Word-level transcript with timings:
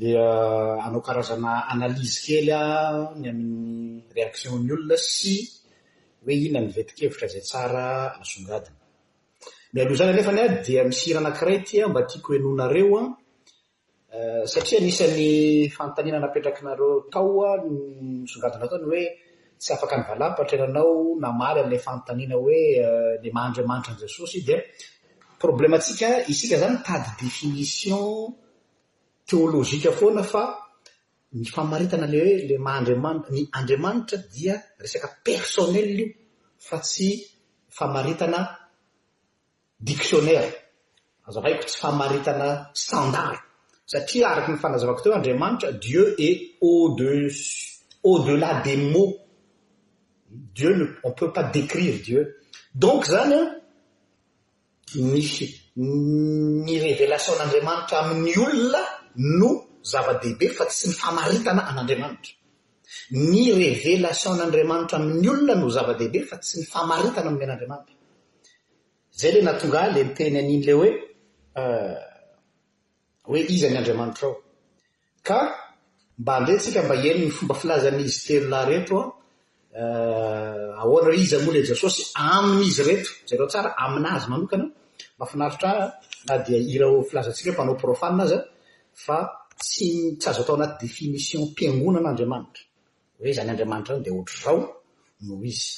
dia 0.00 0.24
uh, 0.24 0.80
anao 0.86 1.02
karazanaanalzy 1.06 2.18
kely 2.24 2.48
a 2.56 2.62
ny 3.20 3.26
aminy 3.28 3.54
reaktionny 4.16 4.70
olona 4.76 4.96
sy 5.12 5.34
hoeinona 6.24 6.70
vetikevira 6.76 7.26
zaysaraoga 7.32 8.56
y 9.74 9.80
ady 9.80 10.64
dia 10.66 10.82
misira 10.90 11.20
nakiray 11.26 11.58
tya 11.68 11.84
mba 11.90 12.00
tiako 12.10 12.30
heonareo 12.36 12.96
an 13.00 13.06
uh, 14.16 14.44
satria 14.52 14.80
nisan'ny 14.86 15.28
fanotanina 15.76 16.18
napetraki 16.24 16.62
nareo 16.68 16.90
atao 17.04 17.30
a 17.48 17.50
nsongadina 18.24 18.64
ataony 18.66 18.84
hoe 18.88 19.04
tsy 19.60 19.70
afaka 19.76 19.94
ny 19.98 20.04
valapatra 20.08 20.54
ienanao 20.56 20.92
namaly 21.24 21.58
ala 21.60 21.78
fanotanina 21.86 22.34
hoe 22.42 22.60
uh, 22.86 23.14
la 23.22 23.30
mahandrmatra 23.36 23.90
njesosy 23.94 24.38
dia 24.46 24.58
problema 25.42 25.74
atsika 25.78 26.08
isika 26.32 26.56
zany 26.62 26.76
tady 26.86 27.10
définition 27.22 28.02
tologika 29.30 29.92
foana 29.92 30.22
fa 30.32 30.42
ny 31.32 31.44
famaritana 31.56 32.06
lahoe 32.12 32.34
la 32.50 32.56
mahaandramanita 32.66 33.28
ny 33.36 33.42
andriamanitra 33.58 34.18
dia 34.34 34.54
resaka 34.82 35.08
personnel 35.28 35.90
io 36.00 36.06
fa 36.66 36.78
tsy 36.88 37.08
famaritana 37.78 38.40
dictionnaire 39.88 40.50
azavaiko 41.28 41.62
tsy 41.68 41.78
famaritana 41.84 42.48
standarde 42.82 43.40
satria 43.92 44.24
araky 44.32 44.50
ny 44.52 44.58
fanazavako 44.64 45.00
teho 45.02 45.14
andriamanitra 45.18 45.68
dieu 45.84 46.04
et 46.26 46.34
au 46.66 46.78
de 46.98 47.10
au 48.10 48.14
delà 48.28 48.50
des 48.66 48.78
mots 48.92 49.14
dieu 50.56 50.72
o 51.06 51.10
peut 51.18 51.32
pas 51.36 51.46
décrire 51.56 51.94
dieu 52.08 52.22
donc 52.82 53.00
zany 53.14 53.34
an 53.36 53.48
misy 55.14 55.46
ny 56.66 56.74
révelation-n'andriamanitra 56.88 57.96
amin'ny 58.02 58.34
olona 58.46 58.82
no 59.16 59.64
zava-dehibe 59.82 60.48
fa 60.54 60.64
tsy 60.66 60.88
ny 60.90 60.92
famaritana 60.94 61.62
an'andriamanitra 61.70 62.32
ny 63.10 63.52
revelation 63.60 64.32
an'andriamanitra 64.34 64.96
amin'ny 64.98 65.28
olona 65.30 65.54
no 65.54 65.68
zava-dehibe 65.68 66.22
fa 66.28 66.36
tsy 66.36 66.58
eh, 66.58 66.60
ny 66.60 66.66
famaritana 66.72 67.28
amin'ny 67.30 67.44
an'adramanira 67.50 67.94
ay 69.22 69.30
le 69.34 69.40
natongaa 69.48 69.86
la 69.94 70.00
nteny 70.08 70.36
ainyle 70.40 70.72
hoehoe 70.80 73.40
iza 73.54 73.68
ny 73.70 73.76
adramanitraomba 73.82 76.34
ndensika 76.42 76.80
mba 76.86 76.94
iainny 77.04 77.28
fomba 77.36 77.54
filazan'izy 77.60 78.18
telona 78.26 78.58
reetoa 78.70 79.04
eh, 79.80 80.80
ahoana 80.82 81.10
izy 81.22 81.36
molo 81.44 81.58
i 81.58 81.66
jesosy 81.70 82.00
amin'izy 82.34 82.82
reto 82.88 83.10
zareotsara 83.30 83.70
ainazy 83.84 84.26
aokamaadairo 85.20 86.90
filazantsika 87.08 87.50
e 87.50 87.52
anao 87.62 87.76
profania 87.82 88.24
azya 88.24 88.40
fa 89.04 89.18
tsy 89.60 89.88
tsy 90.18 90.26
azo 90.30 90.40
atao 90.42 90.56
anaty 90.56 90.76
definition 90.86 91.42
mpiangonan'andriamanitra 91.52 92.62
hoe 93.20 93.32
zany 93.36 93.50
andriamanitra 93.52 93.92
any 93.94 94.04
dia 94.04 94.12
ohatra 94.16 94.36
rao 94.44 94.60
noo 95.26 95.40
izy 95.50 95.68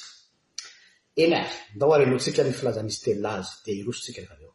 eny 1.21 1.33
e, 1.37 1.37
ary 1.41 1.55
ndao 1.75 1.91
arenotsika 1.95 2.41
n 2.43 2.57
filazan'izy 2.59 2.99
teila 3.03 3.31
zy 3.47 3.51
dia 3.63 3.73
irosontsika 3.81 4.21
vareo 4.31 4.49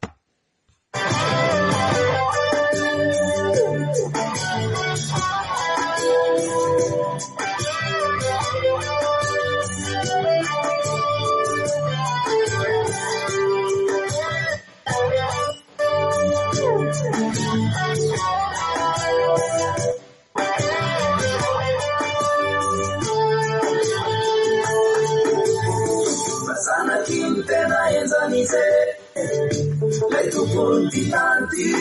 tokontilanti 30.30 31.72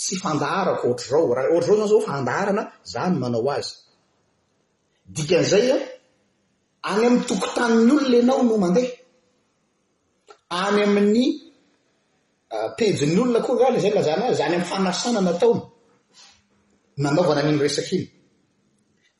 tsy 0.00 0.12
fandaharako 0.22 0.84
ohatrzao 0.90 1.26
rah 1.38 1.44
oatr 1.54 1.68
zao 1.68 1.76
zany 1.78 1.88
zao 1.92 2.00
fandaharana 2.08 2.62
zany 2.92 3.16
manao 3.22 3.46
azy 3.56 3.70
dikan'izay 5.14 5.66
an 5.74 5.78
any 6.96 7.00
amin'ny 7.06 7.20
tokontaniny 7.28 7.94
olona 7.98 8.18
anao 8.20 8.40
no 8.48 8.54
mandeha 8.64 8.92
any 10.62 10.80
amin'ny 10.86 11.24
pejiny 12.76 13.16
olona 13.22 13.38
koa 13.46 13.64
a 13.68 13.72
la 13.74 13.78
zay 13.84 13.92
lazanazy 13.96 14.42
any 14.46 14.54
am'ny 14.56 14.66
fanasana 14.70 15.20
nataony 15.28 15.62
nanaovananino 17.02 17.60
resaky 17.66 17.96
iny 18.02 18.08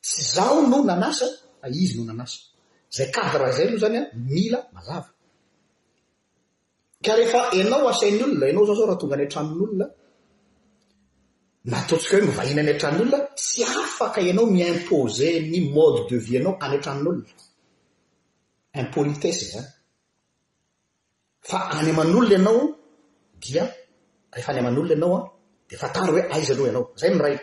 sy 0.09 0.19
zaho 0.33 0.57
no 0.71 0.77
nanasa 0.89 1.27
a 1.61 1.69
izy 1.69 1.97
no 1.97 2.03
nanasy 2.11 2.39
zay 2.91 3.09
kartraha 3.11 3.51
zay 3.51 3.65
aloha 3.67 3.79
zany 3.83 3.97
an 3.99 4.07
mila 4.29 4.59
mazava 4.75 5.09
ka 7.05 7.11
rehefa 7.19 7.39
anao 7.59 7.87
asain' 7.91 8.23
olona 8.23 8.45
anao 8.51 8.65
zao 8.67 8.75
zao 8.79 8.87
raha 8.89 8.99
tonga 9.01 9.15
any 9.17 9.25
atranon'olona 9.29 9.85
natontsika 11.71 12.13
hoe 12.17 12.25
mivahina 12.27 12.61
any 12.63 12.71
atranon'olona 12.75 13.17
tsy 13.39 13.61
afaka 13.81 14.19
ianao 14.27 14.45
miimpose 14.55 15.27
ny 15.51 15.59
mode 15.75 15.99
de 16.09 16.17
vi 16.25 16.33
anao 16.39 16.53
any 16.65 16.75
atranon'olona 16.77 17.33
im 18.79 18.87
politesy 18.95 19.45
zany 19.53 19.69
fa 21.49 21.57
any 21.79 21.91
aman'olona 21.93 22.33
ianao 22.35 22.59
dia 23.43 23.63
rehefa 24.33 24.49
any 24.51 24.61
aman'olona 24.63 24.93
ianao 24.95 25.13
an 25.19 25.23
di 25.69 25.75
fa 25.81 25.87
tary 25.95 26.11
hoe 26.13 26.23
aiza 26.33 26.53
loha 26.57 26.67
ianao 26.71 26.85
zay 27.01 27.11
ny 27.13 27.19
ray 27.25 27.35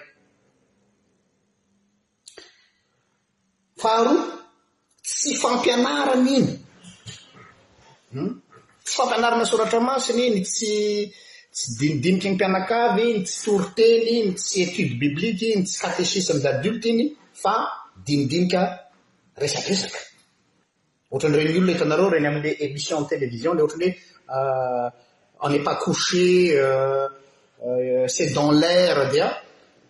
faro 3.77 4.15
tsy 5.03 5.35
fampianarany 5.43 6.31
iny 6.39 6.51
hmm? 8.13 8.33
tsy 8.83 8.95
fampianarana 8.99 9.45
soratra 9.51 9.81
masiny 9.89 10.23
iny 10.33 10.39
tsy 10.49 10.73
tsy 11.55 11.65
dinidinika 11.79 12.27
iny 12.27 12.37
mpianakavy 12.41 13.03
iny 13.13 13.21
tsy 13.29 13.39
toriteny 13.45 14.03
iny 14.25 14.31
tsy 14.41 14.57
étude 14.67 14.93
biblikue 15.03 15.49
iny 15.55 15.65
tsy 15.69 15.77
katecise 15.83 16.29
ami 16.33 16.45
y 16.45 16.49
adiolte 16.53 16.87
iny 16.95 17.03
fa 17.43 17.55
dinidinika 18.07 18.61
resakresaka 19.43 20.01
ohatran'y 21.11 21.37
reniy 21.39 21.57
olona 21.59 21.73
hitanareo 21.75 22.09
reny 22.15 22.27
amina 22.31 22.51
émission 22.67 22.99
television 23.13 23.53
nay 23.55 23.65
hatrany 23.65 23.89
hoe 24.33 24.47
euh, 24.87 24.89
enepa 25.47 25.73
coche 25.83 26.31
euh, 26.65 27.07
euh, 27.67 28.07
ce 28.15 28.25
dan 28.37 28.49
lare 28.63 29.05
dia 29.13 29.29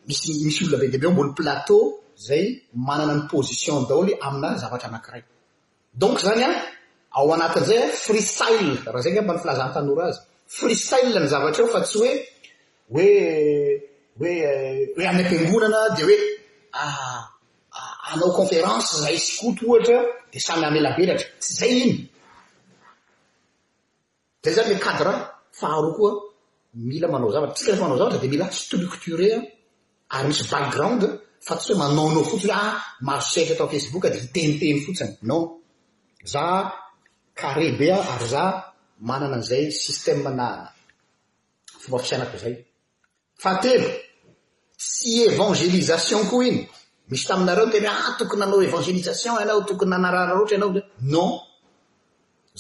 misi 0.09 0.31
misy 0.47 0.61
olona 0.65 0.83
bediibe 0.83 1.07
o 1.09 1.13
mbolo 1.15 1.33
plateau 1.41 1.83
zay 2.19 2.63
manana 2.75 3.15
ny 3.15 3.29
position 3.29 3.85
daoly 3.89 4.13
aminany 4.29 4.59
zavatra 4.63 4.89
anankiray 4.91 5.23
donk 6.01 6.17
zany 6.25 6.43
an 6.49 6.55
ao 7.17 7.27
anatin'zay 7.37 7.79
an 7.85 7.91
free 8.05 8.25
stile 8.33 8.71
raha 8.93 9.03
zany 9.07 9.19
amba 9.23 9.33
ny 9.35 9.41
filazanytanora 9.43 10.05
azy 10.11 10.21
frii 10.57 10.79
stile 10.87 11.19
ny 11.23 11.29
zavatra 11.35 11.61
eo 11.63 11.69
fa 11.75 11.81
tsy 11.89 11.97
hoe 12.03 12.15
hoe 12.95 13.07
oee 14.21 14.43
any 15.09 15.09
am-pingonana 15.11 15.81
di 15.97 16.03
hoe 16.09 16.17
ah, 16.83 17.23
ah, 17.79 17.95
anao 18.11 18.31
conférence 18.41 18.89
zascoto 19.05 19.63
ohatra 19.71 19.99
di 20.33 20.39
samy 20.47 20.65
amelabelatra 20.71 21.29
tsy 21.43 21.53
zay 21.61 21.73
iny 21.85 21.93
zay 24.45 24.55
zany 24.57 24.69
hoe 24.73 24.83
cadra 24.87 25.13
faharo 25.61 25.91
koa 25.99 26.11
mila 26.89 27.07
manao 27.13 27.31
zavatra 27.35 27.55
tsika 27.57 27.71
ef 27.75 27.81
manao 27.85 27.99
zavatra 28.01 28.19
di 28.25 28.29
mila 28.33 28.47
structuren 28.61 29.41
ary 30.15 30.27
misy 30.31 30.45
background 30.53 31.03
fa 31.45 31.55
sy 31.61 31.73
he 31.73 31.77
manaonao 31.79 32.23
fotsiny 32.25 32.53
he 32.53 32.55
ah, 32.61 32.73
a 32.75 32.77
marsety 33.09 33.53
atao 33.55 33.69
facebook 33.75 34.05
a 34.05 34.07
ah, 34.09 34.13
de 34.15 34.19
hiteniteny 34.25 34.79
fotsiny 34.87 35.13
nonaarbeary 35.31 37.89
ah, 38.13 38.19
za 38.33 38.43
manana 39.09 39.37
nzay 39.43 39.65
sstemnafombapiainakoay 39.95 42.55
ate 43.53 43.73
tsy 44.81 45.11
évangelisation 45.33 46.21
koa 46.31 46.45
iny 46.51 46.61
misy 47.11 47.25
taminareo 47.29 47.67
teny 47.75 47.87
ho 47.89 47.93
a 48.09 48.11
tokony 48.19 48.43
anao 48.47 48.59
évangelisation 48.71 49.33
anao 49.43 49.61
tokony 49.69 49.95
anaraatra 49.99 50.35
anao 50.59 50.71
non 51.15 51.31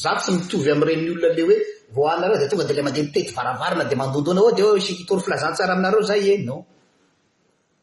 za 0.02 0.10
tsy 0.20 0.28
mitovy 0.36 0.70
amy 0.72 0.84
reninn' 0.88 1.10
olona 1.14 1.28
le 1.34 1.42
hoe 1.46 1.56
voanareo 1.96 2.38
de 2.42 2.46
tonga 2.50 2.64
dela 2.68 2.82
mandeh 2.86 3.02
mitety 3.06 3.30
varavarina 3.38 3.84
de 3.90 3.94
mandondonaoditory 4.00 4.82
oh, 5.12 5.20
filazantsara 5.26 5.72
aminareo 5.74 6.02
zay 6.10 6.22
e 6.32 6.34
non 6.48 6.60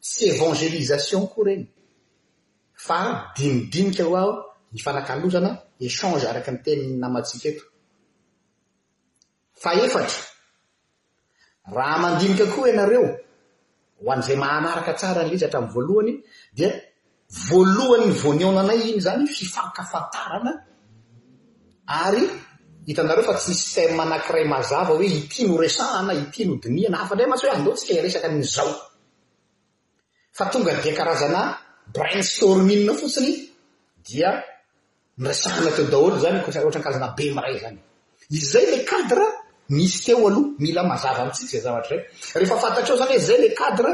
tsy 0.04 0.20
évangelisation 0.36 1.22
koa 1.32 1.44
reny 1.48 1.62
far 2.86 3.06
dinidinika 3.36 4.04
ho 4.06 4.12
aho 4.20 4.32
ny 4.72 4.78
fanakalosana 4.84 5.50
échange 5.86 6.24
araky 6.30 6.50
ny 6.52 6.60
teniny 6.66 6.94
namatsika 7.02 7.46
eto 7.52 7.64
fa 9.62 9.70
efatra 9.86 10.20
raha 11.76 11.96
mandinika 12.04 12.44
koa 12.54 12.66
ianareo 12.70 13.06
ho 14.00 14.04
an'zay 14.14 14.36
manaraka 14.44 14.92
tsara 15.00 15.20
nyliza 15.26 15.46
hatrai'ny 15.46 15.70
voalohany 15.74 16.12
dia 16.56 16.68
voalohanyny 17.46 18.14
voanionanay 18.22 18.78
iny 18.90 19.00
zany 19.06 19.22
fifakafantarana 19.36 20.52
ary 22.04 22.24
hitanareo 22.86 23.24
fa 23.28 23.34
tsy 23.40 23.52
sy 23.60 23.66
temaanankiray 23.76 24.44
mazava 24.52 24.90
hoe 24.94 25.08
hitino 25.16 25.52
resahana 25.64 26.12
itiano 26.22 26.54
diniana 26.62 26.96
afandray 27.02 27.28
matsy 27.30 27.44
hoe 27.46 27.56
anoatsika 27.58 27.92
iresaka 28.00 28.28
nyzao 28.38 28.72
fa 30.34 30.48
tonga 30.50 30.72
dia 30.82 30.94
karazana 30.98 31.42
brainstor 31.94 32.54
mihnna 32.68 32.92
fotsiny 33.00 33.32
dia 34.06 34.30
nrasahna 35.22 35.70
teo 35.76 35.86
daolo 35.92 36.16
zany 36.24 36.38
ktrnkarazana 36.44 37.08
be 37.18 37.24
miray 37.36 37.56
zany 37.64 37.78
iz 38.36 38.44
zay 38.52 38.64
la 38.72 38.78
adra 38.98 39.26
misy 39.76 39.98
teo 40.06 40.18
aloha 40.28 40.50
mila 40.64 40.82
mazava 40.92 41.20
aitsika 41.24 41.50
zay 41.54 41.62
zavatr 41.66 41.92
a 42.34 42.36
rehefafantatra 42.40 42.90
eo 42.94 43.00
zanyoe 43.02 43.20
zay 43.28 43.38
la 43.44 43.48
adra 43.68 43.90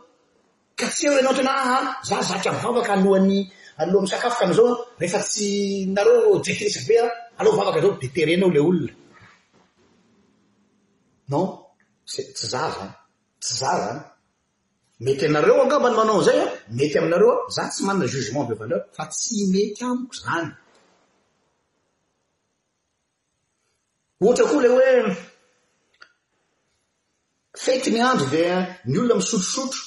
ka 0.81 0.87
tsy 0.93 1.03
eho 1.07 1.15
ianao 1.19 1.35
tena 1.39 1.53
aha 1.63 1.79
za 2.09 2.17
zatra 2.29 2.51
mvavaka 2.57 2.93
alohan'ny 2.97 3.41
aloha'nysakafoka 3.83 4.45
anizaon 4.47 4.73
rehefa 5.01 5.21
tsy 5.31 5.47
nareo 5.95 6.33
jetirisy 6.45 6.81
be 6.89 6.95
an 7.03 7.09
alo 7.39 7.49
vavaka 7.59 7.79
zao 7.85 7.99
deterenaeo 8.03 8.51
la 8.57 8.61
olona 8.69 8.95
non 11.31 11.47
tsy 12.11 12.21
za 12.41 12.47
zany 12.53 12.87
tsy 13.43 13.53
za 13.61 13.71
zany 13.83 14.01
mety 15.05 15.25
anareo 15.29 15.55
angambany 15.63 15.95
manao 15.99 16.21
zay 16.27 16.39
an 16.45 16.51
mety 16.79 16.97
aminareoa 16.99 17.37
za 17.57 17.63
tsy 17.73 17.81
manana 17.87 18.07
jugement 18.13 18.47
bevaleur 18.51 18.83
fa 18.97 19.03
tsy 19.15 19.35
mety 19.55 19.81
amiko 19.89 20.15
zany 20.25 20.49
ohatra 24.23 24.45
koa 24.51 24.61
ila 24.67 24.71
hoe 24.75 24.89
fetiny 27.65 27.99
andro 28.11 28.27
di 28.35 28.43
ny 28.91 28.97
olona 29.01 29.15
misotrosotro 29.21 29.83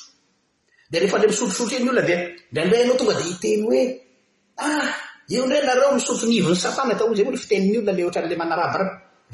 de 0.90 1.00
rehfa 1.00 1.18
ndra 1.18 1.30
misotrosotrony 1.30 1.84
olona 1.90 2.02
di 2.08 2.16
ndrrayanao 2.54 2.96
tonga 2.98 3.14
d 3.20 3.22
ieny 3.46 3.64
oeio 3.70 3.86
ah, 4.66 4.90
ndre 5.46 5.60
nareo 5.70 5.92
misotroniivon'ny 5.94 6.58
satana 6.64 6.94
tao 6.98 7.14
za 7.18 7.24
moa 7.26 7.38
fitenin' 7.44 7.78
olona 7.78 7.94
la 8.00 8.06
hatralamanarabra 8.10 8.86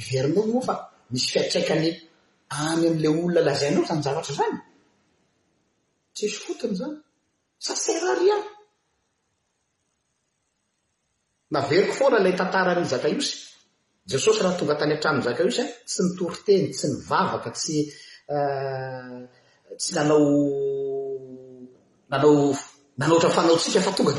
verinon 0.05 0.47
moa 0.51 0.63
fa 0.67 0.73
misy 1.11 1.27
fiatraikany 1.31 1.85
ay 1.87 2.73
amla 2.75 3.09
olona 3.11 3.39
lazanao 3.47 3.83
zany 3.89 4.01
zavatra 4.05 4.33
zany 4.39 4.55
sisy 6.17 6.37
fotony 6.43 6.75
zany 6.81 6.95
saserary 7.67 8.27
any 8.35 8.43
naveriko 11.55 11.93
fôra 11.99 12.17
ilay 12.19 12.35
tataranizakaiosy 12.41 13.33
jesosy 14.11 14.39
raha 14.43 14.57
tonga 14.59 14.75
tany 14.79 14.93
atranony 14.97 15.23
zaka 15.27 15.41
iosy 15.47 15.61
an 15.63 15.69
tsy 15.89 16.01
nitoriteny 16.07 16.65
tsy 16.75 16.85
nivavaka 16.91 17.49
sy 17.63 17.75
eh, 18.33 19.23
tsy 19.79 19.91
nanao 19.95 20.25
nanao 22.09 22.53
nanao 22.99 23.15
oatra 23.17 23.29
ny 23.29 23.35
fanaotsika 23.37 23.79
fa 23.85 23.91
tonga 23.97 24.13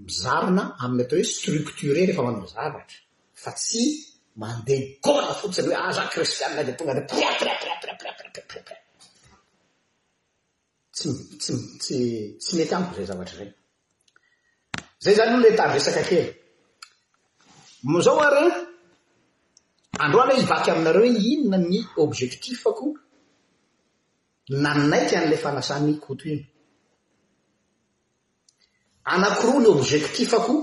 mizarina 0.04 0.64
amin'ny 0.82 1.04
atao 1.04 1.18
hoe 1.18 1.28
strictore 1.34 1.92
rehefa 2.00 2.22
manao 2.26 2.46
zavatra 2.54 2.98
fa 3.42 3.50
tsy 3.61 3.82
mandeha 4.40 4.87
kona 5.04 5.32
fotsiny 5.40 5.66
hoe 5.68 5.78
aza 5.88 6.02
ah, 6.02 6.11
kristianina 6.12 6.62
da 6.68 6.72
tonga 6.78 6.94
r 6.96 7.02
priprp 7.11 8.70
ty 10.96 11.08
tsy 12.40 12.52
mety 12.58 12.74
amiko 12.76 12.94
zay 12.98 13.06
zvatr 13.16 13.34
renyay 13.40 13.54
znylo 15.02 15.48
etreakey 15.52 16.26
moa 17.90 18.02
zao 18.06 18.20
arny 18.26 18.67
androa 19.98 20.24
anahe 20.24 20.40
hibaky 20.40 20.70
aminareo 20.70 21.00
hoe 21.00 21.30
inona 21.32 21.58
ny 21.70 21.78
objektif 22.04 22.62
ko 22.76 22.84
nanaika 24.62 25.16
n'ilay 25.20 25.40
fanasany 25.44 25.92
koutune 26.04 26.42
anankiroa 29.12 29.61
ny 29.62 29.68
obzektif 29.74 30.30
ko 30.46 30.54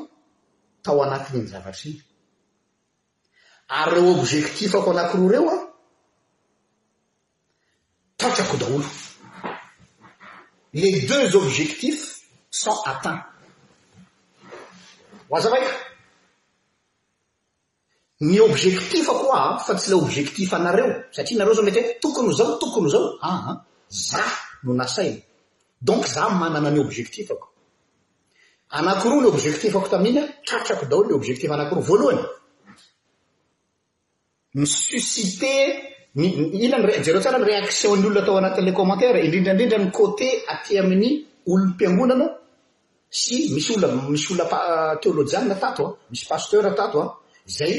tao 0.84 1.00
anatin'ny 1.06 1.48
zavatrainy 1.52 2.02
ary 3.80 3.92
reo 4.00 4.12
obzektif 4.16 4.72
ako 4.76 4.90
ananki 4.92 5.18
roa 5.18 5.28
ireo 5.30 5.50
an 5.58 5.62
tootrako 8.20 8.58
daolo 8.62 8.90
le 10.74 10.88
deux 11.10 11.36
objectifs 11.44 12.06
sans 12.52 12.80
atein 12.92 13.20
oazavaiko 15.32 15.85
ny 18.22 18.40
obzektifa 18.42 19.14
koa 19.14 19.38
ah, 19.38 19.58
fa 19.60 19.74
tsy 19.76 19.90
la 19.90 19.96
objektifa 19.98 20.56
anareo 20.58 20.90
satria 21.12 21.38
nareo 21.38 21.54
zao 21.56 21.66
mety 21.66 21.80
he 21.82 22.00
tokony 22.02 22.32
zao 22.38 22.52
tokony 22.62 22.90
zao 22.90 23.06
aa 23.22 23.54
za 24.08 24.24
no 24.64 24.74
nasai 24.74 25.24
donk 25.82 26.06
za 26.08 26.30
manana 26.30 26.70
ny 26.72 26.80
ôbjektifako 26.84 27.48
anakiro 28.78 29.16
ny 29.22 29.28
objektifko 29.28 29.88
tamiina 29.92 30.22
tratrako 30.48 30.86
dao 30.92 31.02
ny 31.08 31.14
objektifa 31.20 31.54
anakiroa 31.54 31.84
voalohany 31.88 32.24
ny 34.58 34.66
susite 34.78 35.52
inajareo 36.66 37.20
tsara 37.22 37.38
ny 37.40 37.46
reaktionn' 37.52 38.04
olon 38.06 38.18
atao 38.22 38.38
anatelekommantara 38.42 39.20
indrindrandrindra 39.26 39.78
ny 39.84 39.90
côté 40.00 40.28
aty 40.54 40.74
amin'ny 40.82 41.12
olom-piangonana 41.52 42.26
sy 43.20 43.36
misy 43.54 43.72
ola 43.76 43.88
misy 44.14 44.30
olona 44.34 44.58
teôlôjanna 45.02 45.56
tatoa 45.64 45.90
ah, 45.90 45.96
misy 46.12 46.26
pasteur 46.32 46.64
tato 46.80 46.98
an 47.04 47.08
ah, 47.10 47.14
zay 47.58 47.76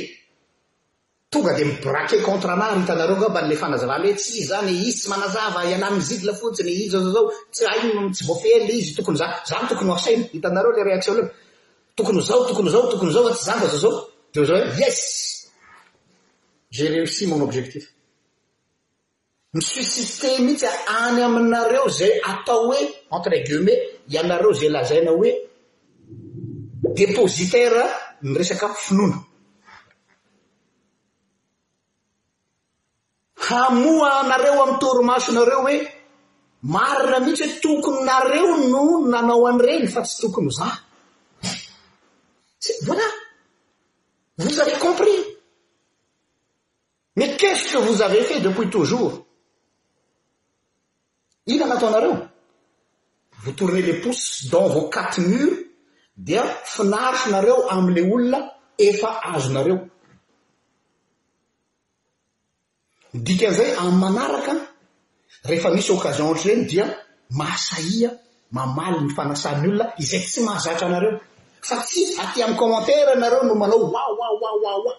oga 1.39 1.53
de 1.59 1.65
mibraqet 1.65 2.23
contremary 2.31 2.79
hitanareo 2.83 3.17
gmb 3.23 3.37
nle 3.45 3.57
fanazavanyhoe 3.63 4.15
tsy 4.21 4.35
i 4.41 4.45
zany 4.51 4.71
izy 4.81 4.93
tsy 4.99 5.07
manazava 5.13 5.61
ialamizidla 5.71 6.33
fotsiny 6.41 6.71
i 6.83 6.85
aao 6.97 7.13
zao 7.17 7.25
tsy 7.55 7.65
a 7.73 7.75
tsy 8.15 8.23
voafel 8.29 8.65
izy 8.79 8.93
tokony 8.97 9.17
znytokony 9.21 9.91
ahiteo 9.95 11.15
lio 11.19 11.27
tooyao 11.97 12.47
tokonyzao 12.51 12.83
tokonyao 12.91 13.27
fa 13.35 13.35
tsy 13.37 13.77
zybao 13.83 13.95
aoz 14.37 14.51
e? 16.85 17.03
ési 17.07 17.23
monôbjetif 17.33 17.85
misiste 19.57 20.29
mihitsyany 20.45 21.19
aminareo 21.27 21.87
zay 21.99 22.13
atao 22.31 22.61
hoe 22.69 22.81
entregume 23.17 23.73
anareo 24.21 24.53
zay 24.61 24.71
lazaina 24.75 25.11
hoe 25.19 25.31
depoitara 26.97 27.85
mresak 28.29 28.63
finona 28.85 29.19
hamoanareo 33.49 34.57
amy 34.63 34.77
torimasonareo 34.85 35.61
hoe 35.67 35.77
marina 36.75 37.19
mihintsy 37.25 37.45
hoe 37.49 37.59
tokonynareo 37.65 38.51
no 38.73 38.83
nanao 39.13 39.45
am 39.51 39.59
reny 39.67 39.87
fa 39.95 40.01
tsy 40.07 40.15
tokony 40.23 40.51
za 40.59 40.67
sy 42.65 42.73
volà 42.87 43.09
vo 44.43 44.49
zave 44.61 44.75
compris 44.85 45.19
mety 47.19 47.37
queseque 47.41 47.79
vozave 47.87 48.21
fe 48.29 48.35
depuis 48.45 48.69
toujours 48.75 49.15
ina 51.53 51.65
nataonareo 51.73 52.17
vo 53.43 53.51
tourner 53.59 53.83
lepouce 53.89 54.25
dans 54.53 54.69
vo 54.75 54.81
quatre 54.95 55.21
mur 55.31 55.53
dia 56.27 56.43
finaroso 56.73 57.27
nareo 57.35 57.57
amle 57.77 58.01
olona 58.15 58.39
efa 58.89 59.11
azonareo 59.35 59.77
mdikan'izay 63.17 63.77
amy 63.81 63.97
manaraka 64.05 64.55
rehefa 65.49 65.71
misy 65.75 65.91
occazion 65.97 66.27
ohatra 66.29 66.53
reny 66.53 66.65
dia 66.71 66.85
mahasaia 67.39 68.11
mamaly 68.57 68.99
ny 69.05 69.11
fanasany 69.17 69.63
olona 69.71 69.87
izay 70.03 70.23
tsy 70.29 70.41
mahazatra 70.47 70.85
anareo 70.91 71.15
fa 71.69 71.77
tsy 71.87 72.01
aty 72.23 72.39
amiy 72.45 72.59
kommentara 72.61 73.13
nareo 73.23 73.43
no 73.49 73.55
manao 73.63 73.81
wa 73.95 74.03
wa 74.21 74.29
wa 74.43 74.51
wa 74.65 74.73
wa 74.85 74.93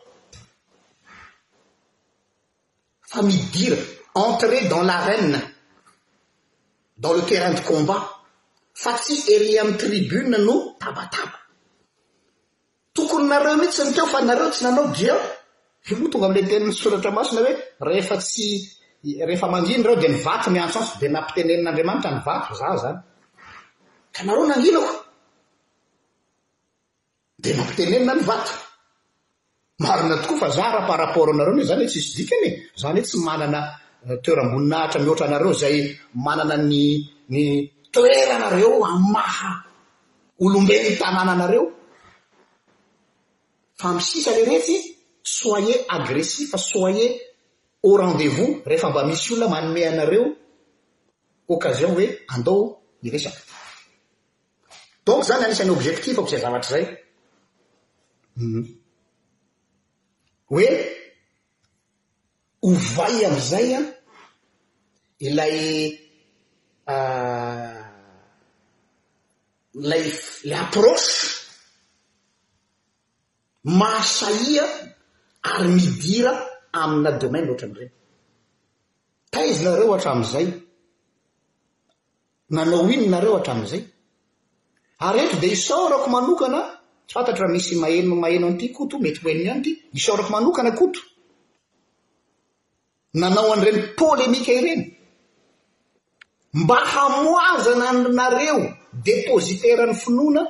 fa 3.12 3.20
midira 3.28 3.78
entrée 4.22 4.66
dans 4.72 4.84
la 4.90 4.98
rene 5.08 5.40
dans 6.98 7.14
le 7.14 7.22
terrain 7.30 7.54
de 7.54 7.62
combat 7.72 8.02
fa 8.74 8.92
tsy 9.02 9.16
eri 9.34 9.58
aminy 9.62 9.78
tribune 9.82 10.38
no 10.48 10.56
tabataba 10.82 11.38
tokony 12.96 13.28
nareo 13.32 13.56
mihitytsy 13.62 13.84
nyteofa 13.88 14.20
nareo 14.28 14.48
tsy 14.54 14.62
nanao 14.64 14.88
dia 15.00 15.16
o 16.04 16.10
tonga 16.10 16.26
amla 16.28 16.42
tenin'ny 16.52 16.74
soratra 16.82 17.12
masina 17.18 17.40
hoe 17.44 17.54
rehefa 17.90 18.16
tsy 18.24 18.50
rehefa 19.30 19.48
mandiny 19.54 19.84
reo 19.88 19.96
de 20.04 20.08
ni 20.14 20.20
vato 20.28 20.50
ny 20.54 20.60
antsoanso 20.66 20.94
de 21.02 21.08
nampitenenin'andriamanitra 21.16 22.10
ny 22.16 22.20
vato 22.28 22.52
za 22.60 22.68
zany 22.82 23.00
ka 24.16 24.22
nareo 24.28 24.46
nangilako 24.52 24.92
de 27.44 27.50
nampitenenina 27.58 28.14
ny 28.18 28.24
vato 28.30 28.52
marina 29.84 30.16
tokoa 30.24 30.38
fa 30.42 30.48
za 30.58 30.64
rahaparaportanareon 30.76 31.60
zany 31.70 31.84
e 31.84 31.86
tssyn 31.86 33.02
tsy 33.02 33.18
mananeabonihatra 33.24 35.00
eh, 35.00 35.44
eo 35.44 35.54
zay 35.62 35.78
manana 36.26 36.56
nny 36.58 37.38
toera 37.94 38.36
nareo 38.44 38.74
amaha 38.94 39.52
olombeny 40.44 40.90
tanànaanareo 41.02 41.66
fa 43.80 43.88
msisa 43.98 44.32
le 44.38 44.44
metsy 44.52 44.78
soyet 45.28 45.86
agressif 45.92 46.52
fa 46.52 46.58
soyet 46.58 47.22
au 47.84 47.92
rendezvous 48.04 48.52
rehefa 48.70 48.90
mba 48.92 49.04
misy 49.10 49.34
olona 49.34 49.50
manome 49.54 49.82
anareo 49.92 50.26
occasion 51.56 51.92
hoe 51.96 52.08
andao 52.34 52.60
iresaka 53.08 53.42
donc 55.08 55.22
zany 55.30 55.44
anisan'ny 55.48 55.72
objectif 55.78 56.16
ako 56.20 56.30
zyay 56.32 56.42
zavatra 56.42 56.70
zay 56.70 56.86
hmm. 58.38 58.64
hoe 60.52 60.70
ovay 62.70 63.16
amizay 63.30 63.68
an 63.78 63.86
ilaya 65.26 65.98
ah, 66.94 67.88
lay 69.90 70.04
ilay 70.46 70.60
approche 70.66 71.12
mahasaia 73.80 74.66
ary 75.44 75.68
midira 75.78 76.32
amina 76.82 77.12
demaina 77.20 77.48
loatra 77.48 77.68
an'reny 77.68 77.92
taizinareo 79.34 79.92
atramizay 79.98 80.48
nanao 82.56 82.86
inonareo 82.96 83.34
atramizay 83.38 83.82
ary 85.06 85.20
hehtra 85.22 85.40
de 85.44 85.48
isôrako 85.58 86.08
manokana 86.16 86.60
tsy 87.08 87.14
fantatra 87.16 87.48
misy 87.54 87.76
maheno 87.84 88.14
maheno 88.24 88.46
an'ity 88.50 88.66
koto 88.78 88.96
mety 89.04 89.20
hoeniny 89.24 89.50
an 89.54 89.62
ty 89.66 89.72
isôrako 89.98 90.30
manokana 90.36 90.72
koto 90.80 91.00
nanao 93.22 93.50
an'ireny 93.56 93.82
pôlemika 93.98 94.52
ireny 94.60 94.84
mba 96.62 96.78
hamoazana 96.92 97.88
nareo 98.20 98.58
depositerany 99.06 99.94
finoana 100.02 100.42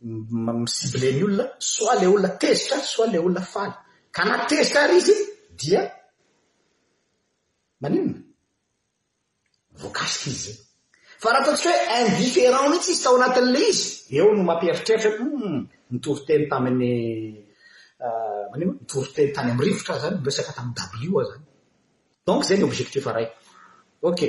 misibleny 0.00 1.20
olona 1.28 1.44
soa 1.58 1.94
ilay 1.96 2.08
olona 2.12 2.30
tezitra 2.40 2.76
soa 2.92 3.06
ilay 3.06 3.20
olona 3.24 3.42
faly 3.52 3.72
ka 4.16 4.22
na 4.28 4.36
tezitra 4.50 4.80
ary 4.84 4.96
izy 5.02 5.16
dia 5.60 5.82
maninona 7.82 8.18
voakasiky 9.80 10.28
izy 10.34 10.40
zay 10.44 10.58
fa 11.22 11.28
raha 11.32 11.42
ataontsikra 11.44 11.78
hoe 11.88 11.98
indifférent 12.06 12.70
mihitsy 12.70 12.90
izy 12.94 13.02
tao 13.04 13.14
anatin'lay 13.18 13.64
izy 13.72 13.88
eo 14.16 14.26
no 14.36 14.42
mampieritreritra 14.50 15.10
he 15.12 15.18
hm 15.18 15.56
mitoriteny 15.92 16.44
tamin'ny 16.52 16.88
manino 18.52 18.72
mitoriteny 18.80 19.28
tany 19.36 19.48
amin'y 19.52 19.66
rivotra 19.68 19.94
zany 20.02 20.16
miesaka 20.26 20.52
tamin'y 20.56 20.76
dablio 20.78 21.12
a 21.22 21.30
zany 21.30 21.44
donk 22.26 22.40
zay 22.48 22.56
ny 22.58 22.64
obzektif 22.68 23.04
raiko 23.16 23.34
oka 24.08 24.26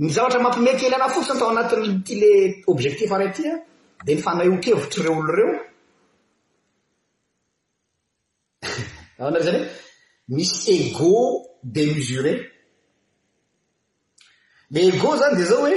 ny 0.00 0.08
zavatra 0.10 0.40
mampiomekely 0.40 0.94
anah 0.96 1.12
fotsy 1.14 1.32
natao 1.36 1.50
anatin' 1.54 1.86
ty 2.06 2.12
la 2.20 2.30
objectif 2.72 3.10
aray 3.16 3.30
tyan 3.36 3.56
di 4.04 4.12
mifanaokevitry 4.14 5.00
reo 5.04 5.14
olo 5.20 5.28
ireo 5.32 5.50
aanareo 9.20 9.44
zany 9.46 9.58
r 9.60 9.62
misy 10.36 10.62
ego 10.84 11.10
demisure 11.76 12.32
le 14.72 14.80
ego 14.88 15.10
zany 15.20 15.34
di 15.38 15.44
zao 15.50 15.60
hoe 15.64 15.76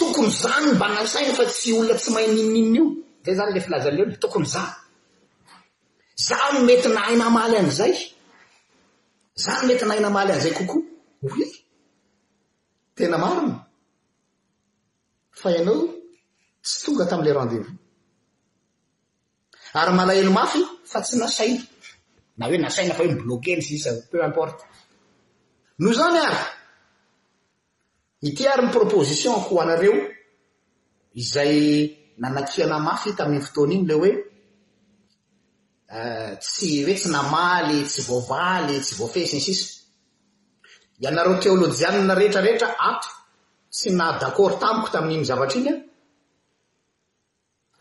tokony 0.00 0.30
za 0.42 0.52
ny 0.64 0.68
mba 0.74 0.86
nasainy 0.96 1.32
fa 1.38 1.44
tsy 1.50 1.68
olona 1.76 1.94
tsy 2.00 2.08
mahininninny 2.14 2.68
io 2.78 2.86
zay 3.24 3.34
zany 3.38 3.50
la 3.54 3.60
filaza 3.64 3.86
an'leo 3.88 4.04
tokony 4.24 4.46
za 4.54 4.62
za 6.26 6.38
ny 6.54 6.58
mety 6.68 6.88
naaina 6.96 7.26
maly 7.36 7.56
an'izay 7.60 7.94
za 9.44 9.50
no 9.58 9.62
mety 9.68 9.84
nahainamaly 9.86 10.30
an'izay 10.32 10.54
kokoa 10.58 10.82
tena 12.96 13.18
marony 13.18 13.52
fa 15.40 15.48
ianao 15.54 15.82
tsy 16.64 16.76
tonga 16.84 17.04
tam'la 17.10 17.30
rendezvos 17.38 17.70
ary 19.80 19.92
malahelo 19.98 20.32
mafy 20.38 20.60
fa 20.90 20.98
tsy 21.04 21.14
nasaina 21.22 21.62
na 22.38 22.44
hoe 22.48 22.58
nasaina 22.60 22.92
fa 22.94 23.02
hoe 23.02 23.14
miblokeny 23.14 23.62
sisa 23.68 23.90
peu 24.10 24.22
importe 24.30 24.62
no 25.82 25.88
zany 25.98 26.18
ary 26.28 26.42
ity 28.28 28.42
ary 28.52 28.62
ny 28.64 28.70
proposision 28.78 29.34
akoho 29.38 29.58
anareo 29.64 29.94
izay 31.20 31.54
nanakiana 32.20 32.76
mafy 32.88 33.08
taminny 33.18 33.44
fotoan' 33.46 33.74
iny 33.74 33.84
le 33.88 33.94
hoea 34.00 34.18
euh, 35.96 36.32
tsy 36.44 36.68
hoe 36.84 36.94
tsy 37.00 37.08
namaly 37.14 37.78
tsy 37.90 38.00
voavaly 38.08 38.74
tsy 38.84 38.92
voafehsiny 39.00 39.42
sisy 39.48 39.66
ianareo 41.02 41.34
téolôjianna 41.42 42.14
rehetrarehetra 42.14 42.76
anto 42.78 43.08
sy 43.70 43.90
na 43.90 44.14
dacord 44.20 44.58
tamiko 44.62 44.88
tamin'imy 44.94 45.24
zavatra 45.26 45.58
iny 45.58 45.70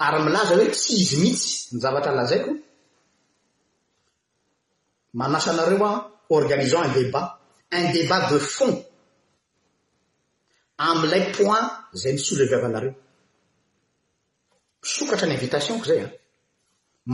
a 0.01 0.05
ary 0.07 0.19
milaza 0.27 0.53
hoe 0.57 0.65
tsy 0.73 0.91
izy 1.01 1.17
mihitsy 1.21 1.51
ny 1.75 1.81
zavatra 1.83 2.11
lazaiko 2.19 2.51
manasa 5.19 5.49
anareo 5.53 5.85
a 5.85 5.91
organisant 6.37 6.85
un 6.89 6.93
debat 6.97 7.27
un 7.79 7.87
debat 7.95 8.23
de 8.31 8.37
fond 8.55 8.75
amlay 10.89 11.23
point 11.35 11.67
zay 12.01 12.11
ny 12.15 12.19
soleviavanareo 12.27 12.91
isokatra 14.85 15.25
ny 15.27 15.33
invitation 15.37 15.75
ko 15.79 15.85
zay 15.89 15.99
a 16.05 16.07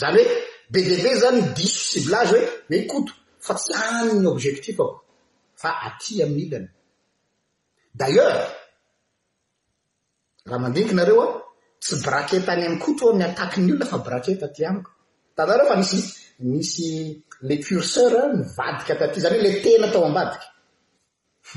zany 0.00 0.16
oe 0.26 0.47
be 0.70 0.84
be 0.84 0.96
be 1.02 1.12
zany 1.20 1.40
diso 1.56 1.80
siblage 1.90 2.30
hoe 2.32 2.44
hekoto 2.68 3.12
fa 3.46 3.54
tsy 3.54 3.72
aniny 3.82 4.26
obzektifo 4.28 4.82
ako 4.84 4.96
fa 5.60 5.70
aty 5.88 6.22
aminyilany 6.22 6.68
d'alleur 7.98 8.36
raha 10.48 10.58
mandinikinareo 10.64 11.22
an 11.24 11.32
tsy 11.82 11.94
braketa 12.04 12.52
any 12.52 12.64
ami 12.66 12.78
koto 12.84 13.04
any 13.12 13.24
atakyny 13.24 13.66
olona 13.72 13.86
fa 13.92 13.98
braketa 14.06 14.46
aty 14.50 14.60
aniko 14.70 14.90
tanareo 15.36 15.66
fa 15.70 15.76
misy 15.80 15.96
misy 16.52 16.86
lecurseur 17.48 18.12
ah, 18.22 18.28
mivadika 18.38 18.92
ataty 18.94 19.18
zany 19.22 19.36
hoe 19.36 19.44
le 19.46 19.52
tena 19.64 19.86
atao 19.88 20.04
ambadiky 20.08 20.46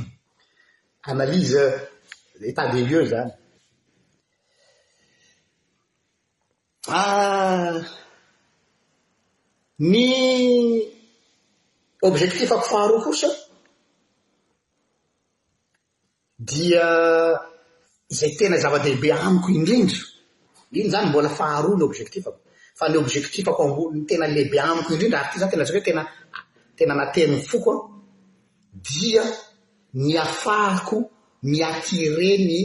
analyse 1.11 1.63
etat 2.49 2.67
ah, 2.67 2.71
de 2.73 2.79
lieu 2.89 3.05
zanya 3.11 3.35
ah, 6.87 7.79
ny 9.81 10.79
obzektifako 12.01 12.61
faharoa 12.61 13.01
kosa 13.03 13.29
dia 16.37 16.85
zay 18.09 18.31
tena 18.39 18.57
zava-dehibe 18.61 19.09
amiko 19.25 19.49
indrindra 19.49 19.99
iny 20.77 20.89
zany 20.93 21.07
mbola 21.09 21.29
faharoa 21.29 21.77
ny 21.77 21.83
obzektifako 21.87 22.39
fa 22.77 22.85
ny 22.91 22.97
obzektifoako 23.01 23.61
amboa 23.63 23.91
n 23.97 24.05
tena 24.09 24.25
lehibe 24.35 24.57
amiko 24.69 24.89
indrindra 24.93 25.19
ary 25.21 25.29
ty 25.33 25.37
zany 25.41 25.51
tena 25.51 25.65
zay 25.67 25.73
hoe 25.75 25.85
tena 25.87 26.03
tena 26.77 26.93
nateni 26.99 27.37
foko 27.51 27.71
an 27.75 27.81
dia 28.87 29.23
ny 30.03 30.11
afahako 30.25 30.97
miatire 31.51 32.31
ny 32.47 32.59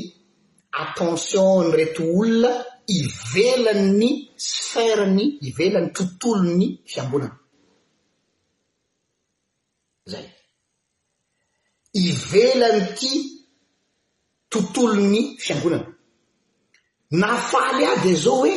atension 0.83 1.63
ny 1.69 1.75
rety 1.77 2.03
olona 2.19 2.53
ivelan'ny 2.95 4.11
sfera 4.37 5.07
ny 5.17 5.25
ivelan'ny 5.49 5.93
tontolo 5.99 6.43
ny 6.59 6.67
fiangonana 6.91 7.37
zay 10.11 10.27
ivelany 12.09 12.81
ity 12.87 13.11
tontolo 14.51 14.95
ny 15.13 15.21
fiangonana 15.45 15.89
nafaly 17.21 17.83
ady 17.93 18.13
zao 18.25 18.39
hoe 18.41 18.55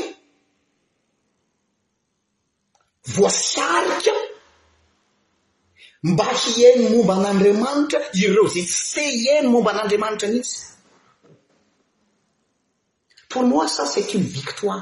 voasy 3.13 3.59
arika 3.75 4.13
mba 6.09 6.25
hiano 6.41 6.83
momba 6.93 7.13
an'andriamanitra 7.17 7.99
ireo 8.21 8.45
zay 8.53 8.65
sse 8.77 9.03
iany 9.23 9.47
momba 9.51 9.69
an'andriamanitra 9.71 10.27
an'izy 10.29 10.57
ooisa 13.37 13.85
setny 13.85 14.21
vitore 14.33 14.81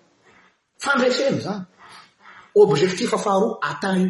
fandreseny 0.81 1.39
zany 1.45 1.65
objectif 2.63 3.11
afaharoa 3.17 3.57
ata 3.69 3.89
io 4.01 4.09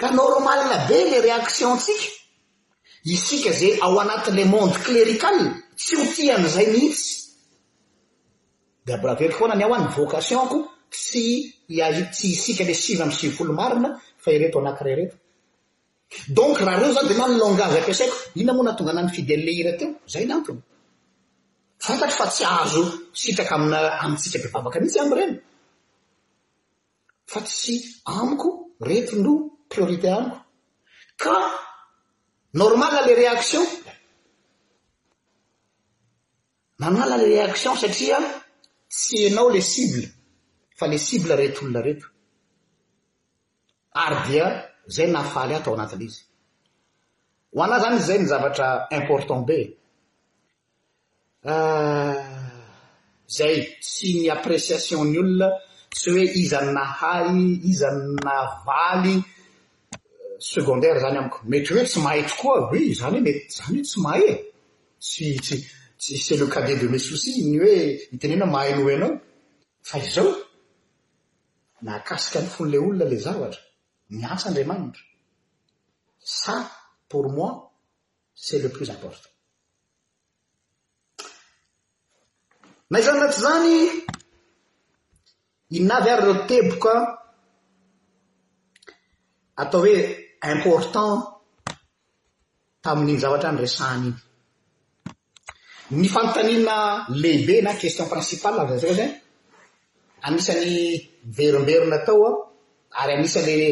ka 0.00 0.08
normalie 0.20 0.76
be 0.88 0.98
le 1.12 1.18
réaktiontsika 1.26 2.06
isika 3.14 3.50
za 3.60 3.68
ao 3.84 3.94
anatin'la 4.04 4.44
monde 4.54 4.76
klérical 4.86 5.36
tsy 5.80 5.92
ho 5.98 6.04
tihan'zay 6.14 6.66
mihitsy 6.74 7.14
de 8.86 8.92
abraveko 8.96 9.36
foana 9.38 9.54
ny 9.58 9.62
ao 9.66 9.74
any 9.78 9.88
vocation 9.98 10.44
ko 10.50 10.58
tsy 10.94 11.24
iatsy 11.76 12.26
hisika 12.30 12.62
le 12.68 12.74
siva 12.82 13.02
amysivyfolomarina 13.06 13.88
fa 14.22 14.28
ireto 14.36 14.58
anatyrareto 14.62 15.16
donc 16.38 16.54
rahareo 16.66 16.94
zany 16.96 17.08
de 17.10 17.14
ma 17.20 17.26
ny 17.28 17.36
longagy 17.42 17.76
ampiasaiko 17.80 18.16
iona 18.38 18.52
moana 18.56 18.70
hatonga 18.72 18.90
anany 18.94 19.08
fidely 19.14 19.42
le 19.46 19.52
hira 19.58 19.72
teo 19.78 19.90
zay 20.12 20.24
nantony 20.30 20.60
fantatro 21.84 22.16
fa 22.20 22.26
tsy 22.30 22.44
azo 22.60 22.82
sitraka 23.20 23.54
amina 23.56 23.78
ami 24.02 24.16
tsika 24.18 24.38
be 24.42 24.48
bavaka 24.54 24.78
mihitsy 24.80 24.98
amy 25.02 25.14
reny 25.18 25.34
fa 27.32 27.38
tsy 27.46 27.74
amiko 28.18 28.48
reto 28.88 29.14
no 29.24 29.32
priorité 29.72 30.08
amiko 30.18 30.36
ka 31.22 31.34
normala 32.60 32.98
le 33.06 33.12
reaction 33.22 33.64
normalina 36.82 37.16
la 37.20 37.26
réaction 37.34 37.72
satria 37.82 38.18
tsy 38.96 39.16
hanao 39.24 39.48
le 39.54 39.60
cible 39.72 40.02
fa 40.78 40.84
le 40.92 40.98
cible 41.06 41.32
reto 41.42 41.58
olona 41.64 41.80
reto 41.88 42.06
ary 44.02 44.18
dia 44.26 44.46
zay 44.94 45.08
naafaly 45.14 45.52
ah 45.54 45.60
atao 45.60 45.72
anatily 45.76 46.06
izy 46.12 46.20
ho 47.54 47.58
anah 47.64 47.80
zany 47.82 47.96
izy 47.96 48.06
zay 48.08 48.18
ny 48.20 48.26
zavatra 48.32 48.66
important 48.98 49.40
be 49.50 49.58
Ah, 51.44 52.22
zay 53.36 53.58
tsy 53.82 54.10
ny 54.20 54.26
appréciation-ny 54.34 55.16
olona 55.22 55.48
tsy 55.94 56.10
hoe 56.14 56.24
iza 56.42 56.58
ny 56.64 56.70
nahay 56.76 57.26
izany 57.70 58.02
na 58.26 58.36
valy 58.66 59.14
secondaire 60.50 60.98
zany 61.04 61.18
amiko 61.20 61.38
metry 61.52 61.74
hoe 61.74 61.88
tsy 61.88 61.98
mahaytro 62.04 62.36
koa 62.40 62.58
oui 62.70 62.94
zany 63.00 63.16
hoe 63.16 63.24
mety 63.26 63.42
zany 63.56 63.76
hoe 63.78 63.86
tsy 63.88 63.98
maha 64.06 64.30
tsy 65.06 65.26
tsy 65.46 65.56
tsy 66.00 66.14
set 66.24 66.38
le 66.40 66.46
cade 66.54 66.72
de 66.80 66.86
me 66.92 66.98
sousi 67.06 67.30
ny 67.50 67.56
hoe 67.62 67.74
hitenena 68.12 68.46
mahayno 68.54 68.80
ianao 68.90 69.12
fa 69.88 69.96
izao 70.06 70.30
naakasika 71.84 72.38
ny 72.40 72.48
fon'ila 72.54 72.78
olona 72.84 73.04
ila 73.08 73.16
zavatra 73.26 73.62
miasa 74.16 74.44
andriamanitra 74.48 75.04
ça 76.40 76.56
pour 77.10 77.24
moi 77.36 77.50
c'et 78.42 78.60
le 78.64 78.68
plus 78.76 78.88
important 78.96 79.28
na 82.92 83.00
izaanaty 83.00 83.38
zany 83.44 83.74
innavy 85.78 86.08
ary 86.12 86.22
reo 86.28 86.36
tebokan 86.48 87.00
atao 89.60 89.80
hoe 89.84 89.96
important 90.54 91.16
tamin'iny 92.84 93.22
zavatra 93.22 93.50
ny 93.52 93.58
resany 93.64 94.08
iny 95.90 96.00
ny 96.00 96.06
fanotanina 96.14 96.76
lehibe 97.22 97.54
na 97.64 97.72
kestion 97.80 98.08
principale 98.12 98.58
avy 98.62 98.72
zay 98.80 98.80
saka 98.90 98.96
zany 99.00 99.12
amisan'ny 100.26 100.76
beromberona 101.36 101.98
tao 102.06 102.24
an 102.30 102.36
ary 103.00 103.12
amisan'ila 103.14 103.68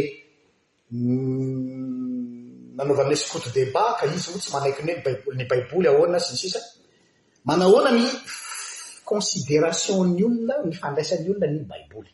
manaovanlescoote 2.79 3.51
deba 3.57 3.83
ka 3.99 4.03
izy 4.07 4.21
fo 4.33 4.39
tsy 4.43 4.51
manaiki 4.55 4.83
ny 4.85 4.93
hoe 4.95 5.05
bai 5.05 5.15
ny 5.39 5.45
baibouly 5.51 5.89
ahoana 5.91 6.19
sy 6.25 6.31
ny 6.35 6.39
sisa 6.43 6.61
manahoana 7.49 7.91
ny 7.99 8.03
considération 9.11 10.05
ny 10.15 10.23
olona 10.29 10.57
ny 10.67 10.73
fandraisan'ny 10.81 11.29
olona 11.33 11.49
ny 11.55 11.63
baiboly 11.73 12.13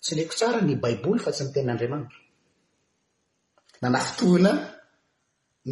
tsy 0.00 0.10
ndreko 0.14 0.34
tsara 0.38 0.58
ny 0.66 0.74
baiboly 0.84 1.18
fa 1.24 1.30
tsy 1.34 1.42
ni 1.44 1.50
tenin'andriamanitra 1.54 2.18
nanafotohana 3.82 4.52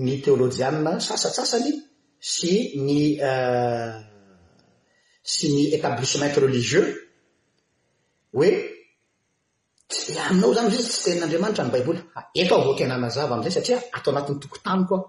ny 0.05 0.13
teôlôjianina 0.25 0.93
sasatsasany 1.07 1.71
sy 2.33 2.53
ny 2.87 2.99
euh, 3.31 3.93
sy 5.33 5.47
ny 5.55 5.63
établissementy 5.77 6.37
religieux 6.47 6.89
hoe 8.37 8.51
tyaminao 9.91 10.51
zany 10.57 10.69
zizy 10.75 10.91
tsy 10.93 11.01
tenin'andriamanitra 11.09 11.65
ny 11.65 11.73
baiboly 11.75 12.01
a 12.19 12.29
eto 12.43 12.55
a 12.59 12.65
voke 12.67 12.85
nanazava 12.87 13.33
ami'izay 13.37 13.55
satria 13.57 13.79
atao 13.97 14.11
anatin'ny 14.13 14.41
tokotany 14.43 14.83
koa 14.91 15.01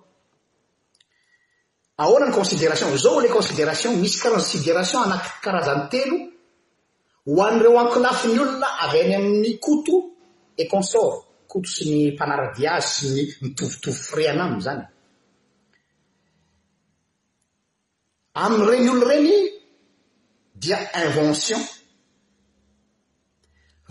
ahoanany 1.97 2.31
considération 2.33 2.97
zao 2.97 3.21
la 3.21 3.27
considération 3.29 3.95
misy 4.01 4.19
cansidération 4.19 4.99
anaty 5.03 5.29
karazany 5.43 5.87
telo 5.91 6.17
ho 7.27 7.41
an'ireo 7.43 7.77
anko 7.81 7.99
lafiny 8.05 8.39
olona 8.43 8.67
avy 8.83 8.99
any 9.03 9.15
amin'ny 9.15 9.51
koto 9.65 9.93
econsort 10.63 11.17
koto 11.51 11.67
sy 11.73 11.83
ny 11.91 11.97
mpanaridiaazy 12.13 12.91
sy 12.95 13.07
ny 13.15 13.21
mitovitovy 13.41 13.97
fre 14.07 14.23
ana 14.31 14.43
aminy 14.45 14.61
zany 14.65 14.83
amin'n'ireny 18.43 18.87
olo 18.89 19.05
reny 19.11 19.31
dia 20.61 20.77
invention 21.03 21.61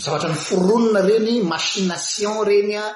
zavatra 0.03 0.29
ny 0.35 0.39
foronina 0.47 1.01
reny 1.09 1.33
machination 1.53 2.35
reny 2.51 2.75
an 2.85 2.91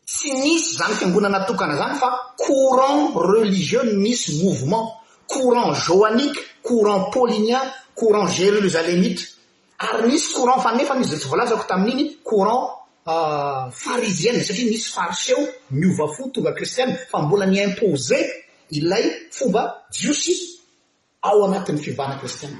tsy 0.05 0.27
misy 0.43 0.67
zany 0.79 0.93
fiangonanatokana 0.99 1.75
zany 1.79 1.95
fa 1.95 2.09
courant 2.43 3.15
religieux 3.31 3.87
misy 4.03 4.43
movement 4.43 4.91
courant 5.31 5.71
joaniqe 5.87 6.39
courant 6.67 7.07
polinian 7.13 7.63
courant 7.95 8.27
jérosalemite 8.27 9.21
ary 9.79 10.11
misy 10.11 10.27
courant 10.35 10.59
fanefa 10.59 10.93
misy 10.99 11.13
a 11.13 11.17
tsy 11.19 11.27
volaza 11.29 11.55
ako 11.55 11.63
tamin'iny 11.71 12.17
ourant 12.25 12.76
Ah, 13.09 13.71
farizien 13.71 14.35
satria 14.43 14.67
misy 14.67 14.91
fariseo 14.91 15.39
miova 15.79 16.09
fo 16.13 16.27
tonga 16.31 16.51
kristiana 16.53 16.95
fa 17.09 17.17
mbola 17.21 17.45
nyimpose 17.47 18.17
ilay 18.77 19.03
fomba 19.31 19.83
jiosy 19.93 20.35
ao 21.21 21.45
anatinyfivanakristiana 21.47 22.57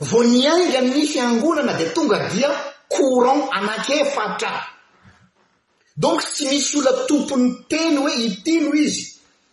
vo 0.00 0.24
nyaingany 0.24 1.06
fiangonana 1.06 1.72
de 1.78 1.84
tonga 1.94 2.18
dia 2.34 2.48
corant 2.88 3.42
anakefatra 3.52 4.52
donc 5.96 6.20
tsy 6.22 6.48
misy 6.50 6.78
ola 6.80 6.92
tompon'ny 7.08 7.48
teno 7.70 8.00
hoe 8.02 8.14
itino 8.28 8.70
izy 8.86 9.06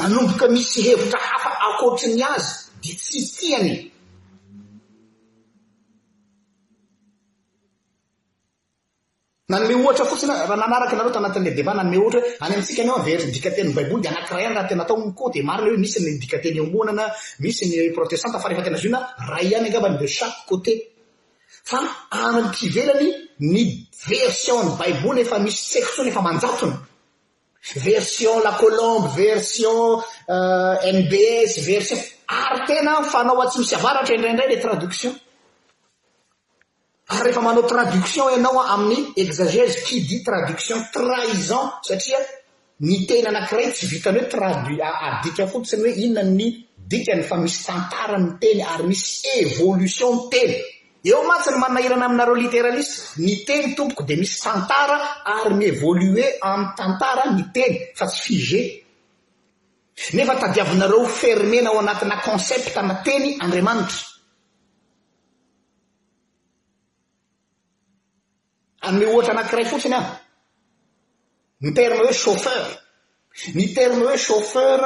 manomboka 0.00 0.46
misy 0.54 0.78
hevitra 0.88 1.18
hafa 1.30 1.50
akotriny 1.66 2.22
azy 2.34 2.50
de 2.82 2.90
tsy 3.02 3.18
tiany 3.36 3.72
nanne 9.52 9.72
ohatra 9.78 10.04
fotsina 10.10 10.34
raha 10.40 10.56
nanaraky 10.60 10.94
anareo 10.96 11.12
tanati'le 11.16 11.50
debanae 11.58 11.98
ohatra 12.02 12.20
any 12.44 12.54
aitsika 12.58 12.82
naaedikatenoldanaayahate 12.88 14.74
oôeayany 18.36 19.68
angabanye 19.68 20.08
chaque 20.16 20.40
côté 20.50 20.72
fa 21.70 21.78
amin'ny 22.22 22.50
kivelany 22.56 23.08
ny 23.54 23.62
version 24.12 24.60
ny 24.68 24.72
baiboly 24.80 25.20
efa 25.26 25.36
misy 25.46 25.60
tseiko 25.70 25.90
tsony 25.94 26.10
efa 26.12 26.22
manjatony 26.28 26.74
version 27.88 28.36
la 28.46 28.52
colômbe 28.62 29.10
version 29.22 29.76
mbs 31.00 31.52
euh, 31.58 31.64
version 31.70 31.98
ary 32.40 32.58
tena 32.68 32.92
fanaoatsy 33.12 33.58
misy 33.62 33.74
avaratra 33.80 34.12
indraindray 34.16 34.48
la 34.56 34.62
tradoktion 34.64 35.12
ry 37.06 37.22
refa 37.24 37.40
manao 37.42 37.66
traduction 37.68 38.30
ianaoa 38.34 38.64
amin'ny 38.74 39.02
exagege 39.22 39.76
qidi 39.86 40.16
traduction 40.26 40.78
traisan 40.94 41.64
satria 41.88 42.20
ny 42.88 42.94
teny 43.08 43.26
anankiray 43.30 43.66
tsy 43.74 43.84
vitany 43.92 44.18
hoe 44.20 44.30
tradui 44.34 44.76
adika 45.08 45.44
footsiny 45.52 45.82
hoe 45.82 45.94
inona 46.04 46.22
ny 46.38 46.46
dikany 46.90 47.22
fa 47.28 47.36
misy 47.44 47.58
tantara 47.68 48.16
ny 48.24 48.28
teny 48.42 48.60
ary 48.72 48.84
misy 48.90 49.28
évolution 49.42 50.14
teny 50.32 50.52
eo 51.08 51.20
matsy 51.30 51.48
ny 51.52 51.58
manahirana 51.64 52.04
aminareo 52.08 52.36
literaliste 52.44 52.96
ny 53.24 53.32
teny 53.48 53.66
tompoko 53.76 54.02
dia 54.08 54.16
misy 54.22 54.38
tantara 54.46 54.96
ary 55.36 55.54
miévoloe 55.60 56.24
amin'ny 56.50 56.70
tantara 56.78 57.22
ny 57.36 57.42
teny 57.56 57.74
fa 57.98 58.04
tsy 58.10 58.18
fige 58.26 58.60
nefa 60.16 60.34
tadiavinareo 60.42 61.02
ferme 61.20 61.58
na 61.62 61.70
ao 61.70 61.78
anatina 61.80 62.16
concepte 62.28 62.80
na 62.88 62.94
teny 63.08 63.26
andriamanitra 63.44 64.12
any 68.88 69.04
ohatra 69.04 69.32
anakiray 69.34 69.64
fotsiny 69.64 69.96
a 69.96 70.02
ny 71.60 71.70
terme 71.74 71.96
hoe 71.98 72.12
chaufeur 72.24 72.64
ny 73.54 73.72
terme 73.74 74.04
hoe 74.06 74.16
chafeur 74.16 74.80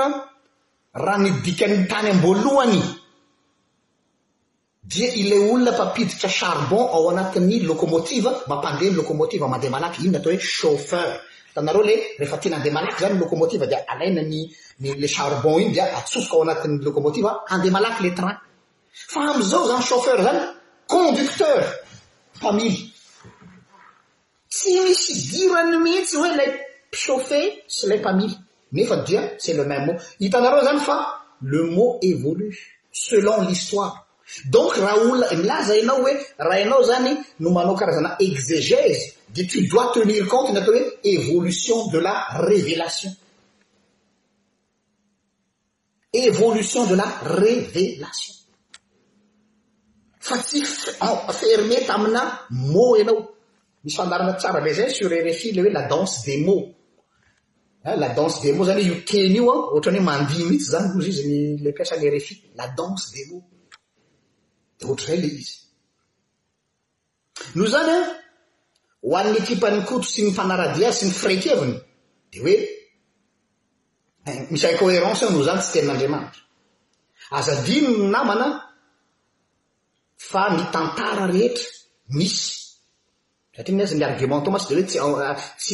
raha 1.04 1.18
nidikany 1.18 1.86
tany 1.90 2.10
amboalohany 2.10 2.80
dia 4.84 5.08
ilay 5.20 5.38
olona 5.50 5.72
mpapiditra 5.72 6.28
charbon 6.28 6.84
ao 6.94 7.10
anati'ny 7.10 7.60
locomotiva 7.70 8.30
mampandehany 8.48 8.96
locomotiva 8.96 9.48
mandeha 9.48 9.72
malaky 9.76 9.98
iny 10.02 10.10
na 10.12 10.18
atao 10.18 10.32
hoe 10.32 10.40
chafeur 10.40 11.10
tanareo 11.54 11.82
le 11.82 11.94
rehefa 12.18 12.38
tina 12.40 12.56
andea 12.56 12.72
malaky 12.72 13.02
zany 13.02 13.14
ny 13.16 13.20
loomotiva 13.24 13.66
di 13.66 13.74
alaina 13.74 14.22
nle 14.22 15.08
charbon 15.08 15.62
iny 15.62 15.72
di 15.72 15.80
atsosoka 15.80 16.34
ao 16.36 16.42
anatin'ny 16.42 16.84
loomotiva 16.84 17.30
andeha 17.54 17.72
malaky 17.78 18.02
le 18.02 18.10
tran 18.14 18.36
fa 19.12 19.20
amizao 19.30 19.66
zany 19.70 19.82
chaffeur 19.90 20.18
zany 20.26 20.40
conducteur 20.86 21.60
pamily 22.40 22.87
ty 24.62 24.74
misy 24.82 25.14
dira 25.30 25.62
nomihtsy 25.70 26.16
oe 26.22 26.30
la 26.38 26.44
shaffe 27.02 27.40
sy 27.74 27.84
la 27.90 27.96
pamily 28.04 28.34
nefadia 28.72 29.22
c'est 29.38 29.54
le 29.54 29.64
même 29.70 29.84
mo 29.86 29.92
hitanareo 30.24 30.62
zany 30.66 30.80
fa 30.86 30.96
le 31.52 31.62
mot 31.76 31.98
évolu 32.02 32.48
selon 32.92 33.42
l'histoire 33.48 33.94
donc 34.50 34.72
raha 34.76 34.96
ol 34.96 35.22
milaza 35.40 35.72
anao 35.82 36.02
oe 36.08 36.12
raha 36.46 36.60
anao 36.64 36.82
zany 36.90 37.12
no 37.42 37.48
manao 37.56 37.76
karazana 37.80 38.10
exégèse 38.18 39.02
de 39.34 39.42
tu 39.50 39.58
doit 39.68 39.90
tenir 39.94 40.26
compte 40.26 40.52
nataoe 40.52 40.80
évolution 41.14 41.78
de 41.94 41.98
la 42.06 42.14
révelation 42.48 43.12
évolution 46.12 46.84
de 46.90 46.94
la 46.96 47.08
révélation 47.42 48.34
fa 50.26 50.36
tsy 50.44 50.60
ferme 51.40 51.76
tamiam 51.86 52.28
misy 53.84 53.96
fandarana 53.96 54.32
tsara 54.34 54.60
be 54.64 54.72
zay 54.74 54.90
sur 54.94 55.12
erefi 55.12 55.52
le 55.52 55.62
hoe 55.62 55.70
la 55.72 55.82
danse 55.86 56.22
de 56.26 56.44
mo 56.44 56.56
ah, 57.84 57.96
la 57.96 58.08
danse 58.08 58.40
de 58.46 58.50
mo 58.56 58.64
zany 58.64 58.80
i 58.80 58.90
eny 58.90 59.36
io 59.36 59.44
ah, 59.52 59.60
an 59.76 59.76
or'ny 59.76 59.98
hoe 59.98 60.02
mandi 60.10 60.42
mihitsy 60.44 60.68
zany 60.72 60.88
ozy 60.98 61.12
zylaylne 61.18 61.66
no 67.54 67.64
zany 67.72 67.90
an 67.96 68.04
ah, 68.04 68.06
ho 69.06 69.16
an'ny 69.20 69.40
kipany 69.46 69.80
koto 69.88 70.06
sy 70.12 70.20
ny 70.24 70.32
fanaradi 70.38 70.80
azy 70.90 70.98
sy 70.98 71.04
ny 71.06 71.14
freikeviny 71.22 71.74
d 72.30 72.34
oe 72.44 72.56
misy 74.50 74.64
a 74.68 74.76
coerencea 74.78 75.28
no 75.32 75.40
zany 75.48 75.60
tsy 75.62 75.70
tenin'andriamanitra 75.74 76.42
azadinyny 77.38 77.98
namanaa 78.14 78.54
fa 80.30 80.42
mitantara 80.56 81.24
rehetra 81.32 81.66
misy 82.18 82.40
razanyargiment 83.58 84.46
omatsy 84.48 84.74
dost 84.74 84.96
ah, 84.96 85.04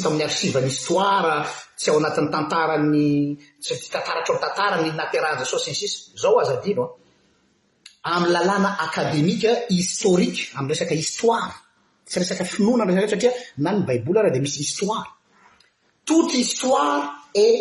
amin'ny 0.06 0.22
arivanyhistora 0.22 1.34
ah, 1.34 1.48
tsy 1.76 1.90
ao 1.90 1.96
anatin'ny 2.00 2.30
tantarany 2.30 3.10
tataratrtantarany 3.92 4.88
nateranjasossy 4.96 5.70
za 6.22 6.28
azadnoa 6.42 6.86
ah. 8.04 8.10
amy 8.16 8.28
lalàna 8.34 8.70
aademika 8.84 9.50
historike 9.68 10.42
am 10.56 10.64
esaka 10.70 10.94
histoara 10.94 11.54
tsy 12.08 12.16
resaka 12.20 12.44
finona 12.54 12.84
aa 12.88 13.10
saria 13.12 13.32
na 13.64 13.70
ny 13.74 13.80
baibol 13.88 14.16
arah 14.18 14.32
di 14.34 14.40
misy 14.44 14.58
histortot 14.64 16.28
histore 16.40 17.00
et 17.46 17.58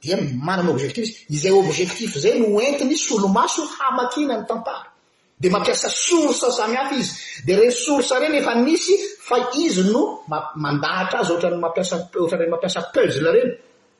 dia 0.00 0.16
marany 0.20 0.70
objektif 0.70 1.06
izy 1.30 1.48
izay 1.48 1.52
objectif 1.52 2.10
zay 2.16 2.38
no 2.40 2.60
entiny 2.60 2.96
solomaso 2.96 3.64
hamakina 3.76 4.36
ny 4.38 4.44
tantara 4.48 4.92
de 5.40 5.48
mampiasa 5.50 5.88
sorse 5.88 6.48
samihafa 6.56 6.94
izy 7.00 7.12
de 7.46 7.52
resorse 7.56 8.12
reny 8.20 8.36
efa 8.38 8.54
nisy 8.66 8.92
fa 9.28 9.36
izy 9.64 9.82
no 9.92 10.22
mamandahatra 10.28 11.18
azy 11.20 11.32
atrany 11.36 11.56
mampiasa 11.64 11.96
ohatra 12.20 12.38
reny 12.38 12.50
mampiasa 12.52 12.80
peuzle 12.94 13.28
ireny 13.32 13.50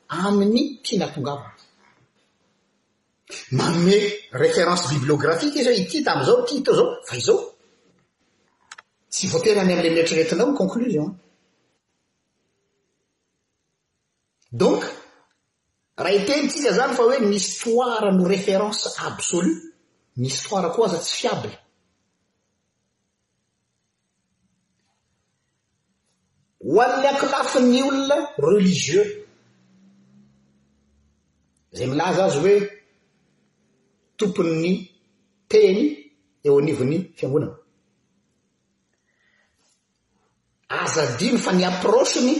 amin'ny 0.07 0.63
tianatongavana 0.83 1.53
manome 3.57 3.97
référence 4.31 4.87
bibliographikua 4.93 5.61
izy 5.61 5.73
ity 5.81 5.97
tamizao 6.05 6.45
ty 6.47 6.61
teo 6.63 6.73
zao 6.79 6.89
fa 7.09 7.15
izao 7.21 7.39
tsy 9.11 9.25
voatena 9.31 9.61
any 9.61 9.73
amla 9.73 9.89
metriretinao 9.97 10.53
concluzion 10.61 11.09
donc 14.61 14.79
raha 15.97 16.13
etenytsika 16.19 16.69
zany 16.77 16.93
fa 16.95 17.03
hoe 17.03 17.19
ny 17.19 17.33
histoira 17.33 18.11
no 18.11 18.27
référence 18.27 18.85
absoli 19.07 19.51
ny 20.19 20.25
histoira 20.27 20.69
koa 20.75 20.85
aza 20.85 20.97
tsy 21.03 21.15
fiably 21.27 21.53
ho 26.71 26.77
ani'ny 26.85 27.09
akilafiny 27.11 27.77
olona 27.89 28.15
relizieux 28.47 29.09
zay 31.75 31.87
milaza 31.91 32.21
azy 32.25 32.39
hoe 32.43 32.55
tompony'ny 34.17 34.73
teny 35.51 35.79
eo 36.45 36.53
anivon'ny 36.61 36.97
fiangonana 37.17 37.55
aza 40.81 41.01
dino 41.17 41.37
fa 41.45 41.51
ny 41.57 41.63
aprosiny 41.71 42.33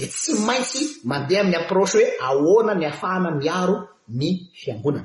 d 0.00 0.06
tsy 0.14 0.32
maintsy 0.48 0.80
mandeha 1.10 1.40
amin'ny 1.42 1.58
aproshy 1.62 1.98
hoe 2.00 2.06
ahoana 2.28 2.72
ny 2.80 2.84
afahana 2.92 3.28
miaro 3.42 3.76
ny 4.18 4.28
fiangonana 4.60 5.04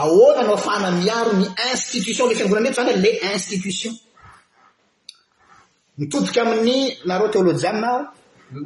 ahoana 0.00 0.40
no 0.46 0.52
afahana 0.60 0.88
miaro 1.02 1.30
ny 1.40 1.44
institution 1.74 2.24
le 2.28 2.34
fiangonana 2.38 2.66
eheta 2.68 2.82
zany 2.86 2.96
oe 2.96 3.02
le 3.04 3.10
institution 3.40 3.92
mitodika 5.98 6.40
amin'ny 6.46 6.76
nareo 7.08 7.28
teôlôjianna 7.32 7.90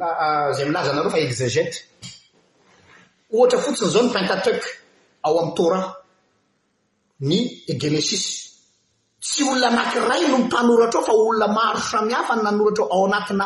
ah, 0.05 0.47
zay 0.55 0.65
milaza 0.69 0.91
nareo 0.95 1.11
fa 1.13 1.19
exegete 1.27 1.77
ohatra 3.35 3.57
fotsiny 3.65 3.89
zao 3.93 4.01
ny 4.05 4.09
pintatek 4.15 4.61
ao 5.25 5.35
aminny 5.39 5.55
tora 5.57 5.79
ny 7.29 7.37
égemesis 7.71 8.25
tsy 9.23 9.39
olona 9.49 9.67
anankiray 9.71 10.23
no 10.31 10.37
mipanoratrao 10.43 11.03
fa 11.07 11.13
olona 11.21 11.47
maro 11.57 11.79
samihafa 11.91 12.33
ny 12.35 12.41
nanoratrao 12.47 12.87
ao 12.95 13.01
anakina 13.09 13.45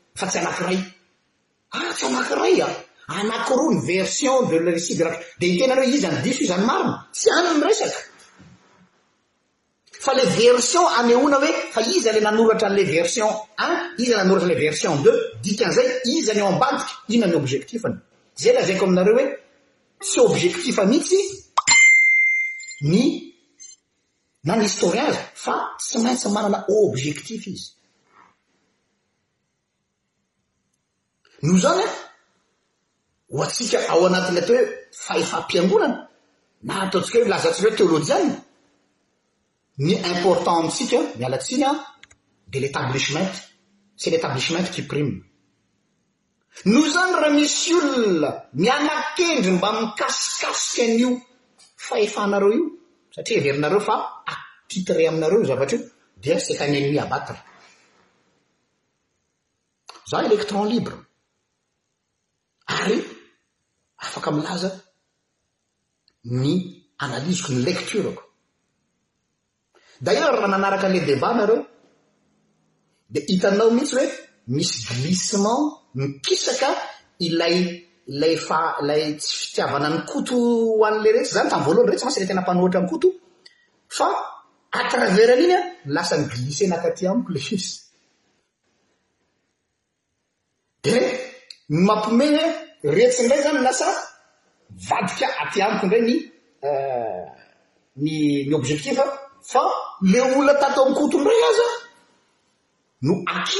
fa 0.15 0.27
tsy 0.27 0.37
anakiray 0.39 0.77
a 1.71 1.77
ah, 1.77 1.91
tsy 1.95 2.05
anankiray 2.05 2.61
a 2.61 2.67
ah. 2.67 2.75
anako 3.19 3.53
roa 3.59 3.73
ny 3.75 3.81
version 3.95 4.35
de 4.49 4.55
larecidra 4.65 5.11
de 5.39 5.45
hitenany 5.51 5.79
hoe 5.81 5.89
izany 5.97 6.17
diso 6.25 6.41
izy 6.45 6.53
ny 6.59 6.65
marina 6.69 6.95
tsy 7.15 7.27
any 7.37 7.49
m'resaka 7.59 7.99
fa 10.05 10.11
le 10.17 10.23
version 10.41 10.85
anyoina 10.99 11.37
hoe 11.43 11.51
fa 11.73 11.81
iza 11.95 12.09
la 12.15 12.19
nanoratra 12.27 12.67
an'le 12.69 12.83
version 12.95 13.29
un 13.65 13.71
iza 14.03 14.15
nanoratra 14.17 14.47
ale 14.49 14.59
version 14.65 14.93
deux 15.05 15.17
dikan'izay 15.43 15.87
iza 16.13 16.31
any 16.33 16.41
o 16.45 16.47
ambadiky 16.53 16.93
ina 17.15 17.25
ny 17.27 17.35
objectifny 17.41 17.95
zay 18.41 18.53
la 18.55 18.61
zaiko 18.67 18.83
aminareo 18.85 19.13
hoe 19.19 19.25
tsy 20.07 20.17
objectif 20.29 20.75
mihitsy 20.89 21.19
ny 22.91 23.01
na 24.45 24.53
ny 24.55 24.63
historien 24.69 25.05
azy 25.09 25.21
fa 25.43 25.53
tsy 25.85 25.95
maintsy 26.03 26.27
manana 26.35 26.59
objectif 26.81 27.41
izy 27.53 27.67
no 31.41 31.57
zany 31.57 31.83
a 31.85 31.89
ho 33.33 33.41
antsika 33.43 33.77
ao 33.93 34.01
anatiny 34.07 34.37
atao 34.41 34.55
hoe 34.57 34.65
fahefam-piangonana 35.05 35.97
na 36.67 36.73
ataontsika 36.83 37.17
e 37.21 37.29
lazatsireo 37.31 37.71
teo 37.77 37.87
loaty 37.91 38.05
zay 38.11 38.25
ny 39.85 39.91
important 40.11 40.57
amitsika 40.61 40.99
mialatsianaa 41.19 41.75
de 42.51 42.57
l'établisement 42.63 43.33
ce 44.01 44.07
l'établisement 44.13 44.65
qi 44.73 44.81
prime 44.89 45.13
no 46.71 46.79
zany 46.93 47.11
raha 47.21 47.31
misy 47.37 47.71
olona 47.79 48.29
mianakendry 48.61 49.51
mba 49.57 49.69
mikasikasika 49.79 50.83
an'io 50.87 51.11
faefanareo 51.85 52.51
io 52.57 52.65
satria 53.13 53.37
heverinareo 53.41 53.81
fa 53.87 53.95
atitere 54.31 55.03
aminareo 55.11 55.39
i 55.39 55.43
o 55.43 55.47
zavatra 55.49 55.75
io 55.77 55.85
dia 56.21 56.35
sekanynmiabatry 56.47 57.39
za 60.09 60.17
electron 60.27 60.65
libre 60.73 60.97
ary 62.79 62.97
afaka 64.03 64.29
milaza 64.37 64.69
ny 66.41 66.51
analizeko 67.03 67.49
ny 67.53 67.59
lectoreko 67.67 68.23
da 70.01 70.13
ireo 70.13 70.31
raha 70.35 70.49
nanaraka 70.53 70.85
ala 70.87 70.99
deva 71.11 71.29
nareo 71.39 71.59
di 73.13 73.19
hitanao 73.29 73.69
mihitsy 73.75 73.95
hoe 73.97 74.07
misy 74.55 74.75
glisement 74.89 75.63
mikisaka 75.99 76.69
ilay 77.27 77.55
ilay 78.13 78.35
fa- 78.47 78.75
ilay 78.81 79.03
tsy 79.21 79.33
fitiavana 79.43 79.87
ny 79.93 79.99
koto 80.11 80.35
ho 80.77 80.83
an'lay 80.89 81.11
retsy 81.15 81.31
zany 81.35 81.49
tamin'y 81.51 81.67
volohany 81.67 81.91
re 81.91 81.97
tsy 81.97 82.05
matsy 82.07 82.19
ley 82.19 82.29
tena 82.29 82.43
mpanahoatra 82.43 82.79
ny 82.81 82.89
koto 82.93 83.07
fa 83.97 84.07
atryraver 84.77 85.29
ana 85.33 85.43
iny 85.45 85.55
an 85.59 85.65
milasany 85.87 86.23
glise 86.31 86.63
nankaty 86.71 87.03
amiko 87.11 87.29
la 87.35 87.41
izy 87.55 87.67
de 90.83 90.91
e 90.99 91.01
ny 91.71 91.81
mampiomena 91.87 92.43
retsindray 92.83 93.39
zany 93.43 93.59
lasa 93.67 93.87
vadika 94.89 95.25
atyamiko 95.43 95.85
ndray 95.87 96.03
nynny 96.03 96.17
eh, 98.07 98.45
obzektifa 98.57 99.05
fa 99.51 99.63
le 100.11 100.19
ola 100.37 100.53
tato 100.61 100.79
amikotondray 100.85 101.41
aza 101.49 101.65
no 103.05 103.13
aky 103.35 103.59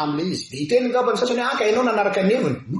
amla 0.00 0.22
izy 0.32 0.44
be 0.50 0.56
hitenin 0.60 0.92
gabany 0.96 1.16
sas 1.20 1.30
any 1.32 1.40
oe 1.42 1.46
anka 1.52 1.64
hinao 1.68 1.82
nanaraka 1.86 2.20
neviny 2.30 2.56
n 2.72 2.74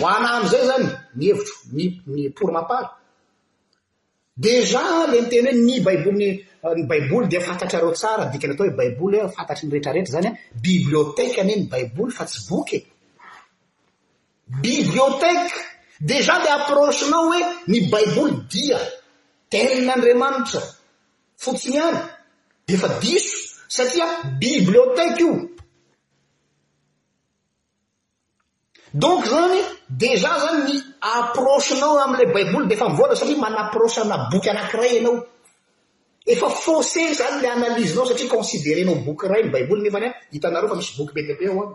ho 0.00 0.06
ana 0.16 0.28
amizay 0.38 0.62
zany 0.70 0.86
ny 1.18 1.24
hevitro 1.28 1.56
nny 1.72 2.30
pori 2.36 2.52
mapart 2.58 2.88
dejà 4.44 4.82
ilay 5.06 5.20
n 5.24 5.28
teny 5.32 5.46
hoe 5.48 5.58
ny 5.66 5.76
baiboliny 5.86 6.28
ny 6.76 6.82
uh, 6.82 6.88
baiboly 6.90 7.26
dia 7.30 7.40
fantatra 7.48 7.76
areo 7.78 7.92
tsara 7.98 8.24
dikana 8.32 8.54
atao 8.54 8.66
hoe 8.68 8.76
baiboly 8.80 9.16
h 9.18 9.22
eh, 9.24 9.30
fantatry 9.36 9.64
nyrehetrarehtra 9.66 10.14
zany 10.14 10.28
an 10.30 10.34
eh, 10.36 10.40
biblioteka 10.66 11.40
nyhe 11.46 11.56
ny 11.60 11.64
baiboly 11.72 12.12
fa 12.16 12.24
tsy 12.30 12.38
bokye 12.48 12.78
bibliotèka 14.62 15.58
dejà 16.00 16.38
le 16.38 16.48
approchinao 16.50 17.28
hoe 17.30 17.40
ny 17.68 17.88
baiboly 17.90 18.44
dia 18.50 18.78
telin'andraamanitra 19.48 20.60
fotsiny 21.36 21.78
hany 21.78 21.98
de 22.68 22.74
efa 22.74 22.88
diso 23.00 23.56
satria 23.68 24.06
biblioteky 24.40 25.22
io 25.24 25.50
donc 28.92 29.24
zany 29.26 29.60
dejà 29.88 30.38
zany 30.38 30.62
ny 30.66 30.82
aproshinao 31.00 31.96
ami'la 31.98 32.32
baiboly 32.32 32.66
de 32.68 32.74
efa 32.74 32.88
mivoala 32.90 33.16
satria 33.16 33.38
manaproshy 33.38 34.04
na 34.06 34.28
boky 34.30 34.48
anankiray 34.50 34.98
anao 34.98 35.16
efa 36.26 36.48
fosey 36.50 37.12
zany 37.14 37.40
la 37.42 37.52
analyzinao 37.52 38.06
satria 38.06 38.28
considerenao 38.28 38.96
boky 39.04 39.28
ray 39.28 39.42
ny 39.44 39.50
baiboli 39.50 39.82
ny 39.82 39.88
efa 39.88 39.98
any 39.98 40.06
a 40.08 40.12
hitanareo 40.32 40.66
efa 40.68 40.76
misy 40.76 40.94
boky 40.98 41.12
betp 41.16 41.40
ao 41.50 41.60
a 41.64 41.66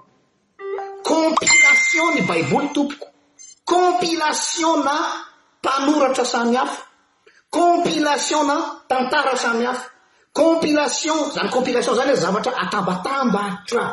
compilation 1.09 2.09
ny 2.15 2.21
baiboly 2.29 2.67
tompoko 2.75 3.07
compilation 3.65 4.81
na 4.83 5.25
mpanoratra 5.61 6.25
samyhhafa 6.25 6.81
compilation 7.49 8.47
na 8.47 8.57
tantara 8.87 9.37
samyhafa 9.37 9.85
compilation 10.33 11.31
zany 11.31 11.49
compilation 11.49 11.95
zany 11.95 12.11
e, 12.11 12.15
zavatra 12.15 12.53
atambatambatra 12.63 13.85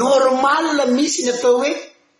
normal 0.00 0.72
misy 0.94 1.20
ny 1.26 1.30
atao 1.34 1.56
hoe 1.60 1.72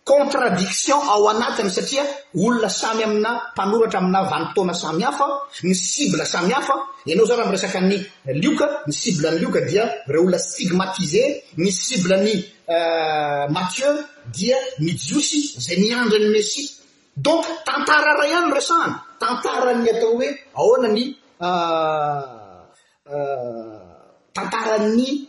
contradiction 0.07 1.01
ao 1.03 1.27
anatiny 1.29 1.69
satria 1.69 2.03
olona 2.33 2.69
samy 2.69 3.03
amina 3.03 3.31
mpanohatra 3.53 3.99
amina 3.99 4.21
vanimpotona 4.31 4.73
sami 4.73 5.03
hafa 5.03 5.25
ny 5.63 5.73
sible 5.75 6.25
sami 6.25 6.53
hafa 6.53 6.73
anao 7.11 7.25
zany 7.29 7.41
amresakany 7.45 7.95
eh, 8.25 8.35
lioka 8.41 8.65
ny 8.87 8.93
sible 8.93 9.31
ny 9.31 9.37
lioka 9.39 9.59
dia 9.69 9.83
re 10.07 10.17
olona 10.19 10.39
stigmatise 10.39 11.23
ny 11.57 11.71
sibleny 11.71 12.35
euh, 12.67 13.51
mathieu 13.51 13.93
dia 14.31 14.55
ni 14.79 14.91
jos 14.95 15.29
zay 15.65 15.75
miandrany 15.81 16.29
messie 16.35 16.69
donc 17.17 17.43
tantara 17.65 18.15
ray 18.21 18.31
any 18.39 18.51
resaany 18.55 18.93
tantarany 19.19 19.89
atao 19.91 20.13
hoe 20.15 20.27
aoanany 20.57 21.05
euh, 21.41 22.63
euh, 23.11 23.99
tantarany 24.33 25.27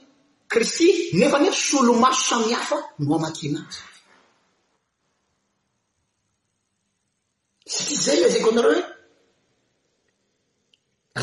kristy 0.48 1.10
nefany 1.18 1.50
solomaso 1.52 2.20
samihafa 2.40 2.76
no 2.98 3.16
amakinay 3.16 3.64
sytriky 7.72 7.96
zay 8.04 8.16
ilay 8.18 8.30
zay 8.32 8.42
ko 8.42 8.50
nare 8.52 8.68
hoe 8.72 8.84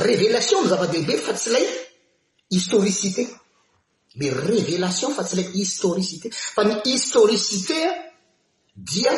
revelation 0.07 0.59
no 0.61 0.69
zava-dehibe 0.71 1.15
fa 1.25 1.33
tsy 1.33 1.49
ilay 1.49 1.65
historicité 2.57 3.23
le 4.19 4.27
révelation 4.49 5.09
fa 5.15 5.23
tsy 5.23 5.33
ilay 5.35 5.47
historicité 5.61 6.27
fa 6.55 6.61
ny 6.67 6.73
historicité 6.91 7.77
a 7.89 7.91
dia 8.89 9.13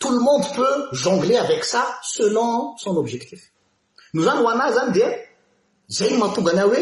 tot 0.00 0.12
lo 0.14 0.20
monde 0.26 0.46
peut 0.56 0.78
jongler 1.02 1.36
avec 1.36 1.62
sa 1.72 1.82
selon 2.16 2.76
son 2.82 2.94
objectif 3.02 3.42
no 4.14 4.20
zany 4.26 4.38
ho 4.42 4.48
anazy 4.54 4.74
zany 4.78 4.90
dia 4.96 5.08
zay 5.96 6.08
ny 6.10 6.16
mahatonga 6.20 6.52
ana 6.54 6.64
hoe 6.70 6.80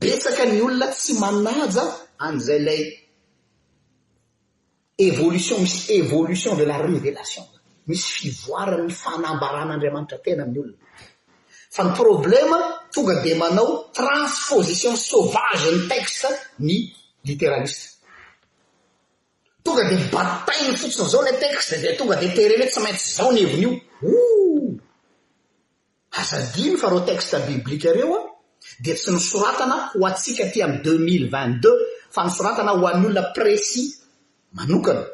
betsaka 0.00 0.42
ny 0.50 0.56
olona 0.66 0.88
tsy 0.96 1.12
manaja 1.22 1.84
an'izay 2.26 2.60
lay 2.68 2.82
évolution 5.08 5.58
misy 5.64 5.80
évolution 6.00 6.52
de 6.60 6.64
la 6.70 6.76
révelation 6.86 7.44
misy 7.86 8.08
fivoara 8.18 8.76
'ny 8.78 8.90
fanambaran'andriamanitra 9.02 10.18
tena 10.24 10.42
amn'olona 10.46 10.76
fa 11.74 11.82
ny 11.86 11.90
problema 12.00 12.58
tonga 12.94 13.14
dea 13.24 13.36
manao 13.42 13.70
transposition 13.98 14.94
sovageny 15.10 15.78
texte 15.90 16.28
ny 16.66 16.74
litéraliste 17.28 17.86
tonga 19.64 19.84
dea 19.90 20.00
batainy 20.14 20.72
fotsiny 20.80 21.08
zao 21.12 21.22
ne 21.26 21.32
texte 21.46 21.74
de 21.82 21.90
tonga 21.98 22.16
de 22.22 22.28
terreny 22.36 22.62
oety 22.62 22.72
tsy 22.72 22.80
maintsy 22.84 23.08
zao 23.18 23.30
ny 23.32 23.40
hevinaio 23.44 23.70
ho 24.02 24.12
azadiny 26.20 26.76
fa 26.80 26.88
ro 26.92 27.00
texte 27.10 27.36
biblika 27.48 27.92
reo 27.98 28.10
an 28.20 28.24
di 28.82 28.90
tsy 28.94 29.10
nysoratana 29.16 29.76
ho 29.94 30.00
atsika 30.10 30.44
ty 30.52 30.58
am' 30.66 30.78
deux 30.84 30.98
mille 31.08 31.28
vingt 31.34 31.56
deux 31.64 31.78
fa 32.14 32.20
nysoratana 32.26 32.70
ho 32.78 32.84
an'ny 32.90 33.06
olona 33.08 33.24
presi 33.36 33.82
manokana 34.56 35.04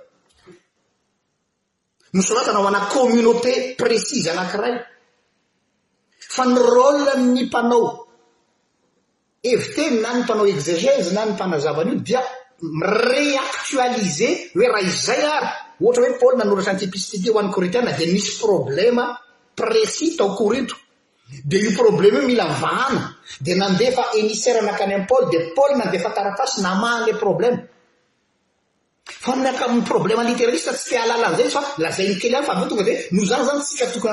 nysoratana 2.13 2.59
ho 2.61 2.67
ana 2.69 2.89
communauté 2.91 3.75
précise 3.79 4.31
anankiray 4.31 4.73
fa 6.35 6.45
ny 6.47 6.55
rôl 6.59 7.09
amny 7.15 7.43
mpanao 7.47 7.85
eviteny 9.53 9.97
na 10.03 10.11
ny 10.19 10.23
mpanao 10.25 10.47
exigeze 10.53 11.13
na 11.15 11.23
ny 11.27 11.33
mpanazavan'io 11.35 12.03
dia 12.07 12.23
mireactualize 12.79 14.29
hoe 14.57 14.67
raha 14.73 14.83
izay 14.91 15.23
ary 15.37 15.49
ohatra 15.83 16.03
hoe 16.05 16.17
paly 16.21 16.35
nanoratra 16.39 16.73
antipistity 16.75 17.29
hoan'ny 17.35 17.53
koretiana 17.55 17.93
de 17.99 18.07
misy 18.13 18.31
problèma 18.43 19.05
presis 19.59 20.17
tao 20.19 20.31
korito 20.41 20.75
de 21.51 21.57
io 21.63 21.71
problema 21.83 22.19
io 22.19 22.27
mila 22.29 22.47
vahana 22.63 23.03
de 23.45 23.53
nandefa 23.61 24.03
enisser 24.19 24.57
nakany 24.63 24.95
am 24.99 25.05
paly 25.11 25.25
de 25.33 25.39
paly 25.57 25.75
nandefa 25.81 26.09
taratasy 26.17 26.61
namahany 26.67 27.15
problèma 27.25 27.61
famyak 29.19 29.61
aminny 29.63 29.85
problemalieit 29.85 30.39
tsy 30.39 30.91
tealala 30.91 31.27
anzay 31.29 31.47
y 31.47 31.51
fa 31.51 31.61
lazay 31.79 32.09
nikely 32.09 32.35
any 32.35 32.45
fa 32.47 32.55
vtoa 32.55 32.85
noo 33.11 33.25
zany 33.31 33.45
zany 33.45 33.63
ka 33.79 33.87
tokony 33.93 34.13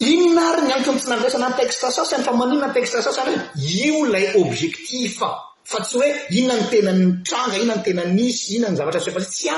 e 0.02 0.06
inona 0.10 0.42
aryny 0.50 0.72
antootsy 0.80 1.06
nanraisana 1.08 1.54
tetesasny 1.56 2.22
fa 2.26 2.32
maninnatetesas 2.40 3.18
ay 3.18 3.38
io 3.86 4.02
lay 4.12 4.26
objectif 4.42 5.22
fa 5.62 5.80
tsy 5.82 5.96
hoe 5.96 6.10
inona 6.36 6.60
ny 6.60 6.64
tenanny 6.68 7.08
tranga 7.22 7.54
inona 7.56 7.76
ny 7.80 7.84
tenanisy 7.86 8.54
inona 8.56 8.70
ny 8.72 8.76
zavatra 8.76 9.00
sea 9.00 9.20
tsy 9.22 9.48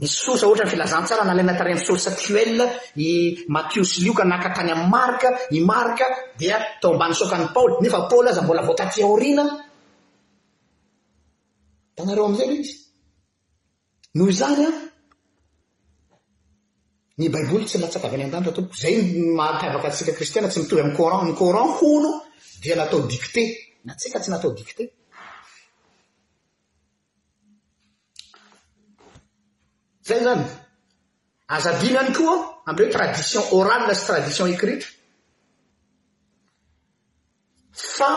nysorsa 0.00 0.46
ohatra 0.46 0.66
ny 0.66 0.70
filazantsara 0.74 1.22
nalaynataran 1.24 1.80
sorsa 1.88 2.10
foel 2.24 2.58
i 3.08 3.44
mathios 3.54 3.90
lioka 4.04 4.24
naka 4.32 4.50
tany 4.56 4.70
am'y 4.76 4.88
marka 4.96 5.28
i 5.56 5.60
marka 5.70 6.06
dia 6.40 6.56
tomban'ny 6.82 7.14
sokany 7.20 7.46
paoly 7.54 7.74
nefa 7.82 7.98
paoly 8.10 8.28
aza 8.32 8.42
mbola 8.44 8.62
voatatiorina 8.68 9.44
tanareo 11.96 12.24
am'izay 12.30 12.48
l 12.48 12.54
izy 12.60 12.74
no 14.18 14.24
zany 14.40 14.62
an 14.70 14.76
ny 17.20 17.26
baiboly 17.34 17.64
tsy 17.68 17.76
latsakavy 17.82 18.14
any 18.16 18.24
andanitra 18.26 18.52
too 18.56 18.66
zay 18.82 18.94
maatiavaka 19.40 19.86
atsika 19.90 20.12
kristiaina 20.18 20.48
tsy 20.52 20.58
mitovy 20.62 20.80
amioan 20.84 21.24
ny 21.28 21.32
corant 21.40 21.72
hono 21.80 22.10
dia 22.62 22.74
natao 22.80 23.00
dikté 23.12 23.42
natsika 23.88 24.18
tsy 24.22 24.28
natao 24.34 24.52
dikté 24.58 24.84
zay 30.06 30.22
zany 30.24 30.44
azadinaany 31.56 32.12
koa 32.14 32.36
amdre 32.68 32.84
hoe 32.84 32.92
tradition 32.92 33.42
oralyla 33.58 33.94
sy 33.94 34.04
tradition 34.06 34.46
écrita 34.54 34.86
fa 37.94 38.10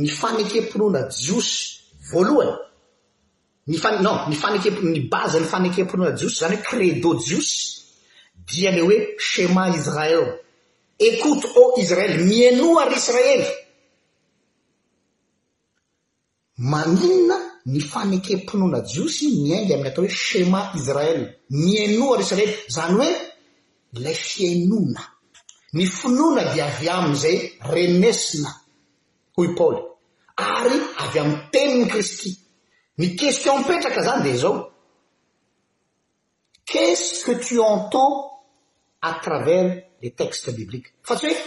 ny 0.00 0.08
fanekemponoana 0.20 1.00
jiosy 1.24 1.54
voalohany 2.10 2.54
ny 3.70 3.76
fa 3.82 3.90
non 4.06 4.18
ny 4.30 4.34
fanekep- 4.42 4.82
ny 4.92 5.00
baza 5.12 5.38
ny 5.40 5.46
fanekeam-pinona 5.52 6.14
jiosy 6.20 6.36
zany 6.42 6.56
hoe 6.56 6.64
crédea 6.68 7.14
jios 7.28 7.50
dia 8.48 8.70
nly 8.70 8.82
hoe 8.86 8.96
chema 9.30 9.64
israel 9.78 10.22
ecoute 11.08 11.46
au 11.60 11.68
israel 11.82 12.12
mienoary 12.30 12.94
israely 12.98 13.44
maninona 16.72 17.38
ny 17.66 17.80
faneke 17.80 18.36
mpinona 18.36 18.78
josy 18.94 19.26
miinge 19.42 19.74
am'y 19.74 19.88
ata 19.88 20.02
hoe 20.02 20.10
shema 20.26 20.60
israel 20.78 21.20
nyenoa 21.64 22.16
resarey 22.20 22.50
zany 22.74 22.94
hoe 22.98 23.10
la 24.04 24.12
fienona 24.26 25.02
ny 25.76 25.84
finoana 25.96 26.42
de 26.54 26.60
avy 26.68 26.88
amizay 26.96 27.36
renesina 27.72 28.50
hoe 29.36 29.48
paoly 29.58 29.82
ary 30.56 30.76
avy 31.04 31.18
amiy 31.24 31.38
teninny 31.52 31.86
khristy 31.92 32.30
ny 32.98 33.06
question 33.18 33.56
ampetraka 33.58 34.00
zany 34.08 34.22
de 34.26 34.36
zao 34.42 34.54
quetce 36.72 37.24
que 37.24 37.34
to 37.44 37.62
entends 37.74 38.16
à 39.00 39.12
travers 39.24 39.68
le 40.02 40.08
textes 40.10 40.50
bibliques 40.58 40.92
fa 41.02 41.14
tsy 41.16 41.26
hoe 41.34 41.42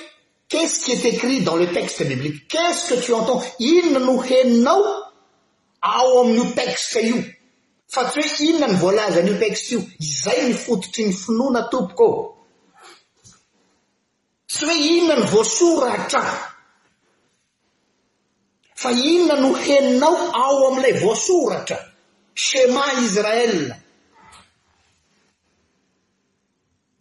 quetce 0.51 0.79
qui 0.83 0.91
est 0.95 1.05
écrit 1.13 1.39
dans 1.47 1.55
le 1.63 1.67
texte 1.77 2.01
biblique 2.11 2.39
qu'etce 2.51 2.83
que 2.89 2.97
tu 3.03 3.11
entends 3.19 3.41
inona 3.71 3.99
no 4.05 4.15
heninao 4.27 4.98
ao 5.81 6.21
amin'yopasike 6.21 6.99
io 7.01 7.23
fa 7.87 8.03
tsy 8.09 8.21
hoe 8.21 8.45
inona 8.49 8.67
ny 8.67 8.77
voalazanyopask 8.83 9.71
io 9.71 9.79
izay 10.07 10.39
ny 10.49 10.53
fototry 10.63 11.03
ny 11.07 11.13
finoana 11.13 11.61
tompok 11.71 11.99
eo 12.05 12.15
tsy 14.51 14.65
hoe 14.65 14.77
inona 14.95 15.15
ny 15.21 15.27
voasoratra 15.31 16.21
fa 18.81 18.89
inona 18.91 19.35
no 19.41 19.51
heninao 19.63 20.17
ao 20.43 20.55
ami'ilay 20.71 20.95
voasoratra 21.03 21.77
shema 22.45 22.85
israel 23.05 23.55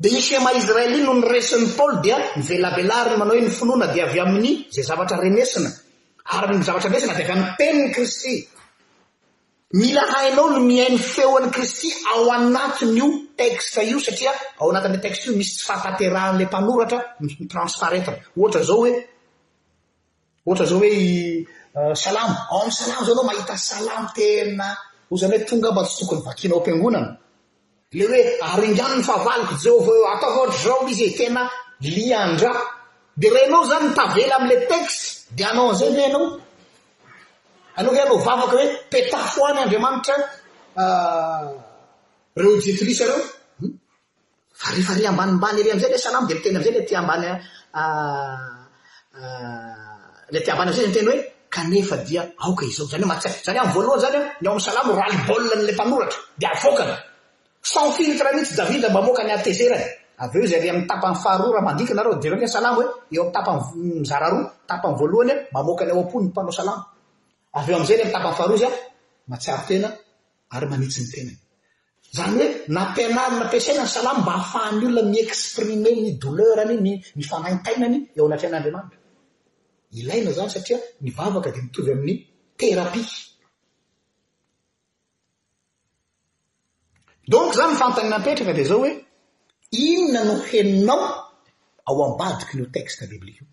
di 0.02 0.08
i 0.18 0.22
sema 0.28 0.50
israelin 0.60 1.04
no 1.04 1.14
nyresin'ny 1.14 1.66
paoly 1.76 1.96
dia 2.04 2.16
mivelabelariny 2.36 3.18
manaohoe 3.18 3.42
ny 3.46 3.50
finoana 3.58 3.86
di 3.92 4.00
avy 4.04 4.18
amin'y 4.24 4.52
ayayny 4.70 5.38
resna 5.38 6.88
dy 6.88 7.02
avy 7.02 7.32
any 7.34 7.46
teniny 7.58 7.90
kristy 7.94 8.36
mila 9.76 10.02
haynao 10.12 10.48
no 10.50 10.60
miain'no 10.64 10.98
feoan'ny 11.14 11.50
kristy 11.54 11.88
ao 12.14 12.24
anatin' 12.36 12.96
io 12.98 13.06
texte 13.36 13.82
io 13.90 13.98
satria 14.00 14.32
ao 14.60 14.70
anatin'la 14.70 15.00
texte 15.04 15.28
io 15.30 15.36
misy 15.36 15.50
tsy 15.56 15.64
fataterahaan'la 15.68 16.44
mpanoratra 16.48 16.98
mtransparatre 17.20 18.14
ohatra 18.38 18.60
zao 18.68 18.78
hoe 18.80 18.92
oatra 20.48 20.66
zao 20.70 20.78
hoe 20.78 20.90
euh, 21.76 21.94
salamo 21.94 22.34
ao 22.52 22.62
am'y 22.62 22.72
salamo 22.72 23.04
zao 23.04 23.12
anao 23.14 23.24
mahita 23.28 23.56
salamo 23.68 24.08
tena 24.16 24.68
o 25.12 25.16
zany 25.20 25.34
hoe 25.36 25.46
tonga 25.48 25.68
mba 25.72 25.82
tsy 25.84 25.94
tokony 26.00 26.20
vakinao 26.28 26.58
am-piangonana 26.58 27.10
le 27.98 28.04
oe 28.10 28.22
aringano 28.50 28.94
ny 28.98 29.04
fahavaliko 29.08 29.54
jehovah 29.64 29.96
eo 29.98 30.06
ataovohatra 30.14 30.58
zao 30.66 30.80
izy 30.92 31.04
e 31.10 31.12
tena 31.18 31.42
liandra 31.88 32.52
de 33.20 33.28
renao 33.34 33.62
zany 33.70 33.86
mtavela 33.90 34.34
amla 34.38 34.56
texte 34.72 35.08
de 35.36 35.42
anao 35.50 35.68
nzany 35.72 35.96
renao 36.00 36.26
alao 37.78 37.92
kero 37.94 38.16
vavaka 38.18 38.50
hoe 38.58 38.64
peta 38.90 39.18
fo 39.32 39.40
any 39.50 39.58
andriamanitra 39.62 40.14
reoetris 42.40 43.00
ah, 43.02 43.08
reoefarambanimbany 44.82 45.58
hmm? 45.62 45.66
re 45.68 45.72
amzay 45.74 45.90
le 45.94 45.98
salamode 46.04 46.32
miteny 46.38 46.56
amzay 46.58 46.72
lbanzay 50.32 50.86
enoeefdi 51.02 52.16
okaizao 52.50 52.84
zany 52.90 53.04
mazany 53.10 53.58
amy 53.62 53.70
voalohany 53.74 54.02
zany 54.04 54.18
a 54.26 54.28
ny 54.42 54.46
o 54.48 54.50
amiy 54.54 54.62
salamo 54.68 54.90
ralibonla 55.00 55.54
aoarcen 56.48 57.88
filtr 57.96 58.26
mihitsy 58.36 58.54
davimoae 58.58 59.24
am 60.72 60.80
tapaahroa 60.90 61.50
rahamankanareosalamo 61.56 62.80
heeo 63.10 63.22
amtapazararoa 63.26 64.44
tapan 64.70 64.92
voalohany 65.00 65.32
mbamoka 65.50 65.82
ny 65.86 65.90
ao 65.94 65.98
amponympanao 66.04 66.54
salamo 66.60 66.82
avy 67.60 67.70
eo 67.72 67.76
am'izay 67.78 67.96
iley 67.96 68.06
mitapahafarozy 68.08 68.64
a 68.64 68.66
matsiartena 69.32 69.88
arymanitsiny 70.56 71.08
tenay 71.14 71.36
zany 72.16 72.34
hoe 72.40 72.48
nampianaryn 72.76 73.40
ampiasaina 73.44 73.82
ny 73.82 73.88
salamy 73.96 74.18
mba 74.22 74.32
hahafahan'n' 74.36 74.84
olona 74.88 75.02
miexprime 75.14 75.74
mi 76.02 76.10
doleranyimifanaintainany 76.22 77.96
eo 78.16 78.24
anatran'adramanitrailina 78.28 80.30
zany 80.36 80.50
saria 80.54 80.78
n 81.02 81.04
vavak 81.18 81.46
d 81.54 81.56
mitovy 81.64 81.90
amin'nyrap 81.96 82.94
donk 87.32 87.50
zany 87.58 87.72
fantanynampetraka 87.82 88.52
dia 88.56 88.66
zao 88.70 88.80
hoe 88.82 88.92
inona 89.88 90.20
no 90.28 90.34
heninao 90.50 91.04
ao 91.88 91.98
ambadiki 92.06 92.52
n'io 92.56 92.68
teksta 92.76 93.02
biblikaio 93.12 93.48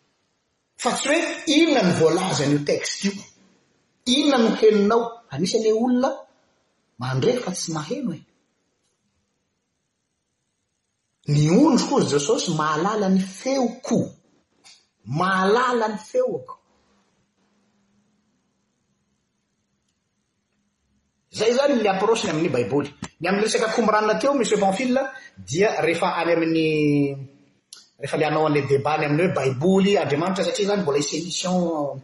fa 0.84 0.90
tsy 0.98 1.06
hoe 1.10 1.20
inona 1.58 1.82
no 1.88 1.92
volazan'io 2.02 2.62
teste 2.70 3.04
io 3.08 3.14
inona 4.06 4.38
no 4.38 4.56
heninao 4.56 5.22
amisy 5.32 5.58
an'la 5.58 5.72
olona 5.84 6.10
mandreky 7.02 7.42
fa 7.46 7.52
tsy 7.52 7.72
maheno 7.76 8.12
e 8.14 8.20
ny 11.34 11.50
ondrokozy 11.66 12.10
jesosy 12.14 12.52
maalala 12.62 13.08
ny 13.14 13.22
feoko 13.40 14.00
maalala 15.20 15.86
ny 15.94 15.98
feoako 16.10 16.56
zay 21.38 21.52
zany 21.58 21.74
nyaprosiny 21.86 22.30
amin'ny 22.32 22.50
baiboly 22.56 22.90
ny 23.20 23.26
amn'ny 23.28 23.44
resaka 23.46 23.68
komoranna 23.76 24.14
teo 24.22 24.32
monseu 24.38 24.60
pamfil 24.64 24.94
dia 25.50 25.70
rehefa 25.86 26.08
any 26.20 26.32
amin'ny 26.36 26.66
rehefamianao 28.02 28.46
an'la 28.48 28.62
debany 28.72 29.04
aminy 29.06 29.22
hoe 29.26 29.36
baiboly 29.40 29.92
andriamanitra 30.02 30.46
satria 30.48 30.68
zany 30.70 30.82
mbola 30.82 30.98
isy 31.04 31.14
émission 31.22 31.56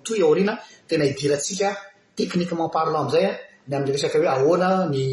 toy 0.06 0.20
ao 0.26 0.34
rina 0.38 0.54
tena 0.88 1.06
hidiratsika 1.10 1.70
tekhniquement 2.16 2.70
parlant 2.70 3.07
ami'izay 3.07 3.26
an 3.28 3.39
ny 3.70 3.76
amin'y 3.76 3.91
resaka 3.95 4.18
hoe 4.20 4.28
ahoana 4.36 4.70
ny 4.93 5.03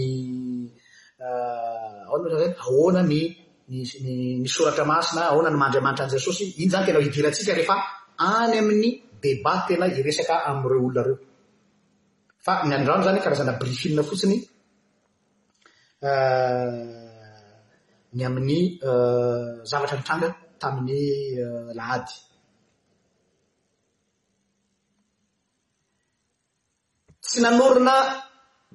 aona 1.21 2.29
hozny 2.31 2.31
zany 2.41 2.55
ahoana 2.67 3.01
nyny 3.03 4.49
soratra 4.55 4.85
masina 4.91 5.23
aoana 5.33 5.51
ny 5.53 5.59
mandriamanitra 5.63 6.05
an' 6.07 6.11
zasosy 6.15 6.45
inoy 6.63 6.71
zany 6.79 6.87
tena 6.89 7.01
hidirantsika 7.07 7.53
rehefa 7.59 7.77
any 8.31 8.59
amin'ny 8.63 8.91
bebat 9.23 9.61
tena 9.69 9.87
iresaka 9.99 10.35
amin''ireo 10.49 10.81
olonareo 10.87 11.17
fa 12.45 12.53
my 12.69 12.75
andrandro 12.77 13.05
zany 13.09 13.21
karazana 13.25 13.53
brifina 13.61 14.03
fotsiny 14.09 14.37
euh, 16.09 16.73
ny 18.17 18.23
amin'ny 18.29 18.59
euh, 18.91 19.47
zavatra 19.71 19.97
antranga 20.01 20.29
tamin'ny 20.63 21.01
euh, 21.45 21.69
lahady 21.79 22.15
tsy 27.29 27.41
nanorona 27.45 27.93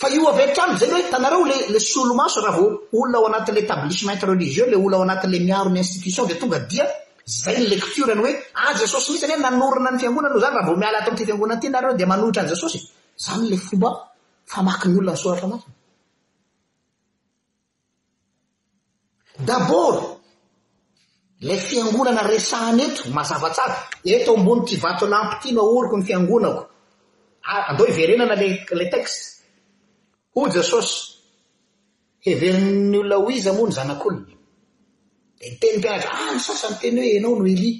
fa 0.00 0.08
io 0.12 0.24
avyatrany 0.28 0.72
zayny 0.76 0.92
hoe 0.92 1.04
tanareo 1.08 1.44
lla 1.48 1.78
solo 1.80 2.12
maso 2.14 2.40
raha 2.44 2.56
vo 2.58 2.68
olona 2.92 3.16
ao 3.18 3.24
anatin'le 3.30 3.62
établissemente 3.64 4.26
religieux 4.26 4.66
lay 4.68 4.76
olona 4.76 4.94
ao 4.96 5.02
anatin'la 5.08 5.38
miaro 5.48 5.70
ny 5.72 5.78
institution 5.80 6.26
di 6.26 6.36
tonga 6.36 6.58
dia 6.70 6.84
zay 7.24 7.56
ny 7.62 7.66
lektureny 7.72 8.20
hoe 8.24 8.32
ajysosy 8.68 9.08
ah, 9.08 9.08
mihitsy 9.12 9.26
ny 9.28 9.32
he 9.34 9.38
nanorina 9.46 9.90
ny 9.90 9.98
fiangonany 10.02 10.34
o 10.36 10.40
zany 10.44 10.54
raha 10.58 10.66
vo 10.68 10.76
miala 10.82 10.96
ayato 10.98 11.10
anity 11.10 11.24
fiangonany 11.28 11.58
ity 11.58 11.66
anareo 11.72 11.92
di 12.00 12.04
manohitra 12.12 12.40
any 12.42 12.50
jasosy 12.52 12.78
zany 13.24 13.44
la 13.50 13.56
fomba 13.68 13.88
fa 14.52 14.60
maky 14.68 14.86
ny 14.88 14.96
olona 15.00 15.12
ny 15.12 15.18
soratra 15.24 15.46
maso 15.52 15.66
d'abord 19.48 20.19
la 21.40 21.56
fiangonana 21.56 22.22
resany 22.26 22.82
eto 22.84 23.08
mazavasavy 23.16 23.74
eto 24.12 24.34
ambony 24.36 24.62
ti 24.64 24.76
vato 24.76 25.06
lampyty 25.08 25.52
no 25.54 25.60
aoroko 25.62 25.96
ny 25.96 26.04
fiangonakoandiverenana 26.04 28.34
lla 28.36 28.92
teeaa 35.60 36.04
asanyteny 36.52 37.00
hoe 37.00 37.16
anao 37.18 37.34
noely 37.40 37.70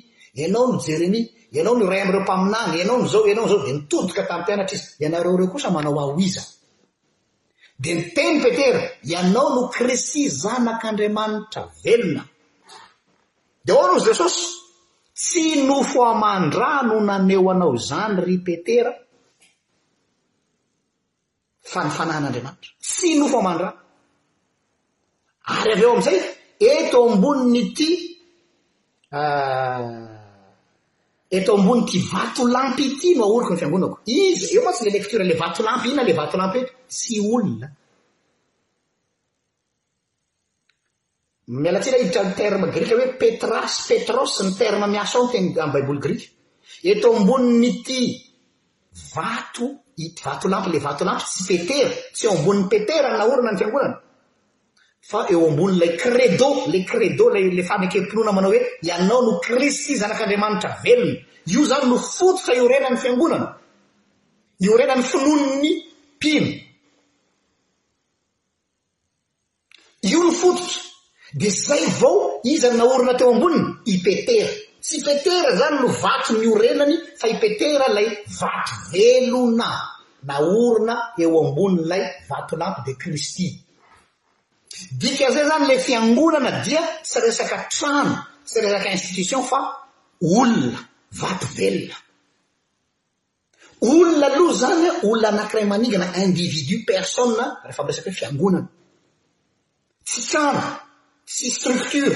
naonojeremy 0.53 1.21
naono 1.65 1.85
areompamiany 1.91 2.79
naoonaoda 2.85 3.71
n 7.95 8.01
tenypetera 8.15 8.83
ianao 9.11 9.49
no 9.55 9.63
kresy 9.75 10.23
zanak'andriamanitra 10.43 11.63
velona 11.85 12.23
de 13.65 13.73
o 13.73 13.81
anohozy 13.83 14.07
jesosy 14.07 14.47
tsy 15.15 15.65
nofo 15.67 16.01
amandra 16.15 16.69
no 16.83 16.97
naneo 17.09 17.51
anao 17.51 17.77
zany 17.89 18.17
ripetera 18.29 18.93
fa 21.73 21.81
ny 21.87 21.91
fanahan'andriamanitra 21.97 22.71
tsy 22.87 23.11
nofo 23.19 23.37
aman-dra 23.43 23.69
ary 25.55 25.71
avy 25.73 25.83
eo 25.85 25.93
am'izay 25.95 26.19
eto 26.71 26.97
amboniny 27.09 27.63
ty 27.77 27.91
a 29.11 29.21
eh, 29.21 30.09
eto 31.39 31.51
amboniny 31.59 31.85
ity 31.89 31.99
vato 32.13 32.43
lampy 32.55 32.85
ity 32.93 33.09
no 33.19 33.25
aoloky 33.29 33.53
ny 33.55 33.61
fiangonako 33.61 33.97
izy 34.23 34.47
eo 34.55 34.63
moa 34.65 34.73
tsy 34.75 34.85
le 34.87 34.91
lekitura 34.97 35.25
le 35.31 35.37
vato 35.43 35.61
lampy 35.69 35.87
inona 35.89 36.09
le 36.09 36.15
vato 36.21 36.35
lampy 36.41 36.59
eto 36.63 36.73
sy 36.99 37.15
olona 37.35 37.69
miala 41.51 41.81
tsira 41.81 41.99
hidtra 41.99 42.23
n 42.31 42.35
terme 42.35 42.71
grika 42.71 42.95
hoe 42.95 43.09
petrasy 43.15 43.83
petrosy 43.91 44.45
ny 44.47 44.53
terme 44.55 44.87
miaso 44.87 45.19
ao 45.19 45.27
n 45.27 45.31
teny 45.35 45.47
amy 45.59 45.73
baiboli 45.75 45.99
grika 45.99 46.31
eto 46.87 47.11
amboni'ny 47.11 47.83
ty 47.83 48.03
vato 49.15 49.67
it 49.99 50.15
vato 50.23 50.47
lampy 50.47 50.71
le 50.71 50.79
vato 50.79 51.03
lampy 51.03 51.27
tsy 51.27 51.43
petera 51.67 51.91
tsy 52.15 52.23
eo 52.31 52.35
ambonin'ny 52.39 52.69
petera 52.71 53.11
ny 53.11 53.19
nahorina 53.19 53.51
ny 53.51 53.59
fiangonana 53.59 53.97
fa 55.11 55.27
eo 55.27 55.43
amboninilay 55.51 55.93
credo 55.99 56.49
la 56.71 56.79
credo 56.87 57.25
le 57.35 57.63
famake 57.67 58.07
pinona 58.07 58.31
manao 58.31 58.51
hoe 58.55 58.79
ianao 58.87 59.21
no 59.25 59.33
kristy 59.43 59.99
zanak'andriamanitra 59.99 60.79
velony 60.85 61.19
io 61.51 61.65
zany 61.67 61.85
no 61.91 61.97
fototra 61.99 62.55
io 62.55 62.69
renany 62.71 62.97
fiangonana 63.03 63.49
io 64.65 64.77
renany 64.79 65.03
finoni 65.03 65.51
ny 65.63 65.73
piny 66.23 66.47
io 70.11 70.23
no 70.23 70.31
fototra 70.31 70.89
de 71.35 71.51
zay 71.51 71.85
vao 72.01 72.41
izy 72.43 72.67
any 72.69 72.77
na 72.77 72.85
orona 72.85 73.15
teo 73.17 73.31
amboniny 73.35 73.67
ipetera 73.87 74.51
tsy 74.83 74.97
ipetera 74.99 75.51
zany 75.59 75.77
no 75.81 75.89
vato 76.03 76.33
nyo 76.35 76.55
renany 76.59 76.95
fa 77.21 77.27
ipetera 77.35 77.85
lay 77.97 78.07
vato 78.39 78.73
velona 78.93 79.69
naorina 80.27 80.95
eo 81.23 81.37
amboniny 81.45 81.83
lay 81.91 82.03
vato 82.29 82.57
lato 82.61 82.81
de 82.87 82.93
kristy 83.03 83.49
dika'izay 85.01 85.47
zany 85.51 85.67
la 85.69 85.79
fiangonana 85.87 86.51
dia 86.65 86.83
tsy 87.05 87.19
resaka 87.27 87.57
trano 87.75 88.17
tsy 88.49 88.59
resaky 88.65 88.89
institition 88.93 89.43
fa 89.51 89.59
olona 90.37 90.81
vato 91.21 91.47
velona 91.57 91.97
olona 93.91 94.27
aloa 94.27 94.53
zany 94.63 94.87
a 94.91 94.93
olona 95.07 95.29
anankiray 95.33 95.67
maningana 95.73 96.07
individi 96.27 96.75
persone 96.91 97.45
rehefa 97.65 97.83
mresaka 97.85 98.11
hoe 98.11 98.19
fiangonana 98.21 98.69
tsy 100.07 100.21
trano 100.31 100.63
sy 101.37 101.47
strikture 101.57 102.11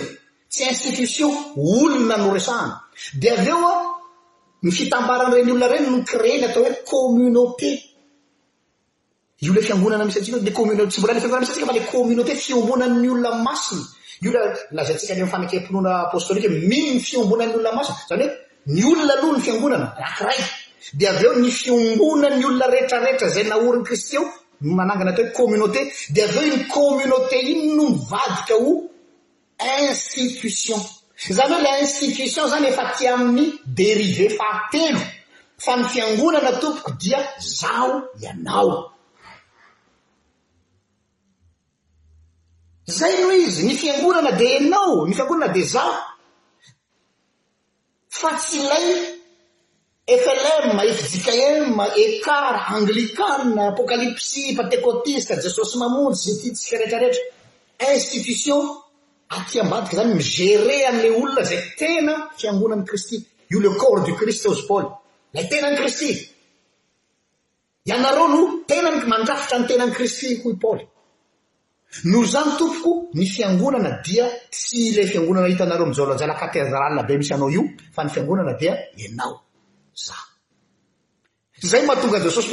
tsy 0.50 0.62
instittion 0.72 1.32
olonamreana 1.56 2.76
de 3.20 3.28
av 3.34 3.40
eoa 3.52 3.72
ny 4.64 4.70
fitambaranyreny 4.76 5.50
olona 5.52 5.68
reny 5.72 5.86
no 5.90 5.98
ree 6.22 6.36
ny 6.40 6.44
atao 6.46 6.62
hoe 6.64 6.72
kôminate 6.90 7.70
iole 9.44 9.60
fiangonana 9.66 10.04
misy 10.06 10.18
tkasyoit 10.18 10.44
lbonnolnabonolaynohn 10.46 11.24
fonefobnlnee 26.52 27.54
nynoo 27.74 27.92
aoo 28.20 28.72
institution 30.16 30.76
zany 31.30 31.52
hoe 31.52 31.60
ila 31.60 31.78
institution 31.78 32.48
zany 32.50 32.66
efa 32.66 32.94
ti 32.98 33.06
amin'ny 33.06 33.60
dérive 33.64 34.34
fahatelo 34.38 35.00
fa 35.58 35.76
ny 35.76 35.84
fiangonana 35.88 36.58
tompoko 36.60 36.92
dia 36.98 37.18
zaho 37.40 38.02
ianao 38.20 38.90
zay 42.86 43.20
noho 43.20 43.32
izy 43.32 43.62
ny 43.66 43.74
fiangonana 43.76 44.32
di 44.32 44.56
anao 44.56 45.06
ny 45.06 45.14
fiangonana 45.14 45.52
di 45.52 45.62
zaho 45.62 45.94
fa 48.08 48.36
tsy 48.36 48.56
ilay 48.58 49.14
flm 50.06 50.78
efjikam 50.80 51.80
ekar 51.96 52.54
anglikana 52.76 53.68
apokalipsi 53.68 54.56
patekôtista 54.56 55.36
jesosy 55.42 55.78
mamonjyy 55.78 56.32
nytiditsika 56.32 56.78
rehetrarehetra 56.78 57.22
institution 57.94 58.83
aabadika 59.30 59.96
zany 59.96 60.14
migere 60.20 60.78
an'le 60.90 61.08
olona 61.20 61.42
zay 61.50 61.60
tena 61.78 62.14
fiangonankristy 62.38 63.16
io 63.50 63.60
le 63.60 63.68
cor 63.76 64.02
du 64.04 64.14
kristy 64.14 64.48
ozy 64.48 64.64
paly 64.68 64.88
lay 65.32 65.48
tenany 65.48 65.76
kristy 65.76 66.28
ianareo 67.88 68.26
no 68.34 68.42
tena 68.68 68.88
mandrafitra 69.12 69.58
ny 69.58 69.66
tenanny 69.70 69.92
kristy 69.96 70.28
koa 70.42 70.54
paly 70.62 70.82
noo 72.10 72.24
zany 72.34 72.50
tompoko 72.58 72.92
ny 73.16 73.24
fiangonana 73.26 73.90
diayohjlejesosy 74.04 75.18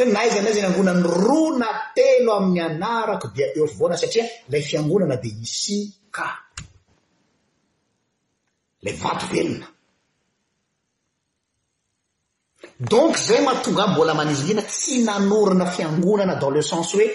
oe 0.04 0.08
naaizy 0.16 0.40
naz 0.46 0.58
nagonan 0.66 1.02
ro 1.26 1.42
natelo 1.62 2.32
amiyanaako 2.40 3.28
deoon 3.38 3.92
aay 3.96 4.62
fanonnad 4.70 5.24
isk 5.26 6.18
l 8.82 8.88
vatoelona 9.02 9.68
donk 12.78 13.16
zay 13.18 13.42
mahatonga 13.46 13.86
mbola 13.92 14.14
maniziina 14.14 14.62
tsy 14.62 15.04
nanorina 15.06 15.66
fiangonana 15.74 16.36
dans 16.36 16.50
le 16.50 16.62
sens 16.62 16.94
hoe 16.96 17.06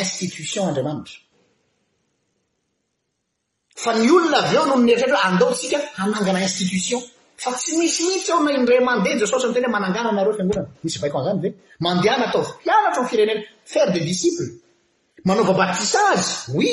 institution 0.00 0.66
andriamanitra 0.68 1.18
fa 3.84 3.90
ny 3.98 4.08
olona 4.16 4.36
av 4.42 4.54
eo 4.54 4.64
nohonyeritrar 4.66 5.20
andaotsika 5.26 5.78
anangana 6.02 6.40
institution 6.48 7.00
fa 7.42 7.50
tsy 7.56 7.70
misy 7.78 8.00
mihitsy 8.06 8.30
ao 8.32 8.42
nandra 8.42 8.80
mandeha 8.88 9.16
jaososy 9.20 9.46
mtena 9.48 9.68
h 9.68 9.72
manangano 9.76 10.08
anareo 10.10 10.34
fiangonana 10.36 10.68
misy 10.82 10.98
vaiko 11.02 11.16
an' 11.18 11.26
zany 11.28 11.40
va 11.44 11.50
mandehana 11.84 12.26
atao 12.28 12.44
pianatra 12.64 13.02
ny 13.02 13.08
firenela 13.10 13.42
fare 13.72 13.90
de 13.94 14.00
disciple 14.10 14.46
manaova 15.26 15.54
batisa 15.60 15.98
azy 16.12 16.28
oi 16.58 16.70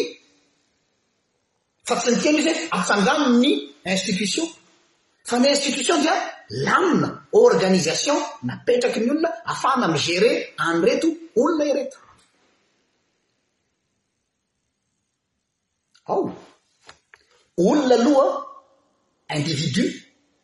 fa 1.87 1.93
tsy 1.99 2.09
ny 2.11 2.19
tena 2.23 2.39
izy 2.39 2.51
hoe 2.53 2.61
atsangano 2.77 3.27
ny 3.43 3.53
institution 3.85 4.45
fa 5.23 5.37
ne 5.39 5.49
institution 5.49 6.01
dia 6.01 6.13
lamina 6.63 7.09
organisation 7.33 8.17
napetraky 8.43 8.99
ny 8.99 9.09
olona 9.11 9.29
afana 9.51 9.85
amy 9.87 9.99
gére 10.05 10.29
any 10.67 10.81
reto 10.87 11.07
olona 11.41 11.63
ireto 11.71 11.97
ao 16.11 16.21
olona 17.69 17.95
aloha 17.99 18.25
individu 19.37 19.83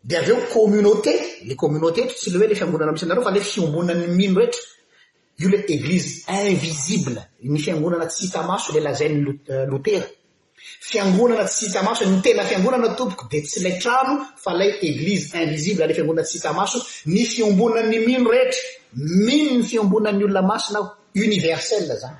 de 0.08 0.16
av 0.18 0.30
eo 0.30 0.38
communauté 0.56 1.14
le 1.48 1.56
communauté 1.56 2.02
tr 2.08 2.14
tsy 2.16 2.30
le 2.32 2.38
hoe 2.38 2.48
le 2.50 2.56
fiangonana 2.56 2.92
mihisyanareoa 2.92 3.28
fa 3.28 3.36
le 3.36 3.42
fiombonnany 3.52 4.04
mino 4.20 4.40
oehtra 4.42 4.64
io 5.42 5.48
la 5.52 5.58
eglise 5.74 6.12
invisible 6.54 7.22
ny 7.44 7.60
fiangonana 7.66 8.06
tsy 8.12 8.24
hitamaso 8.26 8.72
le 8.74 8.80
lazain'ny 8.80 9.22
lolotera 9.70 10.06
euh, 10.08 10.16
fiangonana 10.80 11.44
tsy 11.46 11.66
sita 11.68 11.84
maso 11.84 12.06
ny 12.06 12.22
tena 12.22 12.44
fiangonana 12.44 12.96
tompoko 12.96 13.28
de 13.30 13.42
tsy 13.42 13.60
lay 13.62 13.80
trano 13.80 14.26
fa 14.36 14.54
lay 14.54 14.78
eglise 14.82 15.44
invisible 15.44 15.86
lay 15.88 15.96
fiangonana 15.96 16.26
tsy 16.26 16.38
hitamaso 16.38 16.80
ny 17.06 17.26
fiombonany 17.26 18.00
mino 18.06 18.32
rehetra 18.32 18.60
minony 18.96 19.64
fiombona'ny 19.64 20.24
olona 20.24 20.42
masinaho 20.42 20.92
niversel 21.16 22.00
zanyy 22.00 22.16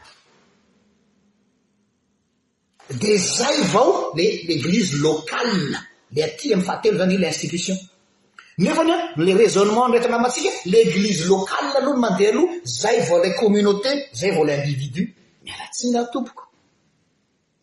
ao 3.76 4.14
lelglie 4.16 4.98
loali 5.02 5.76
l 6.16 6.24
at 6.24 6.46
am 6.54 6.62
fahatelo 6.62 6.98
zany 6.98 7.18
listitionnel 7.18 9.38
raisonement 9.38 9.94
rehtranamatsika 9.94 10.50
léglise 10.66 11.26
loali 11.30 11.68
alohanmandeha 11.78 12.30
aloha 12.32 12.54
zay 12.64 13.00
vao 13.08 13.20
la 13.24 13.30
comminauté 13.40 13.90
zay 14.14 14.32
vao 14.32 14.46
l 14.46 14.50
individu 14.60 15.04
mialatina 15.44 16.04
tompoko 16.12 16.47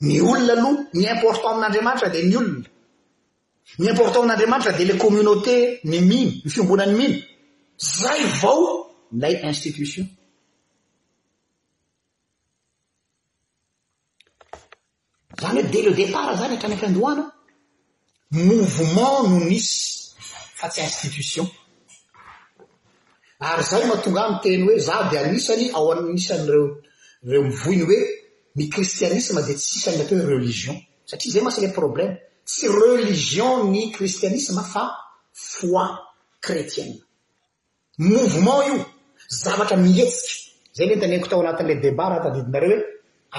ny 0.05 0.21
olona 0.23 0.53
aloha 0.53 0.73
ny 0.95 1.03
important 1.15 1.53
amin'andriamanitra 1.57 2.09
di 2.15 2.23
ny 2.31 2.37
olona 2.37 2.69
ny 3.79 3.87
important 3.93 4.23
amin'andriamanitra 4.27 4.73
di 4.79 4.85
le 4.91 4.97
communauté 5.05 5.57
ny 5.91 5.99
mino 6.11 6.31
my 6.45 6.51
fiombonany 6.55 6.93
mino 7.01 7.17
zay 7.79 8.23
vao 8.41 8.63
lay 9.21 9.35
institution 9.51 10.07
zany 15.41 15.59
hoe 15.63 15.71
de 15.75 15.81
le 15.87 15.91
depart 16.01 16.37
zany 16.41 16.55
atranaky 16.57 16.85
e, 16.85 16.87
andohanao 16.89 17.27
movement 18.49 19.21
no 19.31 19.39
nisy 19.51 19.75
fa 20.59 20.67
tsy 20.73 20.81
institution 20.91 21.47
ary 23.49 23.65
zay 23.71 23.83
mahatonga 23.89 24.21
ny 24.31 24.37
teny 24.43 24.63
hoe 24.67 24.79
za 24.87 24.97
dia 25.11 25.21
anisany 25.27 25.65
ao 25.77 25.87
an'n'nisanyre 25.93 26.59
reo 27.29 27.43
mivoiny 27.49 27.83
hoe 27.89 28.01
ny 28.55 28.69
kristianisme 28.71 29.41
dia 29.43 29.57
tsisany 29.59 29.99
atao 30.03 30.19
hoe 30.19 30.31
relizion 30.35 30.77
satria 31.11 31.33
zay 31.35 31.43
masy 31.45 31.59
ila 31.61 31.79
problèma 31.81 32.15
tsy 32.49 32.67
relizion 32.83 33.59
ny 33.75 33.81
kristianisme 33.97 34.63
fa 34.73 34.85
foi 35.53 35.89
kretienne 36.45 36.99
movement 38.13 38.61
io 38.71 38.77
zavatra 39.43 39.77
mihetsika 39.85 40.35
zay 40.77 40.87
lentaneanko 40.89 41.27
atao 41.29 41.41
anatin'la 41.45 41.77
debat 41.85 42.09
raha 42.11 42.21
atadidinareo 42.23 42.71
hoe 42.79 42.83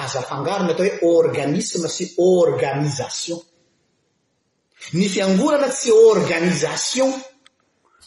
azaafangarony 0.04 0.72
atao 0.74 0.86
hoe 0.88 0.94
organisme 1.20 1.88
sy 1.96 2.04
origanisation 2.34 3.40
ny 4.98 5.04
fiangonana 5.14 5.70
tsy 5.78 5.90
origanisation 6.10 7.10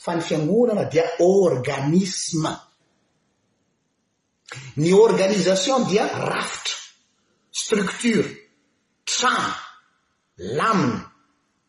fa 0.03 0.11
ny 0.17 0.21
fiangonana 0.29 0.85
dia 0.93 1.05
origanisme 1.35 2.53
ny 4.83 4.91
organisation 5.07 5.79
dia 5.91 6.05
rafitra 6.31 6.78
structure 7.69 8.25
tran 9.05 9.37
lamne 10.39 11.05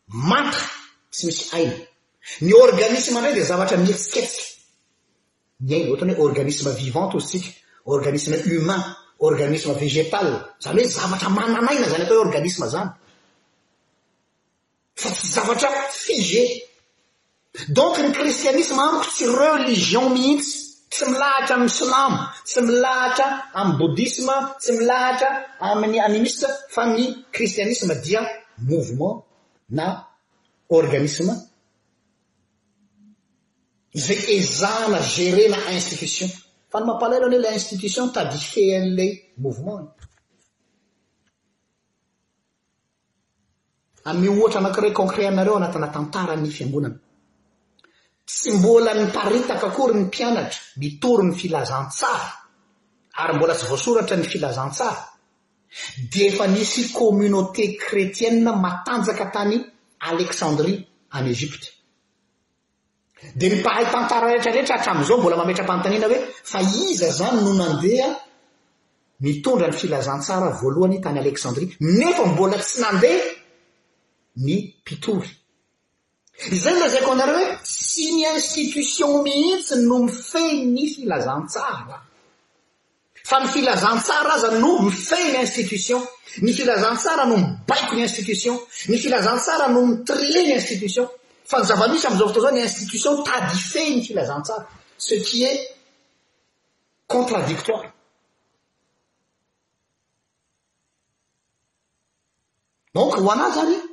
mantra 0.08 0.64
tsy 1.12 1.26
misy 1.28 1.42
aina 1.58 1.76
ny 2.40 2.52
organisme 2.64 3.18
ndray 3.20 3.34
de 3.36 3.44
zavatra 3.50 3.76
mietsiketsika 3.84 4.46
ny 5.68 5.72
aina 5.74 5.88
oatany 5.92 6.14
hoe 6.16 6.26
organisme 6.30 6.70
vivanty 6.80 7.14
ozytsika 7.18 7.50
organisme 7.94 8.36
humain 8.46 8.82
organisme 9.28 9.72
végetal 9.82 10.28
zany 10.64 10.80
hoe 10.82 10.90
zavatra 10.98 11.28
mananaina 11.38 11.86
zany 11.92 12.02
atao 12.04 12.16
hoe 12.16 12.26
organisme 12.28 12.66
zany 12.74 12.90
fa 15.00 15.08
tsy 15.14 15.26
zavatra 15.36 15.68
fige 16.02 16.42
donc 17.78 17.94
ny 18.02 18.08
kristianisme 18.18 18.80
aniko 18.86 19.06
tsy 19.14 19.24
religion 19.42 20.06
mihitsy 20.14 20.56
tsy 20.92 21.04
milahatra 21.12 21.54
amiy 21.56 21.68
sonamo 21.78 22.20
tsy 22.46 22.60
milahatra 22.68 23.26
ami'y 23.60 23.76
bodisme 23.80 24.34
tsy 24.60 24.70
milahatra 24.78 25.28
amin'ny 25.70 25.98
animiste 26.08 26.46
fa 26.74 26.82
ny 26.94 27.00
kristianisme 27.34 27.94
dia 28.04 28.20
movement 28.70 29.18
na 29.78 29.86
origanisme 30.76 31.34
iza 33.92 34.68
azana 34.68 34.98
gére 35.12 35.44
na 35.52 35.58
institution 35.78 36.28
fa 36.70 36.76
ny 36.80 36.84
mampalaro 36.88 37.26
ane 37.28 37.38
la 37.44 37.50
institution 37.58 38.06
tady 38.14 38.36
ifean'la 38.42 39.06
movement 39.44 39.86
amy 44.10 44.26
ohatra 44.32 44.58
anankire 44.60 44.88
concret 45.00 45.26
aminareo 45.28 45.54
anatina 45.58 45.88
tantarany 45.94 46.48
fiangonana 46.56 46.98
tsy 48.38 48.50
mbola 48.58 48.92
niparitaka 49.02 49.66
akory 49.70 49.92
ny 49.98 50.02
mpianatra 50.08 50.60
mitory 50.80 51.22
ny 51.26 51.34
filazantsara 51.40 52.28
ary 53.22 53.32
mbola 53.36 53.54
tsy 53.58 53.66
voasoratra 53.70 54.16
ny 54.18 54.24
filazantsara 54.32 55.02
di 56.12 56.18
efa 56.28 56.44
nisy 56.54 56.82
comminauté 56.98 57.64
kretiena 57.84 58.52
matanjaka 58.64 59.26
tany 59.34 59.56
alesandria 60.08 60.78
any 61.16 61.28
ezipte 61.34 61.68
dia 63.38 63.50
mipahay 63.54 63.84
tantara 63.94 64.24
rehetrarehetra 64.30 64.74
hatrami'izao 64.76 65.18
mbola 65.22 65.36
mametra-pantaniana 65.40 66.06
hoe 66.10 66.18
fa 66.52 66.58
iza 66.90 67.08
zany 67.18 67.36
no 67.46 67.52
nandeha 67.62 68.08
mitondra 69.24 69.66
ny 69.70 69.76
filazantsara 69.82 70.48
voalohany 70.60 70.98
tany 71.04 71.18
alesandria 71.22 71.68
nefa 71.98 72.22
mbola 72.32 72.56
tsy 72.64 72.76
nandeha 72.84 73.24
ny 74.44 74.52
mpitoly 74.80 75.30
zay 76.58 76.74
lazayko 76.80 77.12
anareohoe 77.12 77.58
tsy 77.64 78.12
ny 78.16 78.24
institution 78.34 79.22
mihitsy 79.24 79.76
no 79.86 79.98
mi 80.04 80.12
fe 80.12 80.42
ny 80.72 80.84
filazantsaraa 80.94 82.00
fa 83.30 83.40
ny 83.42 83.48
filazantsara 83.54 84.32
aza 84.38 84.50
no 84.62 84.78
mife 84.82 85.20
ny 85.32 85.38
institution 85.40 86.02
ny 86.44 86.52
filazantsara 86.58 87.24
no 87.28 87.36
mi 87.36 87.44
baiko 87.68 87.92
ny 87.94 88.02
institution 88.06 88.56
ny 88.88 88.96
filazantsara 89.04 89.68
no 89.68 89.84
mitrier 89.90 90.46
ny 90.48 90.54
institution 90.56 91.06
fa 91.50 91.58
ny 91.60 91.64
zava-misy 91.68 92.06
amzao 92.06 92.28
fotozao 92.32 92.50
ny 92.56 92.62
institution 92.64 93.22
tadyfe 93.24 93.84
ny 93.96 94.02
filazantsara 94.08 94.66
ce 94.96 95.14
qui 95.20 95.44
et 95.44 95.68
contradictoire 97.06 97.84
donc 102.94 103.14
roana 103.14 103.46
any 103.60 103.89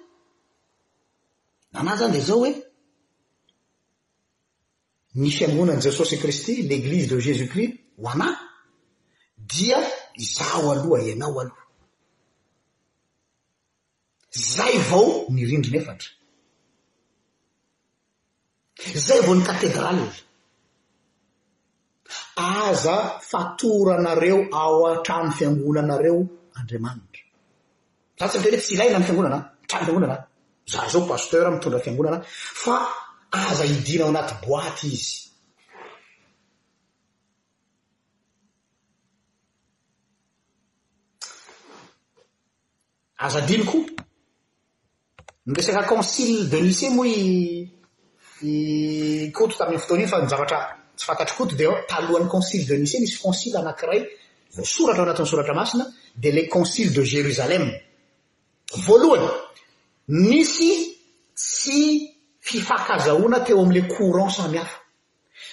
anah 1.79 1.95
zany 1.97 2.11
de 2.17 2.21
zao 2.25 2.37
hoe 2.41 2.51
ny 5.21 5.29
fiangonan' 5.37 5.83
jesosy 5.85 6.15
kristy 6.23 6.53
l'eglise 6.69 7.07
de 7.13 7.17
jésus 7.27 7.49
cris 7.53 7.71
ho 7.97 8.03
ana 8.13 8.29
dia 9.53 9.77
izaho 10.25 10.67
aloha 10.73 10.97
ianao 11.11 11.37
aloha 11.41 11.63
zay 14.53 14.73
vao 14.89 15.07
nirindri 15.35 15.71
nefatra 15.75 16.09
zay 19.07 19.19
vao 19.25 19.35
ny 19.37 19.43
katedraly 19.49 20.05
ly 20.05 20.15
aza 22.47 22.97
fatoranareo 23.29 24.39
ao 24.61 24.75
atrany 24.91 25.29
fiangonanareo 25.37 26.17
andriamanitra 26.61 27.21
za 28.19 28.25
tsy 28.27 28.35
vatreeree 28.37 28.63
tsy 28.65 28.73
ilay 28.77 28.89
na 28.91 28.99
ny 28.99 29.05
fiangonana 29.07 29.37
ah 29.39 29.45
trany 29.69 29.85
fiangonanah 29.87 30.19
za 30.67 30.83
zao 30.91 31.07
pasteura 31.07 31.51
mitondra 31.51 31.79
fiangonana 31.79 32.23
fa 32.65 32.77
aza 33.31 33.63
hidina 33.63 34.03
ao 34.03 34.09
anaty 34.09 34.33
boaty 34.47 34.87
izy 34.87 35.17
aza 43.17 43.41
dinikoa 43.41 43.81
nyresaka 45.45 45.83
consily 45.89 46.47
de 46.51 46.61
nice 46.61 46.89
moa 46.89 47.07
i 48.41 49.31
koto 49.33 49.55
tamin'ny 49.57 49.79
fotoany 49.81 50.03
iny 50.03 50.09
fa 50.11 50.21
nyzavatra 50.21 50.59
tsy 50.97 51.05
fantatry 51.07 51.35
koto 51.37 51.55
dia 51.55 51.69
talohan'ny 51.89 52.29
consily 52.33 52.65
de 52.65 52.77
nice 52.77 52.99
misy 52.99 53.17
consily 53.25 53.55
anankiray 53.57 54.01
voasoratra 54.55 55.01
ao 55.01 55.07
anatin'ny 55.07 55.29
soratra 55.31 55.53
masina 55.59 55.85
dia 56.21 56.31
ilay 56.31 56.47
consily 56.55 56.89
de 56.93 57.03
jérozalem 57.11 57.65
voalohany 58.85 59.46
nisy 60.07 60.95
sy 61.35 62.07
fifakazahoana 62.39 63.39
teo 63.39 63.61
amla 63.61 63.81
courant 63.87 64.29
samy 64.31 64.57
hafa 64.57 64.79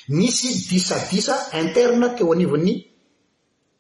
nisy 0.08 0.70
disadisa 0.74 1.48
interne 1.52 2.08
teo 2.14 2.32
anivon'ny 2.32 2.86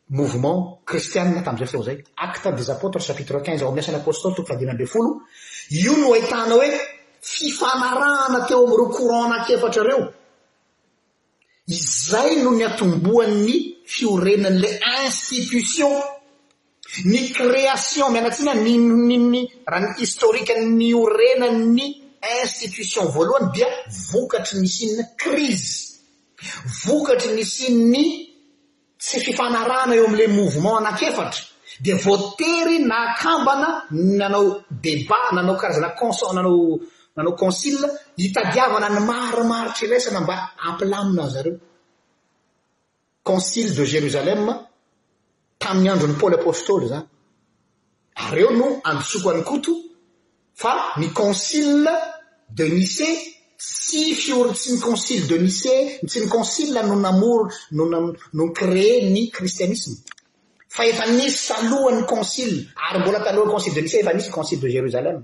mouvement 0.08 0.78
kristianna 0.84 1.42
tam'izay 1.42 1.66
fotoa 1.68 1.84
zay 1.86 2.02
acte 2.16 2.52
des 2.56 2.70
apôtres 2.70 3.06
chapitre 3.06 3.38
q5inz 3.40 3.62
ao 3.62 3.68
aminyasan'ny 3.68 3.96
apostoly 4.00 4.34
tokofadina 4.34 4.72
abe 4.72 4.86
folo 4.86 5.22
io 5.70 5.96
no 5.96 6.12
ahitana 6.12 6.54
hoe 6.54 6.68
fifanarahana 7.20 8.44
teo 8.48 8.64
amireo 8.66 8.88
courant 8.96 9.30
ananky 9.32 9.52
efatrareo 9.52 10.12
izay 11.66 12.42
no 12.42 12.50
ny 12.50 12.64
atomboan'ny 12.66 13.54
fiorenan'la 13.86 14.68
institution 15.06 16.13
ny 17.04 17.30
création 17.32 18.10
mianantsina 18.12 18.54
nyiny 18.54 19.40
raha 19.66 19.86
ny 19.90 19.96
historika 20.00 20.54
ny 20.54 20.94
orena 21.04 21.48
ny 21.50 21.78
institution 22.44 23.04
voalohany 23.14 23.48
dia 23.54 23.66
vokatry 24.12 24.58
nisy 24.62 24.84
ny 24.98 25.02
crize 25.22 25.70
vokatry 26.84 27.32
nisy 27.38 27.66
ny 27.92 28.04
tsy 29.04 29.16
fifanarahna 29.26 29.94
eo 29.98 30.04
amin'la 30.08 30.28
movement 30.40 30.76
anakefatra 30.80 31.42
dia 31.84 31.96
voatery 32.06 32.76
nakambana 32.92 33.68
nanao 34.18 34.48
debat 34.84 35.26
nanao 35.36 35.56
karazana 35.60 35.90
connanao 35.98 36.58
nanao 37.16 37.34
concile 37.42 37.86
hitadiavana 38.22 38.88
ny 38.94 39.00
maromaritra 39.08 39.84
irasana 39.86 40.20
mba 40.24 40.36
ampilamina 40.68 41.24
zareo 41.34 41.56
concile 43.28 43.70
de 43.78 43.84
jérosalem 43.92 44.42
tamin'ny 45.60 45.88
androny 45.92 46.14
paôly 46.20 46.36
apostoly 46.40 46.86
zany 46.92 47.06
ary 48.24 48.40
eo 48.44 48.50
no 48.60 48.66
amdosokoany 48.88 49.42
koto 49.50 49.72
fa 50.60 50.72
ny 51.00 51.06
concile 51.20 51.94
de 52.58 52.64
nicé 52.78 53.10
sy 53.82 54.00
fiory 54.22 54.50
tsy 54.58 54.68
ny 54.74 54.80
concile 54.86 55.24
de 55.30 55.36
nicé 55.46 55.74
tsy 56.08 56.16
ny 56.22 56.28
concil 56.36 56.68
no 56.88 56.96
namoro 57.04 57.44
nono 57.76 58.44
crée 58.58 58.96
ny 59.14 59.22
kristianisme 59.36 59.94
fa 60.74 60.82
efa 60.90 61.04
nisy 61.18 61.48
alohan'ny 61.58 62.04
concil 62.12 62.52
ary 62.86 62.98
mbola 63.00 63.18
talohan'y 63.24 63.52
concile 63.54 63.74
de 63.76 63.82
nicé 63.84 63.96
efa 64.00 64.12
nisy 64.14 64.30
concile 64.36 64.60
de 64.64 64.68
jéruzalem 64.76 65.18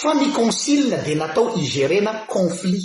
fa 0.00 0.10
mi 0.18 0.28
concil 0.38 0.82
de 1.06 1.12
natao 1.20 1.46
igerena 1.62 2.12
conflit 2.34 2.84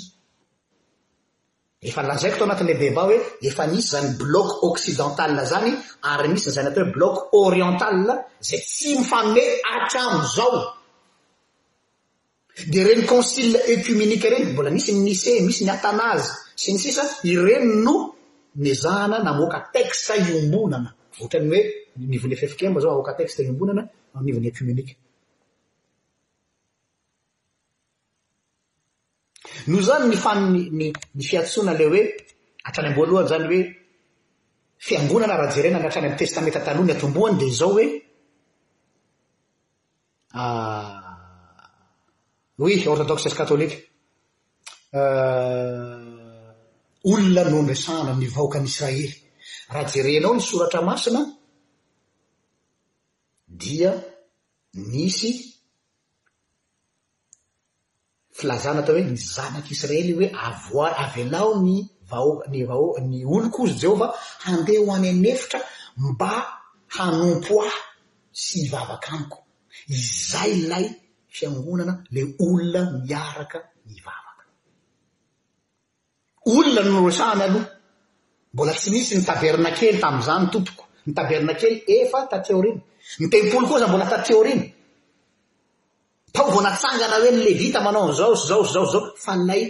efa 1.90 2.02
nlazaiko 2.06 2.36
atao 2.38 2.48
anatin'ny 2.48 2.74
beba 2.84 3.02
hoe 3.08 3.18
efa 3.50 3.64
nisy 3.74 3.88
zany 3.96 4.10
bloc 4.22 4.50
occidental 4.70 5.32
zany 5.52 5.70
ary 6.12 6.28
misy 6.34 6.50
nyizay 6.50 6.64
ny 6.64 6.68
atao 6.70 6.80
hoe 6.84 6.92
bloc 6.98 7.16
oriental 7.46 7.98
zay 8.48 8.60
tsy 8.72 8.90
mifame 9.00 9.44
atramo 9.76 10.20
zao 10.38 10.58
dia 12.72 12.82
reni 12.88 13.04
concile 13.12 13.60
ecomenika 13.72 14.26
ireny 14.30 14.46
mbola 14.54 14.70
misy 14.76 14.92
nynice 14.98 15.32
misy 15.48 15.62
ny 15.68 15.72
atanazy 15.78 16.30
sy 16.62 16.68
ny 16.74 16.80
sisa 16.84 17.04
ireno 17.32 17.72
no 17.86 17.96
ny 18.64 18.70
zahana 18.84 19.18
namoaka 19.28 19.58
texte 19.76 20.14
iombonana 20.28 20.90
ohatrany 21.20 21.48
hoe 21.52 21.62
nivony 22.12 22.36
fefikemboa 22.42 22.82
zao 22.84 22.92
mamoaka 22.92 23.14
texte 23.22 23.40
iombonana 23.46 23.82
amnivon'ny 24.18 24.48
ecomenike 24.52 24.94
no 29.68 29.82
zany 29.82 30.08
ny 30.10 30.16
famiy 30.16 30.70
n 30.70 30.78
ny 30.78 30.94
fiatsoana 31.30 31.74
la 31.74 31.86
hoe 31.90 32.00
atrany 32.68 32.90
am-boalohany 32.92 33.30
zany 33.30 33.46
hoe 33.50 33.62
fiambonana 34.78 35.36
raha 35.40 35.54
jerena 35.56 35.80
ny 35.80 35.86
atrany 35.88 36.08
amny 36.08 36.20
testamenta 36.20 36.60
taloha 36.66 36.86
ny 36.86 36.92
atomboany 36.94 37.36
dia 37.40 37.50
zao 37.52 37.72
hoe 37.74 37.86
a 40.42 40.44
ah, 40.44 41.06
hoi 42.62 42.76
orthodoxasy 42.94 43.36
katholika 43.38 43.78
ah, 44.94 47.10
olona 47.12 47.50
no 47.50 47.58
ndresahna 47.64 48.12
amin'ny 48.14 48.34
vaoaka 48.36 48.58
anyisraely 48.60 49.08
raha 49.74 49.92
jerenao 49.94 50.34
ny 50.36 50.42
soratra 50.50 50.80
masina 50.90 51.22
dia 53.50 53.92
nisy 54.92 55.32
filazana 58.38 58.80
atao 58.84 58.96
hoe 58.96 59.04
ny 59.08 59.16
zanak' 59.36 59.72
israely 59.76 60.14
hoe 60.18 60.28
avoa- 60.48 60.94
av 61.04 61.14
elao 61.24 61.54
ny 61.66 61.76
vao 62.12 62.44
ny 62.52 62.66
vao 62.70 62.88
ny 63.12 63.20
olokoizy 63.36 63.80
jehova 63.86 64.08
handeha 64.46 64.82
ho 64.86 64.94
any 64.98 65.08
anefitra 65.16 65.60
mba 66.08 66.30
hanompo 66.96 67.54
ah 67.70 67.78
sy 68.44 68.56
hivavaka 68.64 69.08
amiko 69.16 69.38
izay 69.96 70.54
lay 70.72 70.86
fiangonana 71.36 71.94
le 72.14 72.22
olona 72.46 72.82
miaraka 73.06 73.60
ny 73.88 73.96
vavaka 74.06 74.44
olona 76.56 76.82
nooresahany 76.92 77.42
aloha 77.48 77.66
mbola 78.54 78.72
tsy 78.80 78.90
misy 78.94 79.12
ny 79.18 79.24
tabernakely 79.30 79.94
tami'izany 80.04 80.46
tompoko 80.54 80.84
ny 81.06 81.12
tabernakely 81.18 81.76
efa 81.98 82.20
tateo 82.32 82.60
riny 82.66 82.80
ny 83.20 83.26
tempoly 83.34 83.66
koa 83.70 83.82
za 83.82 83.88
mbola 83.90 84.06
tateo 84.14 84.40
riny 84.48 84.66
tao 86.38 86.48
vao 86.52 86.62
natsangana 86.68 87.16
hoe 87.22 87.32
ny 87.36 87.42
levita 87.48 87.80
manao 87.86 88.06
nizao 88.08 88.32
yzao 88.36 88.62
zaozao 88.74 89.02
fa 89.24 89.34
nlay 89.42 89.64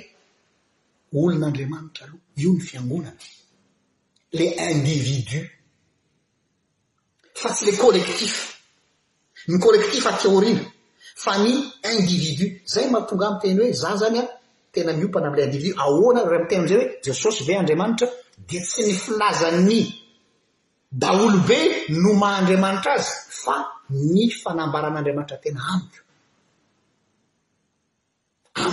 olon'andriamanitra 1.21 2.03
aloha 2.05 2.23
io 2.41 2.49
ny 2.55 2.59
fiangonana 2.67 3.23
la 4.37 4.45
individi 4.75 5.39
fa 7.39 7.49
tsy 7.55 7.65
la 7.71 7.75
kolektifa 7.83 8.43
ny 9.51 9.55
kôlektifa 9.63 10.09
a 10.13 10.17
teoria 10.23 10.63
fa 11.23 11.31
ny 11.43 11.51
individiu 11.99 12.49
zay 12.73 12.85
mahatonga 12.93 13.25
amin 13.27 13.37
teny 13.41 13.57
hoe 13.61 13.73
za 13.81 13.91
zany 14.01 14.17
an 14.23 14.27
tena 14.73 14.91
miompana 14.97 15.27
am'la 15.29 15.43
individi 15.47 15.71
ahoana 15.83 16.21
raha 16.31 16.41
mi 16.41 16.47
teny 16.49 16.63
'izay 16.65 16.77
hoe 16.87 16.91
jesosy 17.05 17.41
be 17.47 17.53
andriamanitra 17.61 18.07
di 18.49 18.57
tsy 18.67 18.81
ny 18.87 18.93
filazany 19.03 19.79
daolobe 21.01 21.57
no 22.01 22.11
maha 22.21 22.35
andriamanitra 22.41 22.91
azy 22.97 23.11
fa 23.43 23.55
ny 24.13 24.23
fanambaran'andriamanitra 24.41 25.37
tena 25.43 25.61
ameo 25.73 26.03
ao 28.55 28.71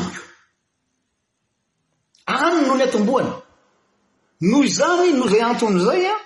any 2.26 2.66
no 2.66 2.74
ah, 2.74 2.76
ny 2.76 2.82
atomboany 2.84 3.30
no 4.40 4.62
izany 4.64 5.12
no 5.18 5.26
zay 5.28 5.42
anton' 5.42 5.78
zay 5.86 6.02
an 6.08 6.16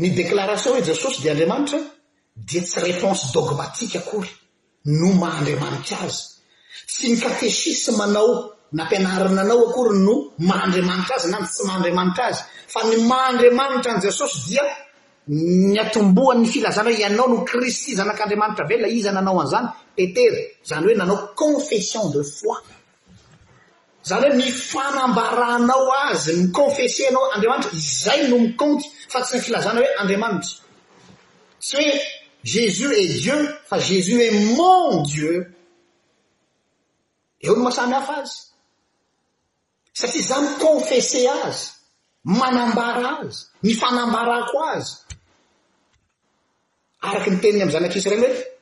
ny 0.00 0.08
deklaration 0.18 0.72
hoe 0.72 0.82
jesosy 0.88 1.20
di 1.22 1.28
andriamanitra 1.32 1.80
dia 2.48 2.62
tsy 2.62 2.80
reponsy 2.88 3.26
dogmatika 3.34 3.98
akory 4.02 4.28
no 4.98 5.08
maandriamanitra 5.20 5.96
azy 6.06 6.24
sy 6.92 7.04
ny 7.10 7.16
katesismanao 7.22 8.30
nampianarina 8.78 9.42
anao 9.44 9.60
akory 9.70 9.92
no 10.06 10.14
maandriamanitra 10.48 11.14
azy 11.18 11.28
na 11.32 11.38
ny 11.42 11.46
tsy 11.52 11.62
mahandriamanitra 11.66 12.26
azy 12.36 12.40
fa 12.72 12.80
ny 12.90 12.96
mandriamanitra 13.12 13.90
an' 13.92 14.02
jesosy 14.06 14.38
dia 14.48 14.62
ny 15.72 15.78
atomboan 15.84 16.38
ny 16.42 16.46
filazana 16.54 16.88
hoe 16.90 16.98
ianao 17.04 17.26
no 17.32 17.38
krisi 17.50 17.90
zanak'andriamanitra 17.98 18.64
vela 18.70 18.86
izananao 18.98 19.40
an'izany 19.42 19.68
tetevo 19.96 20.36
zany 20.68 20.84
hoe 20.86 20.94
nanao 21.00 21.32
confession 21.40 22.10
de 22.12 22.22
foi 22.38 22.60
zany 24.08 24.24
hoe 24.26 24.36
mifanambaranao 24.42 25.88
azy 26.08 26.32
miconfesseanao 26.40 27.24
andriamanitra 27.34 27.72
izay 27.80 28.20
no 28.30 28.36
miconty 28.44 28.84
fa 29.12 29.18
tsy 29.24 29.36
ny 29.36 29.42
filazana 29.46 29.80
hoe 29.80 29.90
andriamanitra 30.00 30.54
tse 31.68 31.84
jésus 32.54 32.92
et 33.02 33.08
dieu 33.22 33.38
fa 33.68 33.78
jésus 33.78 34.18
et 34.26 34.32
mon 34.58 35.02
dieu 35.12 35.34
eo 37.44 37.54
no 37.56 37.62
masamy 37.68 37.94
hafa 37.94 38.14
azy 38.22 38.34
satria 39.98 40.22
za 40.30 40.36
miconfesse 40.48 41.20
azy 41.46 41.60
manambara 42.40 43.08
azy 43.22 43.38
mifanambarako 43.66 44.56
azy 44.74 44.88
araky 47.08 47.30
ni 47.30 47.38
teniny 47.40 47.62
am'izany 47.62 47.86
ankisy 47.86 48.10
regny 48.10 48.24
hoe 48.26 48.55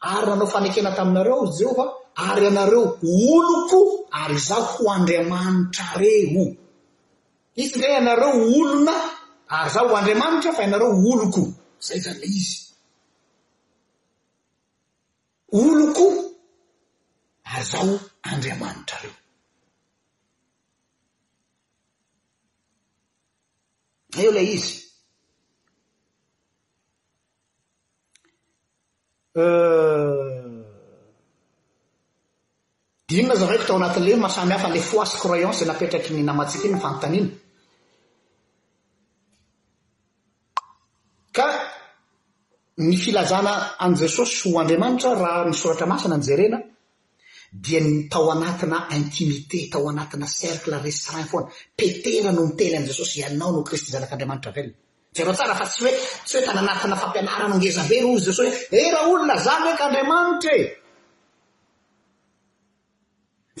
ary 0.00 0.26
nanao 0.26 0.46
fanekena 0.52 0.92
taminareo 0.96 1.46
jeova 1.58 1.84
ary 2.26 2.46
anareo 2.46 2.98
oloko 3.30 4.08
ary 4.20 4.38
zaho 4.38 4.84
ho 4.84 4.84
andriamanitra 4.96 5.86
reo 6.00 6.44
izy 7.60 7.74
ndre 7.76 7.88
ianareo 7.94 8.30
olona 8.56 8.94
ary 9.56 9.70
zao 9.74 9.88
ho 9.88 9.94
andriamanitra 9.96 10.52
fa 10.56 10.62
ianareo 10.62 10.90
oloko 11.10 11.42
zay 11.86 11.98
zay 12.04 12.14
le 12.20 12.26
izy 12.26 12.56
oloko 15.58 16.06
ary 17.52 17.64
zaho 17.70 17.94
andriamanitra 18.30 18.96
reo 19.04 19.12
eo 24.22 24.30
lay 24.36 24.48
izy 24.56 24.85
Euh, 29.36 30.64
dinna 33.08 33.34
zaavako 33.42 33.64
tao 33.68 33.76
anatin'le 33.80 34.12
o 34.16 34.20
masamyhafa 34.26 34.68
nila 34.68 34.86
foise 34.92 35.16
croyance 35.22 35.60
a 35.64 35.66
napetraky 35.70 36.10
ny 36.14 36.22
namatsika 36.24 36.64
iny 36.68 36.76
nyfanontanina 36.76 37.28
ka 41.36 41.46
ny 42.86 42.94
filazana 43.04 43.52
anjesosy 43.84 44.36
ho 44.44 44.58
andriamanitra 44.62 45.10
raha 45.22 45.42
nysoratra 45.50 45.90
masina 45.92 46.16
ny 46.18 46.24
jerena 46.28 46.58
dia 47.64 47.80
n 47.86 48.08
tao 48.12 48.26
anatina 48.34 48.78
intimité 49.00 49.58
tao 49.72 49.84
anatina 49.92 50.26
cercle 50.38 50.76
recin 50.84 51.24
foana 51.30 51.48
petera 51.78 52.30
no 52.34 52.42
ni 52.46 52.52
tely 52.58 52.74
an' 52.78 52.88
jesosy 52.88 53.16
ianao 53.20 53.50
no 53.54 53.60
kristy 53.68 53.90
zanak'andriamanitra 53.94 54.50
avela 54.52 54.72
areo 55.22 55.32
tsara 55.34 55.54
fa 55.54 55.66
tsy 55.66 55.84
oetsy 55.84 56.36
oetananatina 56.36 56.96
fampianarana 56.96 57.56
ngezabe 57.56 57.98
r 58.04 58.20
zy 58.20 58.30
js 58.30 58.38
e 58.40 58.42
erah 58.84 59.02
eh, 59.04 59.10
olona 59.10 59.36
zany 59.36 59.68
eky 59.72 59.82
andriamanitrae 59.86 60.72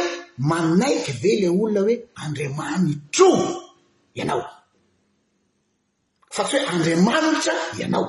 manaiky 0.49 1.12
ve 1.22 1.32
le 1.41 1.48
olona 1.60 1.80
hoe 1.86 1.95
andriamanitro 2.24 3.30
ianao 4.20 4.44
fa 6.36 6.44
tsy 6.48 6.56
hoe 6.58 6.68
andriamanitra 6.74 7.53
ianao 7.82 8.08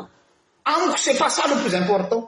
amiko 0.72 0.98
se 1.04 1.12
pasalo 1.20 1.54
plus 1.60 1.74
importeao 1.82 2.20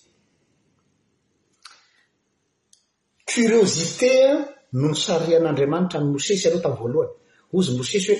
curiozité 3.28 4.10
an 4.30 4.36
no 4.80 4.86
nysarian'andriamanitra 4.92 5.98
ny 6.00 6.06
mosesy 6.14 6.44
alo 6.48 6.58
tany 6.64 6.76
voalohany 6.80 7.12
ozy 7.56 7.70
mosesy 7.78 8.08
hoe 8.10 8.18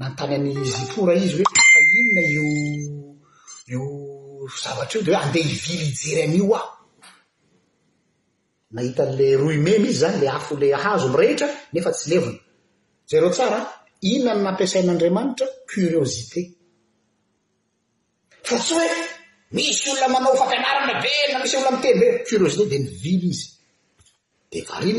nantany 0.00 0.32
an'ny 0.36 0.50
zipora 0.76 1.12
izy 1.26 1.36
hoeainna 1.50 2.22
io 2.34 2.44
io 3.72 3.82
zavatra 4.62 4.94
io 4.98 5.04
di 5.06 5.10
hoe 5.12 5.22
andeha 5.24 5.48
hivily 5.52 5.84
hijery 5.90 6.20
an'io 6.26 6.46
ao 6.60 6.68
nahitan'lay 8.74 9.32
roimema 9.42 9.86
izy 9.92 10.00
zany 10.02 10.16
lay 10.22 10.30
afo 10.38 10.52
lay 10.62 10.72
ahazo 10.78 11.06
nyrehitra 11.12 11.48
nefa 11.72 11.90
tsy 11.94 12.06
levina 12.10 12.40
zareo 13.10 13.30
tsaran 13.34 13.64
inona 14.12 14.32
ny 14.36 14.42
nampiasain'andriamanitra 14.46 15.46
curiozité 15.72 16.40
atsy 18.56 18.74
hoe 18.74 18.88
misy 19.56 19.84
olona 19.90 20.06
manao 20.14 20.34
fampianarana 20.40 20.94
bena 21.04 21.36
misy 21.42 21.54
olla 21.58 21.70
miteny 21.76 21.96
be 22.00 22.06
hhyyeoisy 22.26 22.58
eokael 24.56 24.98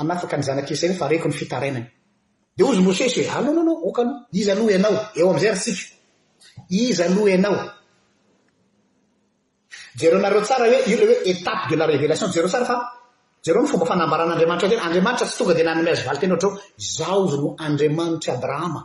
anafaka 0.01 0.35
ny 0.37 0.43
zanaksany 0.47 0.93
fa 0.99 1.05
reko 1.11 1.27
ny 1.29 1.35
trnzyo 1.35 3.01
izy 3.09 3.21
aloha 4.51 4.75
anao 4.79 4.97
eo 5.19 5.27
amzay 5.33 5.49
ar 5.53 5.59
tsika 5.63 5.85
izy 6.83 7.01
aloha 7.07 7.31
anao 7.37 7.57
jereo 9.95 10.19
nareo 10.19 10.41
tsara 10.43 10.65
hoe 10.67 10.79
i 10.91 10.95
la 10.95 11.05
hoe 11.05 11.17
étape 11.31 11.69
de 11.69 11.75
la 11.75 11.85
révélation 11.87 12.31
jereo 12.31 12.49
tsara 12.49 12.65
fa 12.65 12.75
jero 13.45 13.61
no 13.61 13.67
fomba 13.71 13.85
fanambaran'andriamanitra 13.91 14.67
ey 14.75 14.79
andriamanitra 14.85 15.25
tsy 15.27 15.37
tonga 15.39 15.53
di 15.57 15.63
nanymihazo 15.67 16.03
valy 16.07 16.19
teny 16.21 16.31
ohatrao 16.33 16.53
zahozyno 16.95 17.47
andriamanitra 17.65 18.31
abrahama 18.37 18.81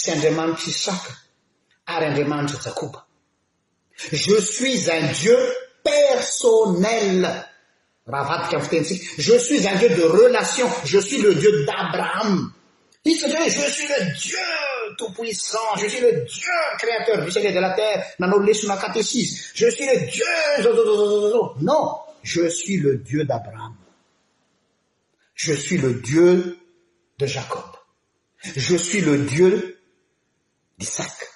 sy 0.00 0.08
andriamanitry 0.14 0.64
hisaka 0.70 1.12
ary 1.94 2.04
andriamanitra 2.10 2.58
jakoba 2.66 3.00
je 4.26 4.36
suis 4.54 4.84
un 4.98 5.04
dieu 5.20 5.38
personnel 5.88 7.20
raha 8.12 8.28
vadiky 8.30 8.54
am 8.56 8.62
fitentsika 8.64 9.00
je 9.26 9.36
suis 9.46 9.62
un 9.70 9.76
dieu 9.80 9.88
de 9.98 10.04
relation 10.20 10.68
je 10.92 10.98
suis 11.06 11.18
le 11.26 11.32
dieu 11.40 11.50
d'abraham 11.66 12.30
izy 13.10 13.18
satria 13.20 13.40
oe 13.42 13.50
je 13.58 13.66
suis 13.76 13.88
le 13.92 13.98
dieu 14.26 14.48
psant 15.32 15.58
je 15.76 15.86
suis 15.88 16.00
le 16.00 16.24
dieu 16.24 16.50
créateur 16.78 17.24
du 17.24 17.30
ciel 17.30 17.46
et 17.46 17.52
de 17.52 17.60
la 17.60 17.74
terre 17.74 18.06
nanalesonakatecis 18.18 19.36
je 19.54 19.68
suis 19.70 19.86
le 19.86 20.06
dieu 20.10 21.66
non 21.66 21.96
je 22.22 22.48
suis 22.48 22.76
le 22.78 22.96
dieu 22.98 23.24
d'abraham 23.24 23.74
je 25.34 25.52
suis 25.52 25.78
le 25.78 25.94
dieu 25.94 26.58
de 27.18 27.26
jacob 27.26 27.62
je 28.42 28.76
suis 28.76 29.00
le 29.00 29.18
dieu 29.24 29.78
d'isaac 30.78 31.28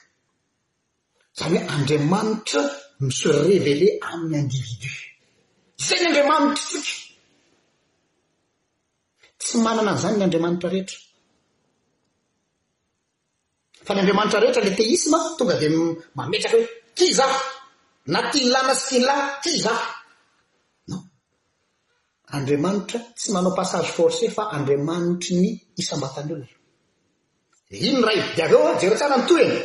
zany 1.36 1.56
e 1.58 1.66
andriamanitra 1.68 2.62
mi 3.00 3.12
se 3.12 3.28
révélé 3.28 3.98
amy 4.12 4.36
individu 4.36 4.92
zany 5.78 6.06
andriamanitrai 6.08 6.82
tsy 9.38 9.56
manana 9.64 9.96
zanyandriamanitratr 10.02 11.03
fa 13.84 13.92
ny 13.92 13.98
andriamanitra 14.00 14.40
rehetra 14.40 14.62
le 14.64 14.72
teisy 14.78 15.08
ma 15.12 15.18
tonga 15.36 15.54
de 15.62 15.66
mametraka 16.16 16.56
hoe 16.56 16.66
ti 16.96 17.06
zah 17.18 17.34
na 18.12 18.18
tiylana 18.32 18.72
sy 18.80 18.84
tinlany 18.88 19.22
ty 19.42 19.50
zahn 19.64 19.80
andriamanitra 22.36 22.98
tsy 23.18 23.28
manao 23.34 23.52
passage 23.58 23.88
force 23.96 24.24
fa 24.36 24.42
andriamanitry 24.56 25.32
ny 25.42 25.48
isambatany 25.80 26.30
olona 26.34 26.52
e 27.72 27.76
ino 27.88 28.00
ray 28.08 28.20
de 28.36 28.40
aveoa 28.46 28.70
jero-tsara 28.80 29.16
nytonyle 29.20 29.58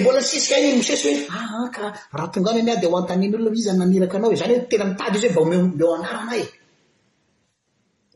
mbolanssika 0.00 0.54
iny 0.60 0.72
mosesy 0.78 1.06
hoe 1.06 1.16
ah, 1.34 1.50
ah, 1.78 1.92
rahatonga 2.18 2.50
any 2.52 2.62
ny 2.66 2.72
a 2.74 2.80
dho 2.82 2.88
antanin' 3.00 3.34
olona 3.36 3.58
iz 3.60 3.68
nanirakanao 3.80 4.30
e, 4.34 4.40
zany 4.40 4.54
tena 4.70 4.84
mitay 4.90 5.10
izy 5.18 5.28
oe 5.40 5.56
mbaoanarana 5.62 6.34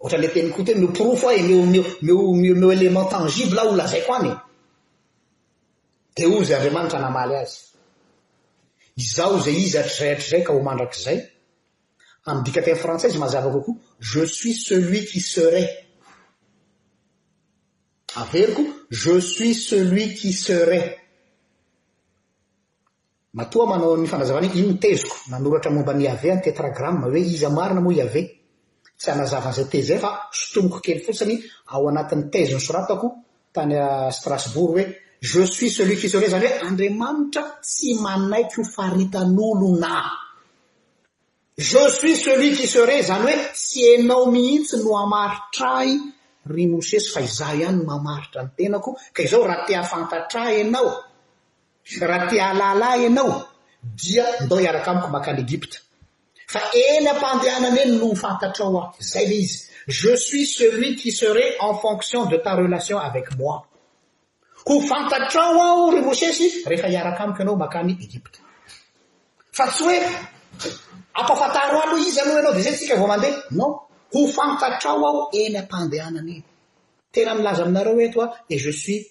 atle 0.08 0.28
tenykote 0.32 0.74
miprofo 0.74 1.28
ae 1.28 1.42
momio 1.42 2.72
élément 2.72 3.04
tangible 3.10 3.58
a 3.60 3.64
olazay 3.66 4.02
ko 4.06 4.12
anye 4.14 4.34
de 6.16 6.26
o 6.26 6.44
zay 6.44 6.54
andriamanitra 6.56 6.98
namaly 7.00 7.34
azy 7.42 7.58
izao 9.02 9.38
zay 9.44 9.54
iza 9.66 9.82
trraitrzaka 9.82 10.52
ho 10.54 10.60
mandrakzay 10.68 11.18
amydikaten 12.30 12.76
frantsaizy 12.82 13.18
mazava 13.18 13.50
kokoa 13.54 13.76
je 14.08 14.26
suis 14.26 14.56
selui 14.66 15.00
qi 15.10 15.20
serai 15.20 15.66
averiko 18.22 18.62
je 19.00 19.20
suis 19.20 19.54
celui 19.68 20.06
qi 20.18 20.32
serai 20.32 20.96
matoa 23.34 23.66
manao 23.66 23.96
ny 23.96 24.06
fanazavana 24.06 24.46
y 24.46 24.58
ino 24.60 24.68
mteziko 24.74 25.14
manoratra 25.30 25.70
momba 25.70 25.92
niave 25.94 26.28
nytetragramm 26.34 27.04
oe 27.06 27.20
iza 27.34 27.48
marina 27.50 27.80
mo 27.84 27.92
iave 27.92 28.22
sy 29.00 29.10
anazavanizay 29.16 29.68
te 29.72 29.80
zay 29.86 29.98
fa 30.02 30.10
sotomoko 30.38 30.80
kely 30.84 31.00
fotsiny 31.06 31.34
ao 31.72 31.86
anatin'ny 31.92 32.24
tazi 32.32 32.54
ny 32.56 32.62
soratako 32.68 33.06
tanya 33.54 33.82
ah, 33.96 34.10
strasbourg 34.18 34.72
hoe 34.74 34.84
je 35.30 35.44
suis 35.54 35.72
selui 35.76 35.96
kisere 36.02 36.28
zany 36.32 36.46
hoe 36.48 36.58
andriamanitra 36.68 37.42
tsy 37.66 37.90
manaiky 38.04 38.54
ho 38.58 38.64
faritan'olo 38.74 39.70
na 39.82 39.94
je 41.70 41.82
suis 41.98 42.18
selui 42.24 42.50
kisere 42.58 42.96
zany 43.08 43.24
hoe 43.24 43.36
tsy 43.56 43.80
anao 43.96 44.24
mihitsy 44.34 44.76
no 44.84 44.90
amaritra 45.04 45.68
ay 45.82 45.90
rimosesy 46.54 47.06
fa 47.14 47.20
izaho 47.28 47.54
ihany 47.62 47.78
n 47.80 47.86
mamaritra 47.90 48.40
ny 48.44 48.50
tenako 48.58 48.90
ka 49.14 49.20
izao 49.26 49.42
raha 49.48 49.64
tiafantatra 49.68 50.40
anao 50.62 50.88
raha 52.10 52.26
tia 52.30 52.44
alalahy 52.52 53.04
anao 53.10 53.32
dia 54.00 54.24
ndao 54.44 54.58
iaraka 54.66 54.88
amiko 54.90 55.08
mbaka 55.10 55.28
any 55.32 55.42
egypta 55.48 55.76
emeaa 56.74 57.40
eo 57.84 58.14
fantatroe 58.22 58.84
suis 60.26 60.46
celui 60.56 60.94
qui 61.00 61.10
serai 61.12 61.56
en 61.60 61.74
fonction 61.78 62.26
de 62.26 62.36
ta 62.44 62.52
relation 62.54 62.98
avec 62.98 63.26
moi 63.38 63.56
ho 64.68 64.74
fanaro 64.80 65.94
aoeaamko 66.08 67.62
aaoaaohaahn 71.20 73.34
ho 74.14 74.20
fantatrao 74.38 75.02
ao 75.08 75.18
enmpandeanan 75.40 76.28
en 76.36 76.42
tena 77.12 77.32
milaza 77.38 77.62
aminareo 77.64 77.94
oetoa 77.96 78.26
et 78.52 78.58
je 78.64 78.70
suis 78.82 79.02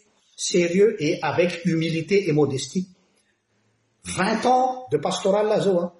sérieux 0.49 0.91
et 1.05 1.13
avec 1.21 1.51
humilité 1.69 2.27
et 2.29 2.33
modestie 2.39 2.85
vingt 4.17 4.43
ans 4.55 4.67
de 4.91 4.97
pastoralao 4.97 5.91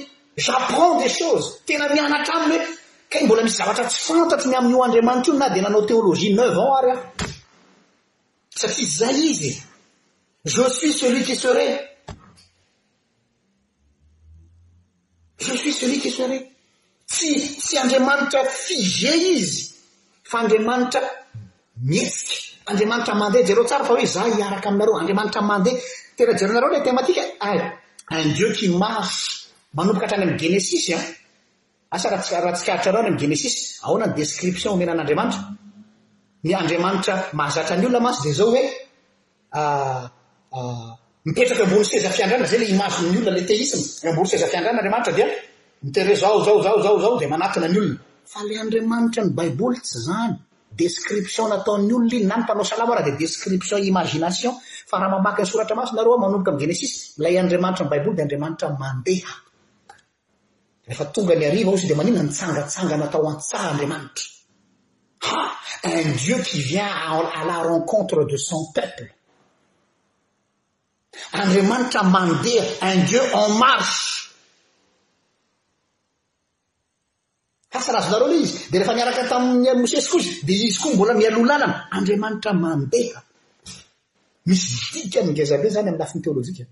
j'apprend 0.46 0.92
des 1.04 1.12
choses 1.22 1.46
tena 1.68 1.86
mianatra 1.96 2.34
aminy 2.38 2.58
hoe 2.62 2.68
ka 3.12 3.16
mbola 3.26 3.42
misy 3.46 3.58
zavatra 3.62 3.84
tsy 3.92 4.00
fantatro 4.08 4.48
ny 4.52 4.56
amin'n'io 4.60 4.84
andriamanitra 4.88 5.32
io 5.34 5.38
na 5.42 5.46
di 5.56 5.60
nanaotéoloie 5.66 6.30
neuv 6.40 6.58
an 6.66 6.72
aryiaayizy 8.58 9.52
je 10.46 10.64
suis 10.70 10.94
selui 10.94 11.24
qisere 11.24 11.88
je 15.38 15.52
suis 15.56 15.74
seluit 15.74 16.02
kisere 16.02 16.38
sy 17.06 17.30
tsy 17.62 17.78
andriamanitra 17.78 18.42
fige 18.46 19.14
izy 19.36 19.74
fa 20.24 20.40
andriamanitra 20.40 21.02
mietsika 21.84 22.72
andriamanitra 22.72 23.16
mandeha 23.16 23.46
jero 23.48 23.64
tsara 23.66 23.84
fa 23.86 23.94
hoe 23.94 24.06
za 24.06 24.24
hiaraka 24.36 24.70
aminareo 24.70 24.98
andriamanitra 24.98 25.42
mandeha 25.42 25.78
terajero 26.18 26.54
nareo 26.54 26.70
ilay 26.72 26.84
tmatika 26.84 27.22
a 27.50 27.52
andioki 28.18 28.68
masy 28.70 29.48
manompoka 29.76 30.06
hatrany 30.08 30.24
ami'n 30.24 30.38
genesis 30.40 30.86
an 30.98 31.02
asa 31.96 32.10
raha 32.10 32.54
tsikaritra 32.58 32.92
ro 32.92 33.00
ay 33.02 33.08
am 33.08 33.18
genesis 33.18 33.56
aoana 33.86 34.06
ny 34.08 34.14
description 34.20 34.74
omenan'andriamanitra 34.76 35.42
ny 36.44 36.52
andriamanitra 36.62 37.14
mahazatra 37.38 37.76
any 37.76 37.86
olona 37.86 38.00
masy 38.08 38.22
de 38.28 38.34
zao 38.40 38.50
hoe 38.54 38.64
ah, 39.60 40.12
Ah, 40.54 40.98
mipetraky 41.24 41.62
ambony 41.64 41.86
seza 41.88 42.10
fiandranna 42.16 42.46
zay 42.52 42.60
le 42.60 42.66
imany 42.76 42.94
olonale 43.10 43.42
ea 43.56 43.78
mbonyezafiandrann' 44.12 44.80
anamanitra 44.80 45.14
daaadesripin 45.96 47.36
natao'yolona 51.52 51.98
nnnanao 52.24 52.66
aamade 52.80 53.12
desripiaaiahaayaaanieu 53.20 54.52
ient 56.44 56.82
la 57.24 57.30
renntre 67.70 68.22
de 68.32 68.38
son 68.50 68.62
peuple 68.76 69.06
andriamanitra 71.32 72.04
mandeha 72.04 72.92
in 72.94 73.06
dieu 73.06 73.22
en 73.44 73.52
marse 73.60 74.30
afarazonareo 77.72 78.26
alo 78.28 78.36
izy 78.44 78.58
di 78.72 78.76
rehefa 78.78 78.96
miaraka 78.98 79.24
taminy 79.32 79.70
mosesy 79.82 80.08
koa 80.12 80.20
izy 80.22 80.32
di 80.48 80.54
izy 80.68 80.80
koa 80.82 80.94
mbola 80.96 81.14
mialolanana 81.20 81.78
andriamanitra 81.98 82.52
mandeha 82.64 83.20
misy 84.48 84.70
vika 84.94 85.20
nyngazabe 85.28 85.68
zany 85.74 85.88
ami'y 85.90 86.02
lafinny 86.02 86.24
teolôjika 86.24 86.64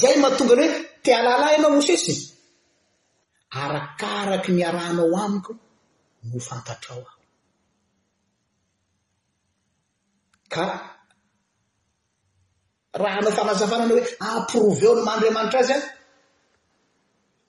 zay 0.00 0.14
mahatonga 0.22 0.54
any 0.56 0.66
hoe 0.68 0.76
tialalahy 1.04 1.54
ianao 1.54 1.72
mosesy 1.78 2.14
arakaraky 3.62 4.50
niarahnao 4.56 5.14
amikoa 5.24 5.56
nofantatrao 6.30 7.00
ah 7.10 7.16
ka 10.54 10.64
raha 12.98 13.20
nao 13.20 13.32
famahazafana 13.32 13.84
anao 13.84 13.98
hoe 13.98 14.06
aprove 14.36 14.80
ah, 14.82 14.84
eo 14.86 14.94
no 14.94 15.02
maha 15.06 15.16
andriamanitra 15.16 15.58
azy 15.62 15.72
an 15.76 15.82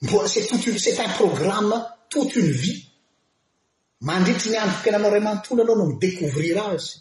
mboa 0.04 0.28
se 0.34 0.40
tot 0.50 0.64
setin 0.86 1.10
programme 1.20 1.76
touto 2.12 2.36
uny 2.42 2.52
vi 2.62 2.74
mandritry 4.08 4.50
ny 4.54 4.58
andro 4.64 4.78
tenanao 4.84 5.10
rayamanotolo 5.14 5.62
anao 5.64 5.76
no 5.80 5.86
midecovrira 5.92 6.64
azy 6.74 6.94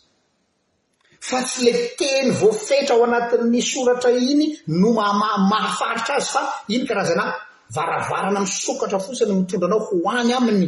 fa 1.29 1.39
tsy 1.47 1.61
le 1.67 1.73
teny 1.99 2.29
voafetra 2.41 2.95
ao 2.97 3.03
anatin'ny 3.09 3.61
soratra 3.71 4.11
iny 4.33 4.45
no 4.81 4.89
mama-mahafaritra 4.99 6.13
azy 6.19 6.29
fa 6.35 6.41
iny 6.75 6.85
karazana 6.89 7.25
varavarana 7.77 8.41
misokatra 8.47 8.99
fotsiny 9.05 9.33
mitondranao 9.39 9.81
ho 9.89 9.95
any 10.19 10.33
aminy 10.39 10.67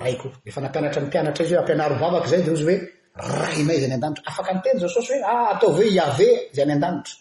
raiko 0.00 0.28
ehefa 0.46 0.60
nampianatra 0.60 1.00
mimpianatra 1.04 1.44
izy 1.44 1.54
hoe 1.54 1.62
ampianaro 1.62 1.94
vavako 2.02 2.26
zay 2.30 2.40
de 2.42 2.50
rozy 2.52 2.64
hoe 2.68 2.78
rainay 3.38 3.76
zy 3.80 3.84
any 3.86 3.94
andanitra 3.98 4.22
afaka 4.30 4.52
ny 4.54 4.60
teny 4.64 4.78
zao 4.80 4.88
ah, 4.90 4.94
saosy 4.94 5.10
hoe 5.12 5.22
a 5.30 5.32
atao 5.52 5.70
veo 5.78 5.88
hiave 5.94 6.28
zay 6.54 6.62
any 6.64 6.72
andanitra 6.76 7.14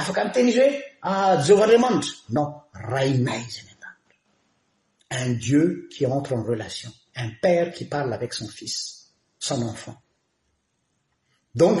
afaka 0.00 0.20
ny 0.24 0.30
teny 0.34 0.48
izy 0.50 0.60
hoe 0.62 0.72
a 1.02 1.10
ah, 1.10 1.34
zova 1.46 1.62
andriyamanitra 1.64 2.12
non 2.34 2.48
rainay 2.92 3.42
zy 3.52 3.60
any 3.62 3.72
andantra 3.74 4.14
un 5.22 5.28
dieu 5.46 5.64
qui 5.92 6.02
entre 6.06 6.32
en 6.38 6.44
relation 6.52 6.90
un 7.22 7.30
père 7.42 7.68
qui 7.76 7.84
parle 7.92 8.12
avec 8.18 8.30
son 8.38 8.48
fils 8.58 8.76
san 9.46 9.62
enfant 9.72 9.96
donk 11.60 11.80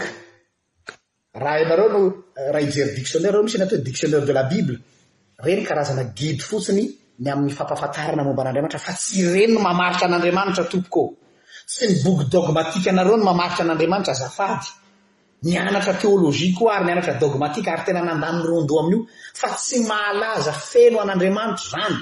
raha 1.42 1.60
anareo 1.68 1.88
no 1.94 2.00
eh, 2.40 2.48
raha 2.52 2.64
ijery 2.66 2.90
dikionera 2.96 3.32
reo 3.36 3.42
misy 3.46 3.58
n 3.60 3.64
atohe 3.68 3.82
diioner 3.86 4.22
de 4.28 4.32
la 4.32 4.44
bibla 4.50 4.78
reny 5.44 5.62
karazana 5.68 6.04
gidy 6.16 6.40
fotsiny 6.50 6.84
ny 7.20 7.28
amin'ny 7.32 7.52
fampahafantarana 7.58 8.22
momban'andriamantra 8.28 8.80
fa 8.86 8.92
tsy 9.00 9.18
renno 9.34 9.60
mamaritra 9.68 10.06
an'anramanitratompokosy 10.08 11.84
nybokygakanareono 11.92 13.24
amaritra 13.34 13.62
an'adramanitra 13.66 14.12
azafady 14.16 14.68
nianatraa 15.44 16.00
koa 16.58 16.70
arynianatra 16.76 17.12
dgaika 17.20 17.70
ary 17.74 17.82
tena 17.86 18.00
nandanyrondo 18.10 18.72
amin'io 18.80 19.00
fa 19.40 19.48
tsy 19.60 19.78
maalaza 19.90 20.52
feno 20.70 20.96
an'andriamanitra 21.04 21.66
zany 21.72 21.98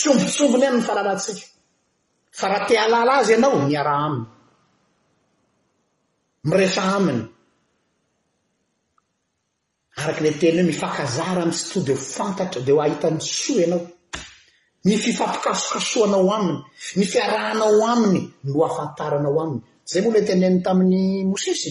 sombotsombony 0.00 0.64
any 0.68 0.76
ny 0.78 0.82
falalatsika 0.88 1.44
fa 2.38 2.44
raha 2.52 2.62
teaalala 2.70 3.12
azy 3.20 3.32
ianao 3.36 3.54
ny 3.68 3.74
arah 3.80 3.98
aminy 4.06 4.26
my 6.48 6.56
resa 6.56 6.82
aminy 6.96 7.24
araky 9.98 10.22
le 10.22 10.30
teny 10.40 10.54
hoe 10.58 10.66
mifakazara 10.70 11.40
amiy 11.44 11.58
stodio 11.64 11.96
fantatra 12.14 12.60
de 12.66 12.72
ahitan'ny 12.84 13.20
soa 13.42 13.62
anao 13.66 13.82
mififampikasokasoanao 14.88 16.28
aminy 16.36 16.58
mifiarahanao 16.98 17.80
aminy 17.94 18.20
no 18.46 18.52
afantaranao 18.70 19.38
aminy 19.44 19.62
zay 19.90 20.00
moa 20.04 20.14
le 20.16 20.20
teneny 20.28 20.56
tamin'ny 20.66 20.98
mosisy 21.30 21.70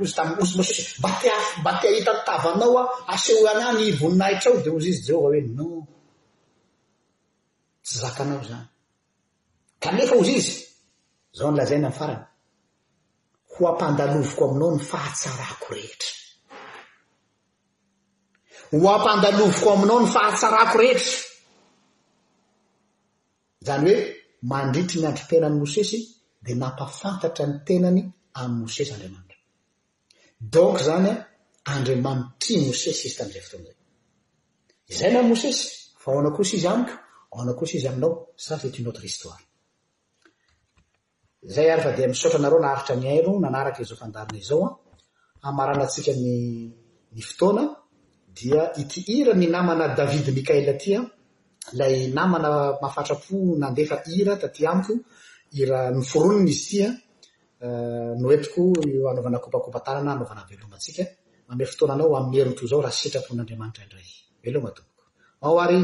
ozy 0.00 0.12
tamy 0.18 0.32
ozy 0.42 0.54
mosisy 0.58 0.82
mba 1.00 1.10
ta 1.22 1.34
mba 1.60 1.70
tiahita 1.80 2.12
n- 2.16 2.24
tavanao 2.28 2.78
a 2.82 2.84
aseho 3.12 3.42
anany 3.52 3.80
voninahitra 4.00 4.48
ao 4.50 4.58
de 4.64 4.70
ozy 4.76 4.88
izy 4.92 5.02
jeova 5.08 5.28
hoe 5.28 5.40
no 5.58 5.66
tsy 7.84 7.94
zakanao 8.02 8.42
zany 8.50 8.66
da 9.80 9.86
lefa 9.96 10.14
ozy 10.22 10.34
izy 10.40 10.54
zao 11.36 11.48
ny 11.50 11.56
lazayna 11.60 11.88
an 11.90 11.96
farany 12.00 12.24
ho 13.60 13.66
ampandalovoko 13.72 14.42
aminao 14.48 14.70
ny 14.74 14.82
fahatsarako 14.92 15.66
rehetra 15.76 16.12
ho 18.80 18.86
ampandalovoko 18.98 19.66
aminao 19.74 19.98
ny 20.02 20.08
fahatsarako 20.14 20.74
rehetra 20.82 21.12
zany 23.66 23.86
hoe 23.90 23.98
mandritry 24.50 24.96
ny 25.00 25.06
andriteinany 25.08 25.56
mosesy 25.62 25.98
dia 26.44 26.56
nampafantatra 26.62 27.44
ny 27.50 27.56
tenany 27.66 28.00
amin'ny 28.40 28.60
mosesy 28.66 28.92
andriamanitra 28.94 29.38
donk 30.54 30.76
zany 30.88 31.10
an 31.10 31.24
andriamanitytry 31.78 32.54
mosesy 32.70 33.02
izy 33.06 33.16
tan'izay 33.18 33.44
fotoanizay 33.44 33.78
izay 34.98 35.10
na 35.12 35.18
amn' 35.20 35.30
mosesy 35.32 35.62
fa 36.00 36.06
aoana 36.12 36.30
ko 36.36 36.40
sy 36.48 36.54
izy 36.58 36.68
amiko 36.74 36.94
aoana 37.32 37.52
ko 37.58 37.62
sy 37.68 37.74
izy 37.78 37.88
aminao 37.90 38.12
za 38.44 38.54
faetyan' 38.60 38.90
otre 38.92 39.06
histoiry 39.10 39.44
zay 41.42 41.70
ary 41.70 41.80
fa 41.82 41.90
di 41.92 42.06
misotra 42.06 42.36
anareo 42.38 42.58
naaritra 42.62 42.94
niaro 43.00 43.32
nanaraka 43.42 43.80
izao 43.82 43.96
fandarina 44.02 44.38
izaoan 44.44 44.72
ah. 44.74 44.78
amaranaatsika 45.48 46.12
ny 47.14 47.22
fotoana 47.28 47.62
dia 48.38 48.62
ity 48.80 48.98
ira 49.18 49.32
ny 49.40 49.46
namana 49.54 49.86
david 49.98 50.26
mikael 50.36 50.66
atya 50.74 50.98
ah. 51.02 51.06
lay 51.78 51.96
namana 52.16 52.50
mafatrapo 52.82 53.36
nandefa 53.62 53.96
ira 54.16 54.32
taty 54.42 54.62
amo 54.72 54.94
ira 55.50 55.90
miforoninyizy 55.90 56.94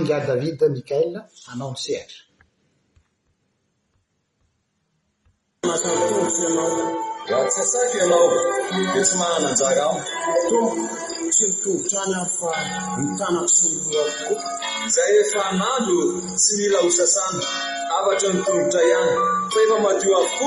tyagadaid 0.08 0.60
miae 0.72 2.04
nakn 5.66 5.90
tongo 6.00 6.28
sy 6.36 6.44
anao 6.48 6.78
atsasaky 7.42 7.98
anao 8.06 8.26
di 8.70 9.02
tsy 9.04 9.14
mahananjaka 9.18 9.82
aho 9.88 9.96
to 10.48 10.60
syitootra 11.36 12.02
ny 12.10 12.14
aatanakosynao 12.22 14.06
zay 14.94 15.12
efa 15.22 15.40
anando 15.50 15.98
tsy 16.38 16.52
mila 16.58 16.78
hosasana 16.86 17.44
afatra 17.96 18.28
mitonotra 18.34 18.80
hany 18.92 19.10
faefa 19.52 19.76
madio 19.84 20.12
ako 20.24 20.46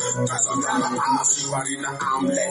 kaanamanasimarina 0.65 1.89
amla 1.99 2.45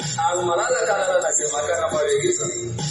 ary 0.29 0.43
malala 0.45 0.79
ka 0.87 0.93
naranazay 0.99 1.47
makarahamarerza 1.53 2.45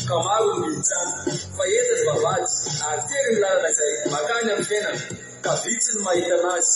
kamaro 0.09 0.49
nminjamo 0.59 1.13
fa 1.57 1.65
etany 1.79 2.03
vavaty 2.07 2.55
ary 2.89 3.03
tery 3.09 3.29
nilalana 3.35 3.71
zay 3.79 3.93
makany 4.13 4.49
amin'ny 4.53 4.67
menana 4.71 5.03
kabitsy 5.45 5.91
ny 5.95 6.01
mahita 6.07 6.35
anazy 6.39 6.75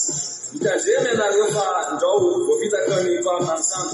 hitazemy 0.52 1.08
anareo 1.14 1.46
fa 1.56 1.64
andrao 1.90 2.16
koa 2.46 2.54
fitakanofamin'naansamb 2.60 3.90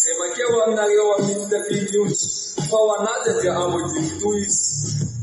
zay 0.00 0.14
makeho 0.20 0.54
aminareo 0.64 1.04
amin'ny 1.16 1.44
itapiny 1.46 1.84
iotsy 1.94 2.26
fa 2.68 2.76
ho 2.82 2.88
anaty 2.98 3.30
dia 3.42 3.52
amodiny 3.62 4.08
to 4.20 4.28
izy 4.42 4.64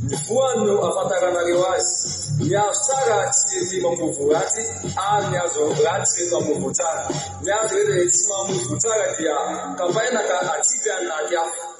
ny 0.09 0.15
voan 0.27 0.57
no 0.65 0.73
afantaranareo 0.89 1.63
azy 1.73 2.33
miazo 2.39 2.75
tsaratsykety 2.83 3.75
mamovo 3.83 4.23
raty 4.33 4.63
a 5.03 5.05
myazo 5.29 5.63
ra 5.85 5.93
tsikety 6.05 6.29
mamovo 6.33 6.67
tsara 6.77 7.05
miazo 7.45 7.73
ete 7.81 7.97
symamovo 8.19 8.73
tsara 8.81 9.05
dia 9.17 9.35
kafainaka 9.79 10.35
atsigannaky 10.53 11.35
a 11.41 11.72